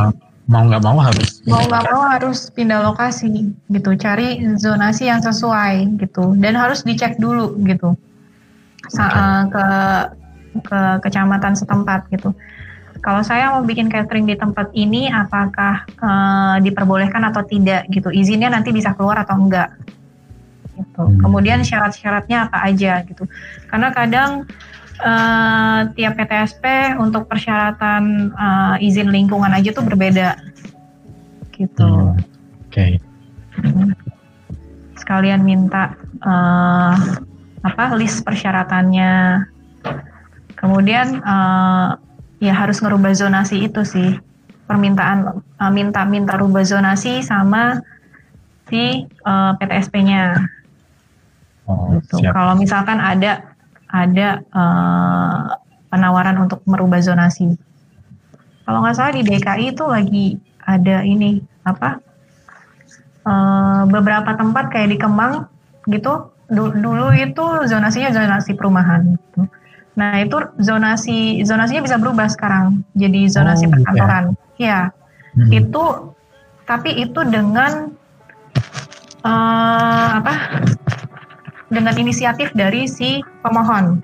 mau 0.50 0.64
nggak 0.66 0.82
mau 0.82 0.98
harus 1.02 1.42
mau 1.50 1.60
nggak 1.66 1.84
mau 1.90 2.02
harus 2.14 2.48
pindah 2.54 2.80
lokasi 2.86 3.52
gitu. 3.74 3.90
Cari 3.98 4.38
zonasi 4.56 5.10
yang 5.10 5.20
sesuai 5.20 5.98
gitu. 5.98 6.38
Dan 6.38 6.54
harus 6.54 6.86
dicek 6.86 7.18
dulu 7.18 7.58
gitu. 7.66 7.98
Sa- 8.94 9.10
Oke. 9.10 9.18
eh, 9.18 9.44
ke 9.50 9.66
ke 10.66 10.80
kecamatan 11.06 11.54
setempat 11.54 12.10
gitu 12.10 12.34
kalau 13.10 13.26
saya 13.26 13.50
mau 13.58 13.66
bikin 13.66 13.90
catering 13.90 14.30
di 14.30 14.38
tempat 14.38 14.70
ini 14.78 15.10
apakah 15.10 15.82
eh, 15.90 16.56
diperbolehkan 16.62 17.26
atau 17.34 17.42
tidak 17.42 17.90
gitu? 17.90 18.14
Izinnya 18.14 18.54
nanti 18.54 18.70
bisa 18.70 18.94
keluar 18.94 19.26
atau 19.26 19.34
enggak? 19.34 19.74
Gitu. 20.78 21.02
Hmm. 21.02 21.20
kemudian 21.20 21.60
syarat-syaratnya 21.66 22.46
apa 22.46 22.70
aja 22.70 23.02
gitu. 23.02 23.26
Karena 23.66 23.90
kadang 23.90 24.46
eh, 25.02 25.80
tiap 25.98 26.14
PTSP 26.22 26.94
untuk 27.02 27.26
persyaratan 27.26 28.30
eh, 28.30 28.86
izin 28.86 29.10
lingkungan 29.10 29.58
aja 29.58 29.74
tuh 29.74 29.90
berbeda. 29.90 30.38
Gitu. 31.58 31.90
Hmm, 31.90 32.14
Oke. 32.70 33.02
sekalian 35.02 35.42
minta 35.42 35.98
eh, 36.22 36.96
apa 37.66 37.84
list 37.98 38.22
persyaratannya. 38.22 39.42
Kemudian 40.62 41.26
eh, 41.26 41.90
ya 42.40 42.56
harus 42.56 42.80
ngerubah 42.80 43.14
zonasi 43.16 43.68
itu 43.68 43.84
sih 43.84 44.20
permintaan 44.68 45.44
eh, 45.44 45.72
minta 45.72 46.04
minta 46.08 46.40
rubah 46.40 46.64
zonasi 46.64 47.24
sama 47.24 47.84
si 48.68 49.06
eh, 49.08 49.52
PTSP-nya 49.60 50.50
Oh, 51.70 52.02
gitu. 52.02 52.18
Kalau 52.34 52.58
misalkan 52.58 52.98
ada 52.98 53.54
ada 53.94 54.42
eh, 54.42 55.40
penawaran 55.94 56.38
untuk 56.42 56.66
merubah 56.66 57.02
zonasi. 57.02 57.58
kalau 58.66 58.86
nggak 58.86 59.02
salah 59.02 59.18
di 59.18 59.26
DKI 59.26 59.74
itu 59.74 59.82
lagi 59.82 60.28
ada 60.62 61.02
ini 61.02 61.42
apa 61.66 61.98
uh, 63.26 63.82
beberapa 63.90 64.30
tempat 64.38 64.70
kayak 64.70 64.94
di 64.94 64.98
Kemang 65.02 65.50
gitu 65.90 66.30
dulu 66.54 67.10
itu 67.18 67.46
zonasinya 67.66 68.14
zonasi 68.14 68.54
perumahan. 68.54 69.18
Gitu. 69.18 69.42
Nah 69.98 70.22
itu 70.22 70.38
zonasi 70.62 71.42
zonasinya 71.48 71.82
bisa 71.86 71.98
berubah 71.98 72.30
sekarang 72.30 72.86
jadi 72.94 73.30
zonasi 73.30 73.66
oh, 73.66 73.72
perkantoran. 73.74 74.26
Ya, 74.60 74.92
hmm. 75.38 75.52
itu 75.56 75.84
tapi 76.68 77.00
itu 77.02 77.20
dengan 77.26 77.96
uh, 79.24 80.08
apa? 80.22 80.62
Dengan 81.70 81.94
inisiatif 81.98 82.54
dari 82.54 82.90
si 82.90 83.22
pemohon. 83.42 84.02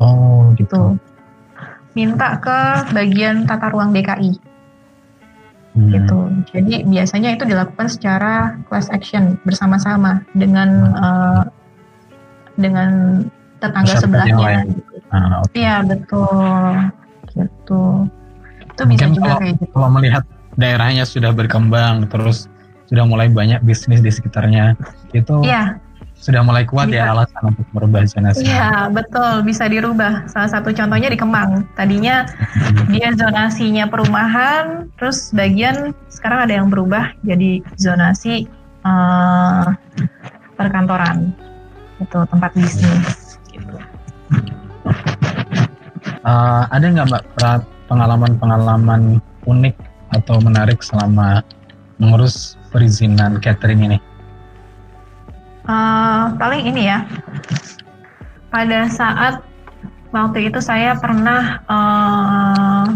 Oh 0.00 0.52
gitu. 0.56 0.96
Minta 1.92 2.38
ke 2.38 2.88
bagian 2.94 3.44
tata 3.44 3.72
ruang 3.72 3.90
DKI. 3.90 4.50
Hmm. 5.70 5.86
gitu. 5.94 6.18
Jadi 6.50 6.82
biasanya 6.82 7.38
itu 7.38 7.46
dilakukan 7.46 7.86
secara 7.86 8.58
class 8.66 8.90
action 8.90 9.38
bersama-sama 9.46 10.26
dengan 10.34 10.90
uh, 10.98 11.42
dengan 12.58 13.22
tetangga 13.62 13.94
Masyarakat 13.94 14.02
sebelahnya. 14.02 14.66
Ah, 15.10 15.42
okay. 15.42 15.66
Iya 15.66 15.76
betul, 15.82 16.74
gitu. 17.34 17.82
Itu 18.62 18.82
Mungkin 18.86 19.10
bisa 19.10 19.16
juga 19.18 19.26
kalau, 19.26 19.40
kayak 19.42 19.54
gitu. 19.58 19.72
Kalau 19.74 19.88
melihat 19.90 20.24
daerahnya 20.54 21.04
sudah 21.06 21.30
berkembang, 21.34 22.06
terus 22.06 22.46
sudah 22.86 23.04
mulai 23.06 23.26
banyak 23.30 23.62
bisnis 23.66 24.02
di 24.02 24.10
sekitarnya, 24.10 24.78
itu 25.14 25.42
iya. 25.46 25.78
sudah 26.18 26.42
mulai 26.42 26.66
kuat 26.66 26.90
ya 26.90 26.94
bisa. 26.94 27.02
ya 27.06 27.12
alasan 27.14 27.42
untuk 27.54 27.66
merubah 27.74 28.02
zonasi. 28.06 28.42
Iya 28.46 28.70
betul, 28.90 29.42
bisa 29.46 29.66
dirubah. 29.66 30.30
Salah 30.30 30.50
satu 30.50 30.70
contohnya 30.70 31.10
di 31.10 31.18
Kemang. 31.18 31.66
Tadinya 31.74 32.26
dia 32.94 33.10
zonasinya 33.14 33.90
perumahan, 33.90 34.90
terus 34.94 35.34
bagian 35.34 35.90
sekarang 36.10 36.46
ada 36.46 36.54
yang 36.62 36.70
berubah 36.70 37.14
jadi 37.26 37.62
zonasi 37.78 38.46
uh, 38.86 39.74
perkantoran 40.54 41.34
itu 42.00 42.18
tempat 42.32 42.50
bisnis 42.56 43.19
Uh, 46.20 46.68
ada 46.68 46.84
nggak 46.84 47.08
mbak 47.08 47.24
pengalaman-pengalaman 47.88 49.24
unik 49.48 49.74
atau 50.12 50.36
menarik 50.42 50.84
selama 50.84 51.40
mengurus 51.96 52.60
perizinan 52.68 53.40
catering 53.40 53.88
ini? 53.88 53.98
Uh, 55.64 56.34
paling 56.36 56.66
ini 56.66 56.90
ya, 56.90 57.06
pada 58.50 58.90
saat 58.90 59.40
waktu 60.10 60.50
itu 60.50 60.58
saya 60.58 60.98
pernah 60.98 61.62
uh, 61.70 62.86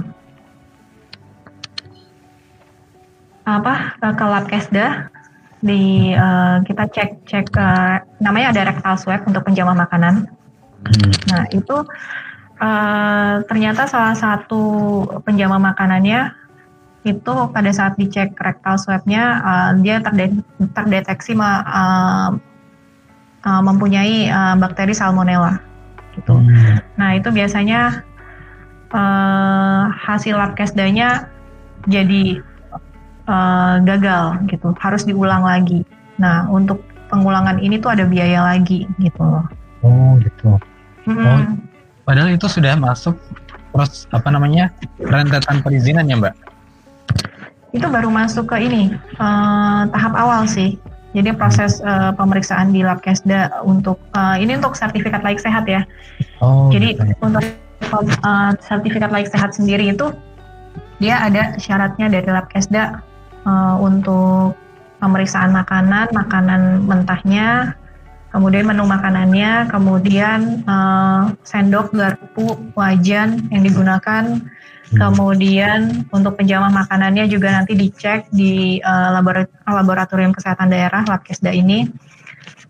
apa 3.44 3.74
ke 4.00 4.24
Labkesda 4.24 5.12
di 5.64 6.12
uh, 6.12 6.60
kita 6.64 6.84
cek 6.92 7.10
cek 7.24 7.46
uh, 7.56 8.00
namanya 8.20 8.52
ada 8.52 8.72
rectal 8.72 8.96
swab 9.00 9.24
untuk 9.24 9.44
penjamah 9.48 9.76
makanan. 9.76 10.28
Hmm. 10.84 11.12
Nah 11.32 11.44
itu 11.52 11.76
uh, 12.64 13.44
ternyata 13.44 13.84
salah 13.84 14.16
satu 14.16 14.62
penjamah 15.28 15.60
makanannya 15.60 16.32
itu 17.04 17.34
pada 17.52 17.68
saat 17.68 18.00
dicek 18.00 18.32
rectal 18.40 18.80
swabnya 18.80 19.44
uh, 19.44 19.70
dia 19.76 20.00
terde 20.00 20.40
terdeteksi 20.72 21.36
ma 21.36 21.60
uh, 21.60 22.30
uh, 23.44 23.60
mempunyai 23.60 24.32
uh, 24.32 24.56
bakteri 24.56 24.96
salmonella 24.96 25.60
gitu. 26.16 26.40
Hmm. 26.40 26.80
Nah 26.96 27.20
itu 27.20 27.28
biasanya 27.28 28.00
uh, 28.94 29.92
hasil 29.92 30.32
lab 30.32 30.56
kesdanya 30.56 31.28
jadi 31.84 32.40
uh, 33.28 33.76
gagal 33.84 34.40
gitu, 34.48 34.72
harus 34.80 35.04
diulang 35.04 35.44
lagi. 35.44 35.84
Nah, 36.16 36.46
untuk 36.48 36.80
pengulangan 37.10 37.60
ini 37.60 37.76
tuh 37.82 37.92
ada 37.92 38.08
biaya 38.08 38.40
lagi 38.54 38.88
gitu 39.02 39.20
loh. 39.20 39.44
Oh, 39.84 40.16
gitu. 40.22 40.56
Mm-hmm. 41.04 41.26
Oh, 41.28 41.40
padahal 42.04 42.32
itu 42.32 42.46
sudah 42.46 42.76
masuk 42.76 43.16
proses 43.74 44.06
apa 44.14 44.30
namanya 44.30 44.70
rentetan 45.02 45.60
perizinan 45.64 46.06
ya, 46.06 46.16
Mbak? 46.20 46.34
Itu 47.74 47.90
baru 47.90 48.06
masuk 48.06 48.54
ke 48.54 48.62
ini 48.62 48.94
uh, 49.18 49.90
tahap 49.90 50.14
awal 50.14 50.46
sih. 50.46 50.78
Jadi 51.14 51.30
proses 51.34 51.78
uh, 51.82 52.10
pemeriksaan 52.14 52.74
di 52.74 52.82
Labkesda 52.82 53.62
untuk 53.62 53.98
uh, 54.14 54.34
ini 54.38 54.58
untuk 54.58 54.74
sertifikat 54.74 55.22
laik 55.22 55.38
sehat 55.38 55.66
ya. 55.66 55.86
Oh. 56.42 56.70
Jadi 56.70 56.98
gitu. 56.98 57.14
untuk 57.22 57.42
uh, 58.22 58.50
sertifikat 58.62 59.10
laik 59.10 59.30
sehat 59.30 59.54
sendiri 59.54 59.94
itu 59.94 60.10
dia 60.98 61.22
ada 61.22 61.54
syaratnya 61.58 62.10
dari 62.10 62.26
Labkesda 62.26 63.02
uh, 63.46 63.76
untuk 63.78 64.58
pemeriksaan 64.98 65.54
makanan, 65.54 66.10
makanan 66.14 66.86
mentahnya, 66.86 67.78
kemudian 68.34 68.66
menu 68.66 68.82
makanannya, 68.82 69.70
kemudian 69.70 70.66
uh, 70.66 71.30
sendok, 71.46 71.94
garpu, 71.94 72.58
wajan 72.74 73.46
yang 73.54 73.62
digunakan, 73.62 74.42
hmm. 74.42 74.98
kemudian 74.98 76.02
untuk 76.10 76.34
penjamah 76.34 76.74
makanannya 76.74 77.30
juga 77.30 77.54
nanti 77.54 77.78
dicek 77.78 78.26
di 78.34 78.82
uh, 78.82 79.14
laboratorium 79.70 80.34
kesehatan 80.34 80.74
daerah 80.74 81.06
Labkesda 81.06 81.54
ini. 81.54 81.86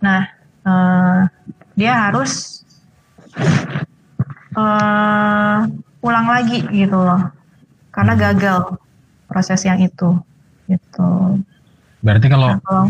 Nah, 0.05 0.29
uh, 0.69 1.25
dia 1.73 2.12
harus 2.12 2.61
uh, 4.53 5.65
ulang 6.05 6.27
lagi 6.29 6.61
gitu 6.77 7.01
loh, 7.01 7.33
karena 7.89 8.12
gagal 8.21 8.77
proses 9.25 9.65
yang 9.65 9.81
itu 9.81 10.12
gitu. 10.69 11.41
Berarti 12.05 12.27
kalau 12.29 12.53
nah, 12.53 12.85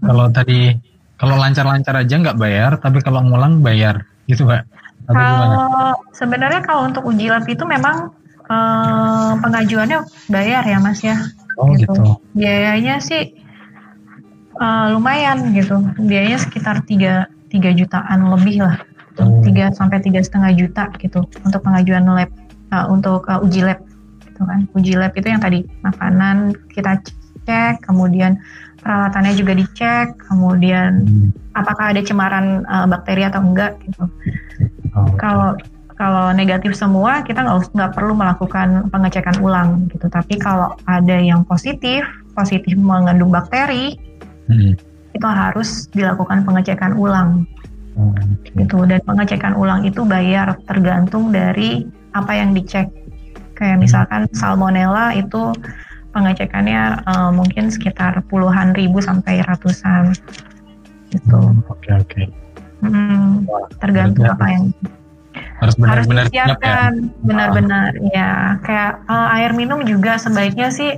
kalau, 0.00 0.26
tadi 0.32 0.72
kalau 1.20 1.36
lancar-lancar 1.36 1.92
aja 2.00 2.14
nggak 2.16 2.40
bayar, 2.40 2.80
tapi 2.80 3.04
kalau 3.04 3.20
ngulang 3.20 3.60
bayar, 3.60 4.08
gitu 4.24 4.48
pak? 4.48 4.64
kalau 5.10 5.98
sebenarnya 6.14 6.62
kalau 6.62 6.86
untuk 6.86 7.02
uji 7.02 7.26
lab 7.28 7.42
itu 7.50 7.66
memang 7.66 8.14
eh, 8.46 9.32
pengajuannya 9.42 10.06
bayar 10.30 10.62
ya 10.64 10.78
mas 10.78 11.02
ya. 11.02 11.18
Oh 11.58 11.74
gitu. 11.74 11.90
gitu. 11.92 12.02
Biayanya 12.38 13.02
sih 13.02 13.34
eh, 14.54 14.86
lumayan 14.94 15.50
gitu. 15.50 15.82
Biayanya 15.98 16.38
sekitar 16.38 16.86
tiga 16.86 17.26
tiga 17.50 17.74
jutaan 17.74 18.30
lebih 18.30 18.62
lah. 18.62 18.78
Oh. 19.18 19.42
Tiga 19.42 19.74
sampai 19.74 19.98
tiga 20.00 20.22
setengah 20.22 20.54
juta 20.54 20.88
gitu 21.02 21.26
untuk 21.42 21.60
pengajuan 21.66 22.06
lab 22.06 22.30
uh, 22.72 22.86
untuk 22.88 23.26
uh, 23.26 23.42
uji 23.42 23.66
lab 23.66 23.82
gitu 24.24 24.40
kan. 24.46 24.64
Uji 24.72 24.94
lab 24.96 25.12
itu 25.12 25.28
yang 25.28 25.42
tadi 25.42 25.66
makanan 25.82 26.54
kita 26.70 27.02
cek, 27.44 27.84
kemudian 27.84 28.38
peralatannya 28.80 29.32
juga 29.36 29.52
dicek, 29.56 30.16
kemudian 30.28 31.04
hmm. 31.04 31.56
apakah 31.56 31.92
ada 31.92 32.00
cemaran 32.00 32.64
uh, 32.66 32.88
bakteri 32.88 33.28
atau 33.28 33.40
enggak 33.44 33.76
gitu. 33.84 34.04
Oh, 34.96 35.08
kalau 35.20 35.54
kalau 36.00 36.32
negatif 36.32 36.72
semua 36.72 37.20
kita 37.20 37.44
nggak 37.44 37.76
nggak 37.76 37.92
perlu 37.92 38.16
melakukan 38.16 38.88
pengecekan 38.88 39.36
ulang 39.44 39.86
gitu. 39.92 40.08
Tapi 40.08 40.40
kalau 40.40 40.72
ada 40.88 41.16
yang 41.20 41.44
positif, 41.44 42.02
positif 42.32 42.74
mengandung 42.74 43.28
bakteri, 43.28 44.00
hmm. 44.48 44.72
itu 45.12 45.26
harus 45.28 45.86
dilakukan 45.92 46.42
pengecekan 46.48 46.96
ulang. 46.96 47.44
Oh, 48.00 48.14
okay. 48.16 48.64
Gitu 48.64 48.86
dan 48.88 49.00
pengecekan 49.04 49.54
ulang 49.54 49.84
itu 49.84 50.02
bayar 50.08 50.56
tergantung 50.64 51.34
dari 51.34 51.84
apa 52.10 52.32
yang 52.34 52.56
dicek 52.56 52.90
Kayak 53.60 53.76
misalkan 53.76 54.24
salmonella 54.32 55.12
itu 55.12 55.52
pengecekannya 56.10 57.06
uh, 57.06 57.30
mungkin 57.30 57.70
sekitar 57.70 58.22
puluhan 58.26 58.74
ribu 58.74 58.98
sampai 58.98 59.42
ratusan 59.46 60.14
gitu. 61.10 61.38
Hmm, 61.38 61.62
oke 61.66 61.78
okay, 61.80 61.92
oke. 61.98 62.06
Okay. 62.10 62.26
Hmm, 62.80 63.44
tergantung 63.76 64.26
apa 64.26 64.46
yang 64.48 64.64
harus 65.60 65.76
benar-benar 65.76 66.26
ya? 66.32 66.48
disiapkan 66.48 66.92
benar-benar 67.22 67.92
ya. 68.00 68.10
ya 68.16 68.30
kayak 68.64 68.92
uh, 69.06 69.28
air 69.36 69.52
minum 69.52 69.84
juga 69.84 70.16
sebaiknya 70.16 70.72
sih 70.72 70.96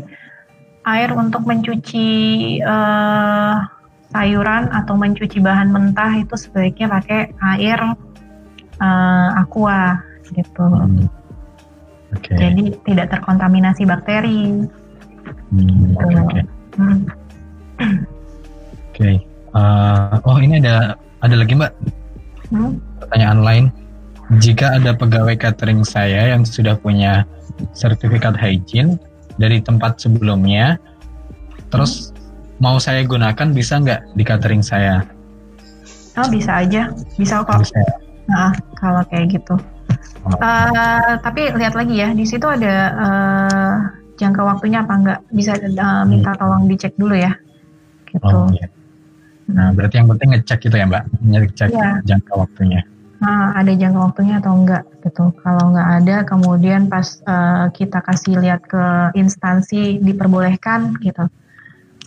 air 0.87 1.11
untuk 1.15 1.43
mencuci 1.45 2.09
uh, 2.63 3.59
sayuran 4.13 4.71
atau 4.71 4.95
mencuci 4.95 5.41
bahan 5.41 5.73
mentah 5.73 6.21
itu 6.21 6.35
sebaiknya 6.37 6.87
pakai 6.91 7.33
air 7.57 7.79
uh, 8.79 9.29
aqua 9.41 10.01
gitu. 10.33 10.67
Hmm. 10.69 11.09
Okay. 12.13 12.37
Jadi 12.37 12.77
tidak 12.85 13.09
terkontaminasi 13.19 13.89
bakteri. 13.89 14.69
Hmm, 15.53 15.93
Oke. 15.93 16.09
Okay, 16.17 16.41
okay. 18.89 19.15
uh, 19.53 20.17
oh 20.25 20.41
ini 20.41 20.65
ada 20.65 20.97
ada 21.21 21.37
lagi 21.37 21.53
mbak. 21.53 21.73
Hmm? 22.49 22.81
Pertanyaan 23.05 23.41
lain. 23.45 23.65
Jika 24.41 24.81
ada 24.81 24.97
pegawai 24.97 25.37
catering 25.37 25.85
saya 25.85 26.33
yang 26.33 26.49
sudah 26.49 26.81
punya 26.81 27.29
sertifikat 27.77 28.33
hygiene 28.41 28.97
dari 29.37 29.61
tempat 29.61 30.01
sebelumnya, 30.01 30.81
terus 31.69 32.17
mau 32.57 32.81
saya 32.81 33.05
gunakan 33.05 33.53
bisa 33.53 33.77
nggak 33.77 34.17
di 34.17 34.25
catering 34.25 34.65
saya? 34.65 35.05
Oh 36.17 36.29
bisa 36.33 36.65
aja, 36.65 36.89
bisa 37.21 37.45
kok. 37.45 37.61
Bisa. 37.61 37.77
Nah, 38.29 38.57
kalau 38.81 39.05
kayak 39.13 39.37
gitu. 39.37 39.61
Uh, 40.23 41.19
tapi 41.21 41.51
lihat 41.53 41.77
lagi 41.77 41.99
ya, 41.99 42.15
di 42.17 42.25
situ 42.25 42.47
ada 42.47 42.75
uh, 42.97 43.77
jangka 44.23 44.43
waktunya 44.47 44.79
apa 44.87 44.95
enggak? 44.95 45.21
Bisa 45.35 45.59
uh, 45.59 46.07
minta 46.07 46.31
hmm. 46.33 46.39
tolong 46.39 46.63
dicek 46.71 46.95
dulu 46.95 47.19
ya. 47.19 47.35
Gitu. 48.07 48.23
Oh, 48.31 48.47
iya. 48.55 48.71
Nah, 49.51 49.75
berarti 49.75 49.99
yang 49.99 50.09
penting 50.15 50.29
ngecek 50.39 50.71
itu 50.71 50.77
ya, 50.79 50.87
Mbak, 50.87 51.05
ngecek 51.27 51.71
iya. 51.75 51.99
jangka 52.07 52.33
waktunya. 52.39 52.81
Nah, 53.19 53.55
ada 53.55 53.73
jangka 53.75 53.99
waktunya 53.99 54.35
atau 54.39 54.53
enggak 54.55 54.83
gitu. 55.03 55.25
Kalau 55.43 55.65
enggak 55.75 55.89
ada, 55.99 56.17
kemudian 56.23 56.87
pas 56.87 57.07
uh, 57.27 57.67
kita 57.75 57.99
kasih 58.03 58.39
lihat 58.39 58.63
ke 58.67 59.15
instansi 59.19 59.99
diperbolehkan 59.99 60.95
gitu. 61.03 61.27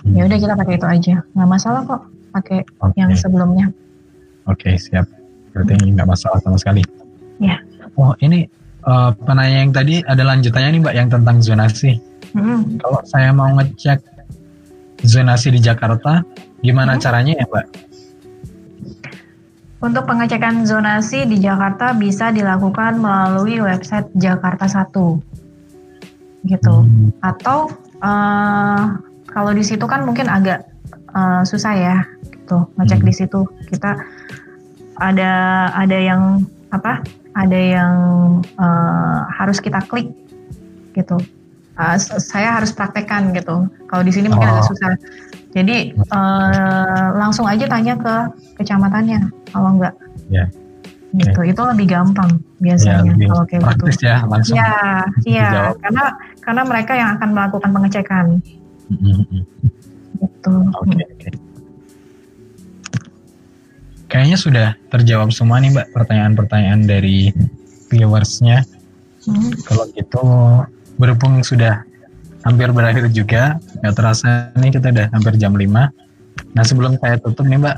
Hmm. 0.03 0.15
Ya 0.15 0.27
udah 0.27 0.37
kita 0.39 0.53
pakai 0.55 0.75
itu 0.79 0.87
aja, 0.87 1.15
nggak 1.35 1.49
masalah 1.49 1.81
kok 1.83 2.01
pakai 2.35 2.59
okay. 2.83 2.99
yang 2.99 3.11
sebelumnya. 3.15 3.71
Oke, 4.45 4.71
okay, 4.71 4.73
siap. 4.75 5.07
Berarti 5.55 5.73
nggak 5.95 6.07
masalah 6.07 6.37
sama 6.43 6.59
sekali. 6.59 6.83
Ya. 7.39 7.59
Oh 7.95 8.11
ini 8.19 8.43
uh, 8.85 9.11
penanya 9.25 9.57
yang 9.65 9.73
tadi 9.73 10.01
ada 10.05 10.23
lanjutannya 10.23 10.69
nih 10.77 10.81
Mbak 10.81 10.95
yang 10.95 11.09
tentang 11.09 11.37
zonasi. 11.41 11.97
Hmm. 12.31 12.77
Kalau 12.79 13.01
saya 13.09 13.29
mau 13.33 13.49
ngecek 13.57 13.99
zonasi 15.03 15.51
di 15.51 15.59
Jakarta, 15.59 16.21
gimana 16.61 16.95
hmm. 16.95 17.01
caranya 17.01 17.33
ya 17.35 17.45
Mbak? 17.49 17.65
Untuk 19.85 20.03
pengecekan 20.09 20.65
zonasi 20.65 21.29
di 21.29 21.37
Jakarta 21.37 21.93
bisa 21.93 22.33
dilakukan 22.33 22.97
melalui 22.97 23.61
website 23.61 24.09
Jakarta 24.17 24.65
1. 24.65 24.89
Gitu. 26.47 26.75
Hmm. 26.75 27.09
Atau 27.21 27.69
uh, 28.01 28.97
kalau 29.29 29.51
di 29.51 29.61
situ 29.65 29.83
kan 29.85 30.07
mungkin 30.07 30.31
agak 30.31 30.65
uh, 31.11 31.43
susah 31.43 31.73
ya 31.75 31.97
gitu 32.31 32.65
ngecek 32.79 33.01
hmm. 33.03 33.09
di 33.09 33.13
situ. 33.13 33.41
Kita 33.69 33.99
ada 34.95 35.33
ada 35.75 35.97
yang 35.99 36.39
apa 36.71 37.03
ada 37.35 37.59
yang 37.59 37.95
uh, 38.55 39.19
harus 39.35 39.59
kita 39.59 39.83
klik 39.85 40.09
gitu. 40.95 41.19
Uh, 41.75 41.99
saya 41.99 42.55
harus 42.55 42.71
praktekkan 42.71 43.35
gitu. 43.35 43.67
Kalau 43.91 44.03
di 44.07 44.11
sini 44.15 44.31
mungkin 44.31 44.47
oh. 44.47 44.53
agak 44.57 44.65
susah. 44.71 44.91
Jadi 45.51 45.91
uh, 46.11 47.07
langsung 47.19 47.43
aja 47.47 47.67
tanya 47.67 47.99
ke 47.99 48.15
kecamatannya. 48.63 49.27
Kalau 49.51 49.69
enggak, 49.75 49.95
yeah. 50.31 50.47
gitu. 51.15 51.43
Okay. 51.43 51.51
Itu 51.51 51.61
lebih 51.67 51.87
gampang 51.91 52.39
biasanya 52.63 53.11
yeah, 53.15 53.27
kalau 53.27 53.43
kayak 53.47 53.61
gitu. 53.75 54.03
ya 54.03 54.17
langsung. 54.27 54.55
Iya, 54.55 54.75
iya. 55.27 55.49
Karena 55.79 56.05
karena 56.39 56.61
mereka 56.63 56.91
yang 56.95 57.09
akan 57.19 57.29
melakukan 57.35 57.69
pengecekan. 57.71 58.25
Mm 58.87 58.99
-hmm. 58.99 59.41
Gitu. 60.23 60.53
Oke. 60.79 60.95
Okay, 60.95 61.07
okay. 61.19 61.44
Kayaknya 64.15 64.37
sudah 64.39 64.67
terjawab 64.87 65.35
semua 65.35 65.59
nih 65.59 65.75
Mbak 65.75 65.91
pertanyaan-pertanyaan 65.91 66.87
dari 66.87 67.35
viewersnya. 67.91 68.63
Hmm. 69.27 69.51
Kalau 69.67 69.91
gitu 69.91 70.23
berhubung 70.95 71.43
sudah 71.43 71.83
hampir 72.47 72.71
berakhir 72.71 73.11
juga, 73.11 73.59
nggak 73.83 73.91
terasa 73.91 74.55
nih 74.55 74.71
kita 74.71 74.95
udah 74.95 75.11
hampir 75.11 75.35
jam 75.35 75.51
5. 75.51 75.67
Nah 76.55 76.63
sebelum 76.63 76.95
saya 76.95 77.19
tutup 77.19 77.43
nih 77.43 77.59
Mbak, 77.59 77.77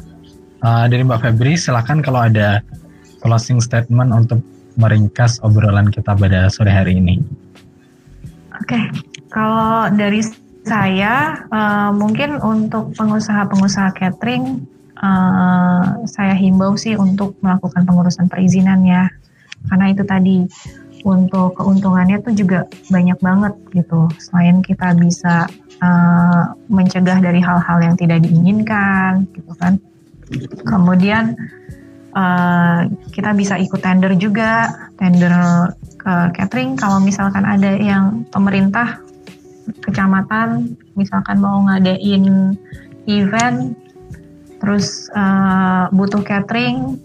uh, 0.62 0.86
dari 0.86 1.02
Mbak 1.10 1.26
Febri 1.26 1.58
silahkan 1.58 2.06
kalau 2.06 2.30
ada 2.30 2.62
closing 3.26 3.58
statement 3.58 4.14
untuk 4.14 4.38
meringkas 4.78 5.42
obrolan 5.42 5.90
kita 5.90 6.14
pada 6.14 6.54
sore 6.54 6.70
hari 6.70 7.02
ini. 7.02 7.18
Oke, 8.62 8.78
okay. 8.78 8.84
kalau 9.34 9.90
dari 9.90 10.22
saya 10.62 11.42
uh, 11.50 11.90
mungkin 11.98 12.38
untuk 12.46 12.94
pengusaha-pengusaha 12.94 13.98
catering 13.98 14.77
uh, 15.02 16.04
saya 16.10 16.34
himbau 16.34 16.74
sih 16.76 16.98
untuk 16.98 17.38
melakukan 17.42 17.86
pengurusan 17.86 18.28
perizinan 18.28 18.84
ya. 18.84 19.10
Karena 19.68 19.92
itu 19.92 20.04
tadi 20.06 20.46
untuk 21.06 21.56
keuntungannya 21.56 22.20
tuh 22.20 22.34
juga 22.34 22.66
banyak 22.90 23.18
banget 23.22 23.54
gitu. 23.72 24.10
Selain 24.18 24.60
kita 24.66 24.98
bisa 24.98 25.48
uh, 25.80 26.44
mencegah 26.68 27.22
dari 27.22 27.40
hal-hal 27.40 27.78
yang 27.80 27.96
tidak 27.96 28.26
diinginkan 28.26 29.30
gitu 29.32 29.54
kan. 29.56 29.80
Kemudian 30.68 31.38
uh, 32.12 32.84
kita 33.14 33.32
bisa 33.38 33.56
ikut 33.56 33.80
tender 33.80 34.18
juga 34.20 34.68
tender 35.00 35.32
ke 35.96 36.14
catering. 36.36 36.76
Kalau 36.76 37.00
misalkan 37.00 37.48
ada 37.48 37.78
yang 37.78 38.28
pemerintah 38.34 39.00
kecamatan 39.84 40.80
misalkan 40.96 41.44
mau 41.44 41.60
ngadain 41.68 42.56
event 43.08 43.76
terus 44.68 45.08
uh, 45.16 45.88
butuh 45.96 46.20
catering. 46.28 47.00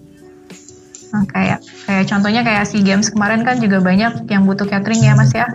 Nah, 1.14 1.22
kayak 1.30 1.62
kayak 1.86 2.04
contohnya 2.10 2.42
kayak 2.42 2.66
si 2.66 2.82
games 2.82 3.06
kemarin 3.06 3.46
kan 3.46 3.62
juga 3.62 3.78
banyak 3.78 4.26
yang 4.26 4.42
butuh 4.42 4.66
catering 4.66 5.06
ya 5.06 5.14
mas 5.14 5.30
ya? 5.30 5.46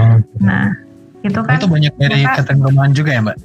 Oh, 0.00 0.16
gitu. 0.16 0.40
nah 0.40 0.72
itu 1.20 1.36
kan 1.44 1.60
itu 1.60 1.68
banyak 1.68 1.92
dari 2.00 2.24
maka, 2.24 2.40
catering 2.40 2.64
rumahan 2.64 2.92
juga 2.96 3.10
ya 3.12 3.20
mbak? 3.20 3.36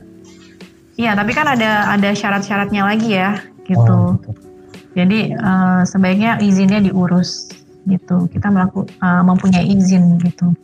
Iya 0.95 1.11
tapi 1.19 1.31
kan 1.35 1.51
ada 1.51 1.91
ada 1.91 2.09
syarat-syaratnya 2.15 2.87
lagi 2.87 3.11
ya 3.11 3.43
gitu. 3.67 3.83
Oh, 3.83 4.15
gitu. 4.15 4.31
jadi 4.95 5.35
uh, 5.35 5.81
sebaiknya 5.83 6.39
izinnya 6.39 6.79
diurus 6.79 7.51
gitu. 7.91 8.31
Kita 8.31 8.47
melakukan 8.47 8.87
uh, 9.03 9.27
mempunyai 9.27 9.67
izin 9.67 10.15
gitu. 10.23 10.55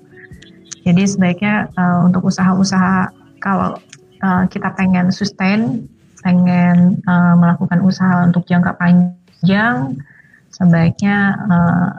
Jadi 0.88 1.04
sebaiknya 1.04 1.68
uh, 1.76 2.08
untuk 2.08 2.24
usaha-usaha 2.24 3.12
kalau 3.44 3.76
uh, 4.24 4.44
kita 4.48 4.72
pengen 4.80 5.12
sustain 5.12 5.91
pengen 6.24 7.04
uh, 7.04 7.36
melakukan 7.36 7.84
usaha 7.84 8.24
untuk 8.24 8.48
jangka 8.48 8.80
panjang, 8.80 10.00
sebaiknya 10.50 11.38
uh, 11.52 11.90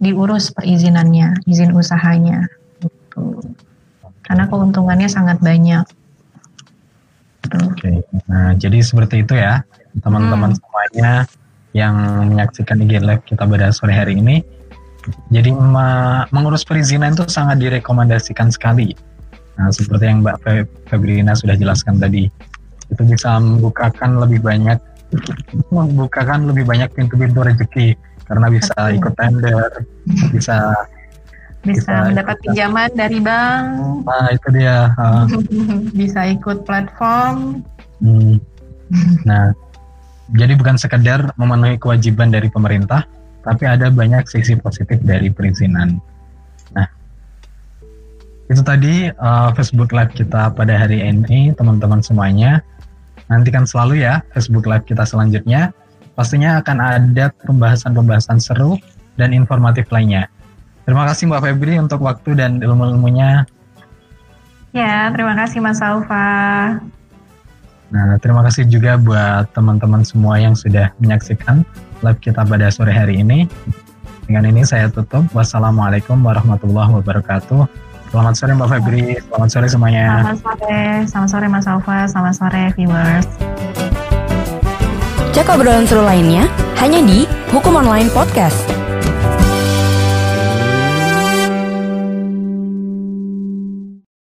diurus 0.00 0.50
perizinannya, 0.56 1.44
izin 1.44 1.76
usahanya. 1.76 2.48
Gitu. 2.80 3.44
Karena 4.24 4.48
keuntungannya 4.48 5.06
sangat 5.06 5.38
banyak. 5.44 5.84
Gitu. 7.46 7.58
Oke, 7.62 7.92
nah 8.26 8.56
jadi 8.58 8.82
seperti 8.82 9.22
itu 9.22 9.38
ya 9.38 9.62
teman-teman 10.02 10.52
hmm. 10.52 10.58
semuanya 10.58 11.12
yang 11.76 11.94
menyaksikan 12.32 12.80
IG 12.80 13.04
Live 13.04 13.22
kita 13.28 13.44
pada 13.44 13.68
sore 13.70 13.92
hari 13.92 14.16
ini. 14.16 14.40
Jadi 15.30 15.54
mengurus 16.34 16.66
perizinan 16.66 17.14
itu 17.14 17.22
sangat 17.30 17.62
direkomendasikan 17.62 18.50
sekali. 18.50 18.90
Nah, 19.54 19.70
seperti 19.70 20.04
yang 20.10 20.26
Mbak 20.26 20.36
Febrina 20.90 21.32
sudah 21.38 21.54
jelaskan 21.54 22.02
tadi, 22.02 22.26
itu 22.92 23.02
bisa 23.04 23.38
membukakan 23.38 24.22
lebih 24.22 24.42
banyak 24.42 24.78
membukakan 25.70 26.50
lebih 26.50 26.66
banyak 26.66 26.90
pintu-pintu 26.92 27.46
rezeki 27.46 27.94
karena 28.26 28.46
bisa 28.50 28.74
Betul. 28.74 28.96
ikut 28.98 29.14
tender, 29.14 29.70
bisa 30.34 30.56
bisa, 31.66 32.10
mendapat 32.10 32.36
pinjaman 32.46 32.90
dari 32.94 33.18
bank. 33.18 33.66
Nah 34.06 34.28
itu 34.30 34.48
dia. 34.54 34.78
bisa 36.00 36.20
ikut 36.30 36.62
platform. 36.62 37.62
Hmm. 37.98 38.38
Nah, 39.26 39.50
jadi 40.34 40.54
bukan 40.54 40.78
sekedar 40.78 41.34
memenuhi 41.34 41.78
kewajiban 41.78 42.30
dari 42.30 42.46
pemerintah, 42.50 43.06
tapi 43.42 43.66
ada 43.66 43.90
banyak 43.90 44.26
sisi 44.30 44.54
positif 44.58 44.98
dari 45.02 45.30
perizinan. 45.30 45.98
Nah, 46.74 46.86
itu 48.46 48.62
tadi 48.62 49.10
uh, 49.10 49.50
Facebook 49.54 49.90
Live 49.90 50.14
kita 50.14 50.54
pada 50.54 50.74
hari 50.74 51.02
ini, 51.02 51.50
teman-teman 51.54 52.02
semuanya. 52.02 52.62
Nantikan 53.26 53.66
selalu 53.66 54.06
ya 54.06 54.22
Facebook 54.30 54.66
Live 54.70 54.86
kita 54.86 55.02
selanjutnya. 55.02 55.74
Pastinya 56.16 56.62
akan 56.62 56.78
ada 56.80 57.28
pembahasan-pembahasan 57.44 58.40
seru 58.40 58.80
dan 59.20 59.36
informatif 59.36 59.90
lainnya. 59.92 60.32
Terima 60.86 61.04
kasih 61.04 61.28
Mbak 61.28 61.42
Febri 61.42 61.74
untuk 61.82 62.00
waktu 62.06 62.38
dan 62.38 62.62
ilmu-ilmunya. 62.62 63.44
Ya, 64.70 65.10
terima 65.10 65.34
kasih 65.34 65.58
Mas 65.58 65.82
Alfa. 65.82 66.78
Nah, 67.90 68.18
terima 68.18 68.42
kasih 68.46 68.66
juga 68.66 68.98
buat 68.98 69.50
teman-teman 69.54 70.02
semua 70.02 70.38
yang 70.38 70.54
sudah 70.58 70.90
menyaksikan 70.98 71.62
live 72.02 72.20
kita 72.22 72.42
pada 72.42 72.70
sore 72.70 72.90
hari 72.90 73.22
ini. 73.22 73.46
Dengan 74.26 74.46
ini 74.50 74.66
saya 74.66 74.90
tutup. 74.90 75.26
Wassalamualaikum 75.30 76.18
warahmatullahi 76.18 76.98
wabarakatuh. 76.98 77.85
Selamat 78.06 78.34
sore 78.38 78.52
Mbak 78.54 78.68
Febri, 78.70 79.04
selamat 79.18 79.48
sore 79.50 79.66
semuanya. 79.66 80.04
Selamat 80.06 80.38
sore, 80.38 80.82
selamat 81.10 81.28
sore 81.30 81.46
Mas 81.50 81.66
Alfa, 81.66 81.98
selamat 82.06 82.34
sore 82.38 82.64
viewers. 82.78 83.26
Cek 85.34 85.52
obrolan 85.52 85.84
seru 85.84 86.06
lainnya 86.06 86.48
hanya 86.80 87.02
di 87.04 87.28
Hukum 87.52 87.76
Online 87.76 88.08
Podcast. 88.14 88.75